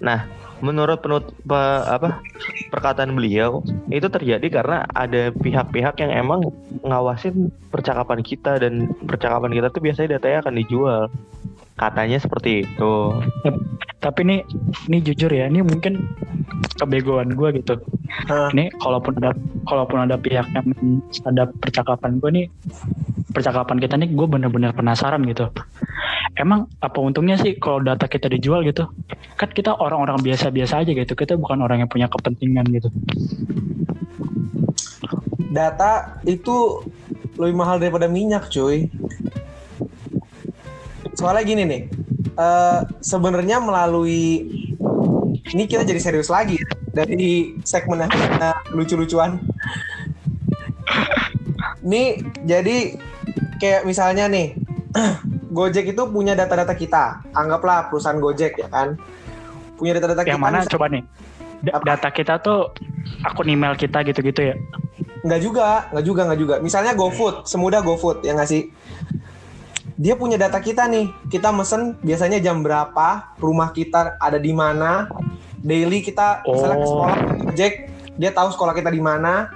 nah 0.01 0.25
menurut 0.63 1.03
penut 1.03 1.35
pe- 1.43 1.85
apa 1.91 2.23
perkataan 2.71 3.11
beliau 3.11 3.59
itu 3.91 4.07
terjadi 4.07 4.47
karena 4.47 4.87
ada 4.95 5.35
pihak-pihak 5.35 5.99
yang 5.99 6.11
emang 6.15 6.47
ngawasin 6.87 7.51
percakapan 7.67 8.23
kita 8.23 8.63
dan 8.63 8.87
percakapan 9.03 9.51
kita 9.51 9.67
tuh 9.67 9.83
biasanya 9.83 10.17
datanya 10.17 10.47
akan 10.47 10.55
dijual 10.55 11.03
katanya 11.73 12.17
seperti 12.21 12.63
itu 12.63 12.93
Tapi 14.03 14.19
nih, 14.27 14.43
ini 14.91 14.99
jujur 14.99 15.31
ya, 15.31 15.47
ini 15.47 15.63
mungkin 15.63 16.11
kebegoan 16.75 17.39
gue 17.39 17.63
gitu. 17.63 17.79
Hah. 18.27 18.51
Ini 18.51 18.75
kalaupun 18.75 19.15
ada 19.23 19.31
kalaupun 19.63 20.03
ada 20.03 20.19
pihak 20.19 20.43
yang 20.51 20.67
ada 21.23 21.47
percakapan 21.47 22.19
gue 22.19 22.29
nih, 22.35 22.45
percakapan 23.31 23.79
kita 23.79 23.95
nih 23.95 24.11
gue 24.11 24.27
bener-bener 24.27 24.75
penasaran 24.75 25.23
gitu. 25.23 25.47
Emang 26.35 26.67
apa 26.83 26.99
untungnya 26.99 27.39
sih 27.39 27.55
kalau 27.55 27.79
data 27.79 28.11
kita 28.11 28.27
dijual 28.27 28.67
gitu? 28.67 28.91
Kan 29.39 29.55
kita 29.55 29.71
orang-orang 29.71 30.19
biasa-biasa 30.19 30.83
aja 30.83 30.91
gitu. 30.91 31.15
Kita 31.15 31.39
bukan 31.39 31.63
orang 31.63 31.87
yang 31.87 31.89
punya 31.89 32.11
kepentingan 32.11 32.67
gitu. 32.75 32.91
Data 35.47 36.19
itu 36.27 36.83
lebih 37.39 37.55
mahal 37.55 37.79
daripada 37.79 38.11
minyak, 38.11 38.51
cuy. 38.51 38.91
Soalnya 41.13 41.43
gini 41.43 41.63
nih, 41.63 41.81
eh, 42.33 42.79
sebenarnya 42.99 43.57
melalui 43.59 44.49
ini 45.45 45.63
kita 45.65 45.83
jadi 45.83 45.99
serius 45.99 46.27
lagi 46.27 46.57
dari 46.89 47.53
segmen 47.61 48.05
yang 48.05 48.11
lucu-lucuan. 48.71 49.37
Nih, 51.83 52.15
jadi 52.41 52.95
kayak 53.59 53.83
misalnya 53.83 54.25
nih, 54.27 54.55
Gojek 55.55 55.93
itu 55.93 56.01
punya 56.09 56.33
data-data 56.33 56.73
kita. 56.73 57.21
Anggaplah 57.31 57.91
perusahaan 57.91 58.17
Gojek 58.17 58.57
ya 58.57 58.67
kan. 58.67 58.97
Punya 59.75 59.97
data-data 59.97 60.23
kita. 60.23 60.33
Yang 60.33 60.41
mana 60.41 60.57
misal- 60.61 60.71
coba 60.73 60.85
nih? 60.89 61.03
Da- 61.63 61.79
Apa? 61.79 61.85
data 61.85 62.09
kita 62.11 62.33
tuh 62.39 62.75
akun 63.23 63.47
email 63.47 63.75
kita 63.75 64.03
gitu-gitu 64.03 64.51
ya. 64.51 64.55
Nggak 65.23 65.39
juga, 65.39 65.87
nggak 65.91 66.05
juga, 66.05 66.21
nggak 66.27 66.39
juga. 66.39 66.55
Misalnya 66.59 66.91
GoFood, 66.91 67.47
semudah 67.47 67.79
GoFood, 67.79 68.23
ya 68.23 68.35
nggak 68.35 68.49
sih? 68.49 68.67
Dia 69.93 70.17
punya 70.17 70.41
data 70.41 70.57
kita 70.57 70.89
nih. 70.89 71.13
Kita 71.29 71.53
mesen 71.53 71.97
biasanya 72.01 72.41
jam 72.41 72.65
berapa, 72.65 73.37
rumah 73.37 73.69
kita 73.69 74.17
ada 74.17 74.41
di 74.41 74.49
mana, 74.49 75.05
daily 75.61 76.01
kita 76.01 76.41
misalnya 76.43 76.77
ke 76.77 76.85
Oh. 76.85 76.89
sekolah 76.89 77.17
Gojek, 77.49 77.73
dia 78.17 78.31
tahu 78.33 78.49
sekolah 78.53 78.73
kita 78.73 78.89
di 78.89 79.01
mana, 79.01 79.53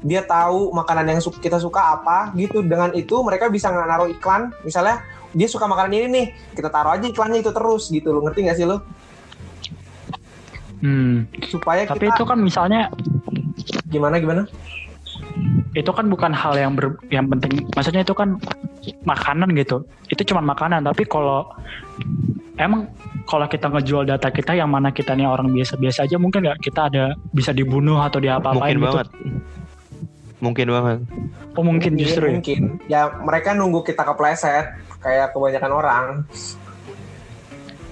dia 0.00 0.22
tahu 0.22 0.70
makanan 0.72 1.14
yang 1.14 1.20
kita 1.20 1.58
suka 1.58 1.98
apa, 1.98 2.30
gitu. 2.38 2.62
Dengan 2.62 2.94
itu 2.94 3.18
mereka 3.20 3.50
bisa 3.50 3.68
naruh 3.70 4.06
iklan, 4.06 4.54
misalnya 4.62 5.02
dia 5.34 5.46
suka 5.50 5.66
makanan 5.66 5.94
ini 5.94 6.06
nih, 6.10 6.26
kita 6.54 6.70
taruh 6.70 6.94
aja 6.94 7.06
iklannya 7.06 7.42
itu 7.42 7.50
terus, 7.50 7.90
gitu. 7.90 8.14
Lo 8.14 8.22
ngerti 8.22 8.46
nggak 8.46 8.58
sih 8.58 8.66
lo? 8.66 8.82
Hmm. 10.80 11.28
Supaya 11.44 11.84
Tapi 11.84 12.08
kita 12.08 12.16
itu 12.16 12.24
kan 12.24 12.38
misalnya 12.40 12.88
gimana 13.90 14.16
gimana? 14.16 14.48
Itu 15.74 15.90
kan 15.94 16.10
bukan 16.10 16.34
hal 16.34 16.58
yang 16.58 16.74
ber, 16.74 16.98
yang 17.14 17.30
penting. 17.30 17.62
Maksudnya 17.78 18.02
itu 18.02 18.14
kan 18.16 18.36
makanan 19.06 19.54
gitu. 19.54 19.86
Itu 20.10 20.26
cuma 20.26 20.42
makanan 20.42 20.82
tapi 20.82 21.06
kalau 21.06 21.46
emang 22.58 22.90
kalau 23.24 23.46
kita 23.46 23.70
ngejual 23.70 24.04
data 24.04 24.28
kita 24.28 24.58
yang 24.58 24.68
mana 24.68 24.90
kita 24.90 25.14
nih 25.14 25.30
orang 25.30 25.54
biasa-biasa 25.54 26.04
aja 26.04 26.18
mungkin 26.18 26.42
nggak 26.42 26.60
kita 26.60 26.90
ada 26.90 27.04
bisa 27.30 27.54
dibunuh 27.54 28.02
atau 28.02 28.18
diapa-apain 28.18 28.74
mungkin 28.74 28.78
gitu. 28.78 28.86
banget. 28.90 29.08
Mungkin 30.40 30.66
banget. 30.72 30.98
Oh 31.54 31.64
mungkin 31.64 31.92
justru 32.00 32.24
ya? 32.26 32.32
mungkin. 32.34 32.62
Ya 32.90 33.02
mereka 33.22 33.54
nunggu 33.54 33.86
kita 33.86 34.02
kepleset 34.02 34.74
kayak 35.00 35.32
kebanyakan 35.32 35.72
orang. 35.72 36.06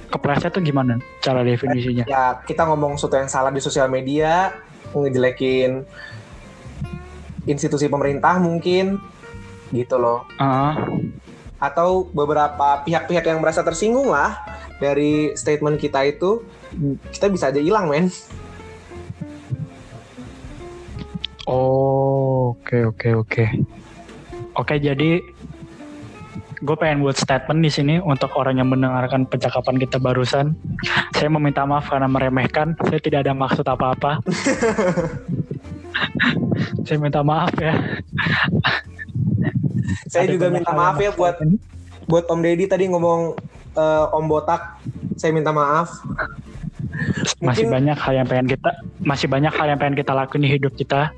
kepleset 0.08 0.48
tuh 0.48 0.64
gimana 0.64 0.96
cara 1.20 1.44
definisinya? 1.44 2.08
Ya 2.08 2.40
kita 2.48 2.64
ngomong 2.64 2.96
sesuatu 2.96 3.20
yang 3.20 3.28
salah 3.28 3.52
di 3.52 3.60
sosial 3.60 3.92
media, 3.92 4.56
ngejelekin 4.96 5.84
institusi 7.48 7.88
pemerintah 7.88 8.36
mungkin 8.38 9.00
gitu 9.72 9.96
loh. 9.96 10.28
Ah, 10.36 10.76
Atau 11.58 12.06
beberapa 12.14 12.86
pihak-pihak 12.86 13.26
yang 13.26 13.42
merasa 13.42 13.66
tersinggung 13.66 14.14
lah 14.14 14.38
dari 14.78 15.34
statement 15.34 15.82
kita 15.82 16.06
itu 16.06 16.46
kita 17.10 17.26
bisa 17.26 17.50
aja 17.50 17.58
hilang 17.58 17.90
men. 17.90 18.06
oh 21.48 22.52
oke 22.52 22.92
oke 22.92 23.08
oke 23.24 23.44
oke 24.52 24.74
jadi 24.76 25.24
gue 26.58 26.76
pengen 26.76 27.00
buat 27.06 27.16
statement 27.16 27.62
di 27.62 27.70
sini 27.70 27.94
untuk 28.02 28.34
orang 28.34 28.58
yang 28.58 28.66
mendengarkan 28.66 29.30
percakapan 29.30 29.78
kita 29.78 30.02
barusan. 30.02 30.58
Saya 31.16 31.30
meminta 31.30 31.62
maaf 31.62 31.86
karena 31.86 32.10
meremehkan. 32.10 32.74
Saya 32.82 32.98
tidak 32.98 33.22
ada 33.22 33.30
maksud 33.30 33.62
apa-apa. 33.62 34.18
Saya 36.82 36.98
minta 36.98 37.20
maaf 37.20 37.52
ya. 37.54 37.74
Saya 40.06 40.24
Ada 40.26 40.32
juga 40.32 40.46
minta 40.48 40.72
maaf 40.72 40.96
ya 40.96 41.12
buat 41.12 41.36
buat 42.04 42.24
Om 42.26 42.40
Deddy 42.40 42.64
tadi 42.64 42.88
ngomong 42.88 43.36
eh, 43.74 44.06
Om 44.10 44.24
Botak. 44.26 44.80
Saya 45.14 45.32
minta 45.32 45.50
maaf. 45.50 46.02
masih 47.38 47.62
Mungkin- 47.62 47.70
banyak 47.70 47.94
hal 47.96 48.12
yang 48.12 48.26
pengen 48.26 48.46
kita 48.48 48.70
masih 48.98 49.26
banyak 49.26 49.50
hal 49.50 49.66
yang 49.66 49.78
pengen 49.78 49.94
kita 49.94 50.10
lakuin 50.12 50.42
di 50.42 50.50
hidup 50.50 50.74
kita. 50.74 51.14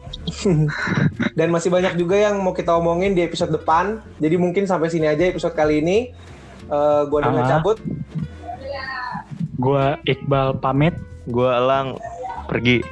Dan 1.38 1.48
masih 1.48 1.68
banyak 1.68 1.96
juga 1.96 2.20
yang 2.20 2.36
mau 2.36 2.52
kita 2.52 2.76
omongin 2.76 3.16
di 3.16 3.24
episode 3.24 3.48
depan. 3.48 3.96
Jadi 4.18 4.36
mungkin 4.36 4.68
sampai 4.68 4.88
sini 4.88 5.08
aja 5.08 5.24
episode 5.24 5.52
kali 5.52 5.80
ini. 5.80 6.12
Eh 6.66 7.02
gua 7.06 7.18
Daniel 7.22 7.44
Ah. 7.44 7.50
cabut. 7.56 7.80
Gua 9.56 9.96
Iqbal 10.04 10.56
pamit. 10.58 10.92
Gua 11.24 11.56
elang 11.56 11.96
pergi 12.44 12.84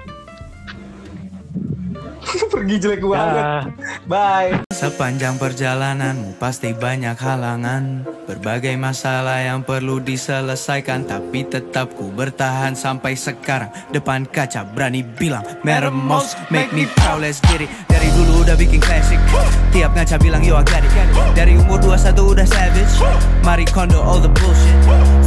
Pergi 2.52 2.76
jelek 2.80 3.02
banget. 3.04 3.42
Dah. 3.42 3.64
Bye. 4.08 4.68
Sepanjang 4.78 5.42
perjalananmu 5.42 6.38
pasti 6.38 6.70
banyak 6.70 7.18
halangan 7.18 8.06
Berbagai 8.30 8.78
masalah 8.78 9.42
yang 9.42 9.66
perlu 9.66 9.98
diselesaikan 9.98 11.02
Tapi 11.02 11.50
tetap 11.50 11.98
ku 11.98 12.14
bertahan 12.14 12.78
sampai 12.78 13.18
sekarang 13.18 13.74
Depan 13.90 14.30
kaca 14.30 14.62
berani 14.62 15.02
bilang 15.02 15.42
Matter 15.66 15.90
most, 15.90 16.38
make 16.54 16.70
me 16.70 16.86
proud, 16.94 17.26
let's 17.26 17.42
get 17.50 17.66
it 17.66 17.70
Dari 17.90 18.06
dulu 18.14 18.37
udah 18.48 18.56
bikin 18.56 18.80
classic. 18.80 19.20
Tiap 19.76 19.92
ngaca 19.92 20.16
bilang 20.16 20.40
yo 20.40 20.56
I 20.56 20.64
got 20.64 20.80
it. 20.80 20.88
Dari 21.36 21.60
umur 21.60 21.76
21 21.84 22.16
udah 22.16 22.48
savage. 22.48 22.96
Mari 23.44 23.68
kondo 23.68 24.00
all 24.00 24.24
the 24.24 24.32
bullshit. 24.32 24.72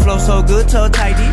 Flow 0.01 0.17
so 0.17 0.41
good, 0.41 0.65
so 0.65 0.89
tidy. 0.89 1.29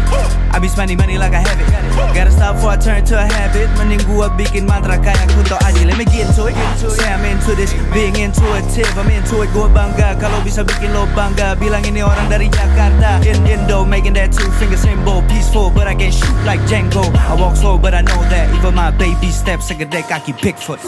Be 0.58 0.66
spending 0.66 0.98
money 0.98 1.16
like 1.16 1.32
I 1.32 1.40
have 1.40 1.56
it. 1.56 1.70
Gotta 2.12 2.34
stop 2.34 2.58
before 2.58 2.74
I 2.74 2.78
turn 2.82 3.06
to 3.08 3.16
a 3.16 3.24
habit. 3.24 3.70
Mending 3.78 4.02
gua 4.10 4.28
bikin 4.34 4.66
mantra 4.66 4.98
kayak 5.00 5.32
Kunto 5.32 5.56
Adi. 5.64 5.86
Let 5.86 5.96
me 5.96 6.04
get 6.04 6.28
into 6.28 6.50
it. 6.50 6.58
Say 6.76 7.08
I'm 7.08 7.24
into 7.24 7.54
this. 7.54 7.72
Being 7.94 8.18
intuitive 8.20 8.90
I'm 8.98 9.08
into 9.08 9.40
it. 9.46 9.48
Gua 9.56 9.70
bangga 9.72 10.18
Kalau 10.20 10.42
bisa 10.44 10.66
bikin 10.66 10.92
lo 10.92 11.08
bangga. 11.16 11.56
Bilang 11.56 11.86
ini 11.88 12.04
orang 12.04 12.26
dari 12.28 12.50
Jakarta. 12.52 13.22
In 13.24 13.38
Indo 13.48 13.86
Making 13.86 14.18
that 14.18 14.34
two 14.34 14.50
finger 14.60 14.76
symbol. 14.76 15.24
Peaceful 15.30 15.70
but 15.72 15.86
I 15.86 15.94
can 15.94 16.12
shoot 16.12 16.36
like 16.42 16.60
Django. 16.66 17.06
I 17.16 17.38
walk 17.38 17.56
slow 17.56 17.78
but 17.78 17.94
I 17.94 18.02
know 18.02 18.18
that 18.28 18.50
Even 18.50 18.74
my 18.74 18.90
baby 18.90 19.30
steps 19.30 19.70
Segede 19.70 20.02
kaki 20.04 20.34
Bigfoot 20.42 20.82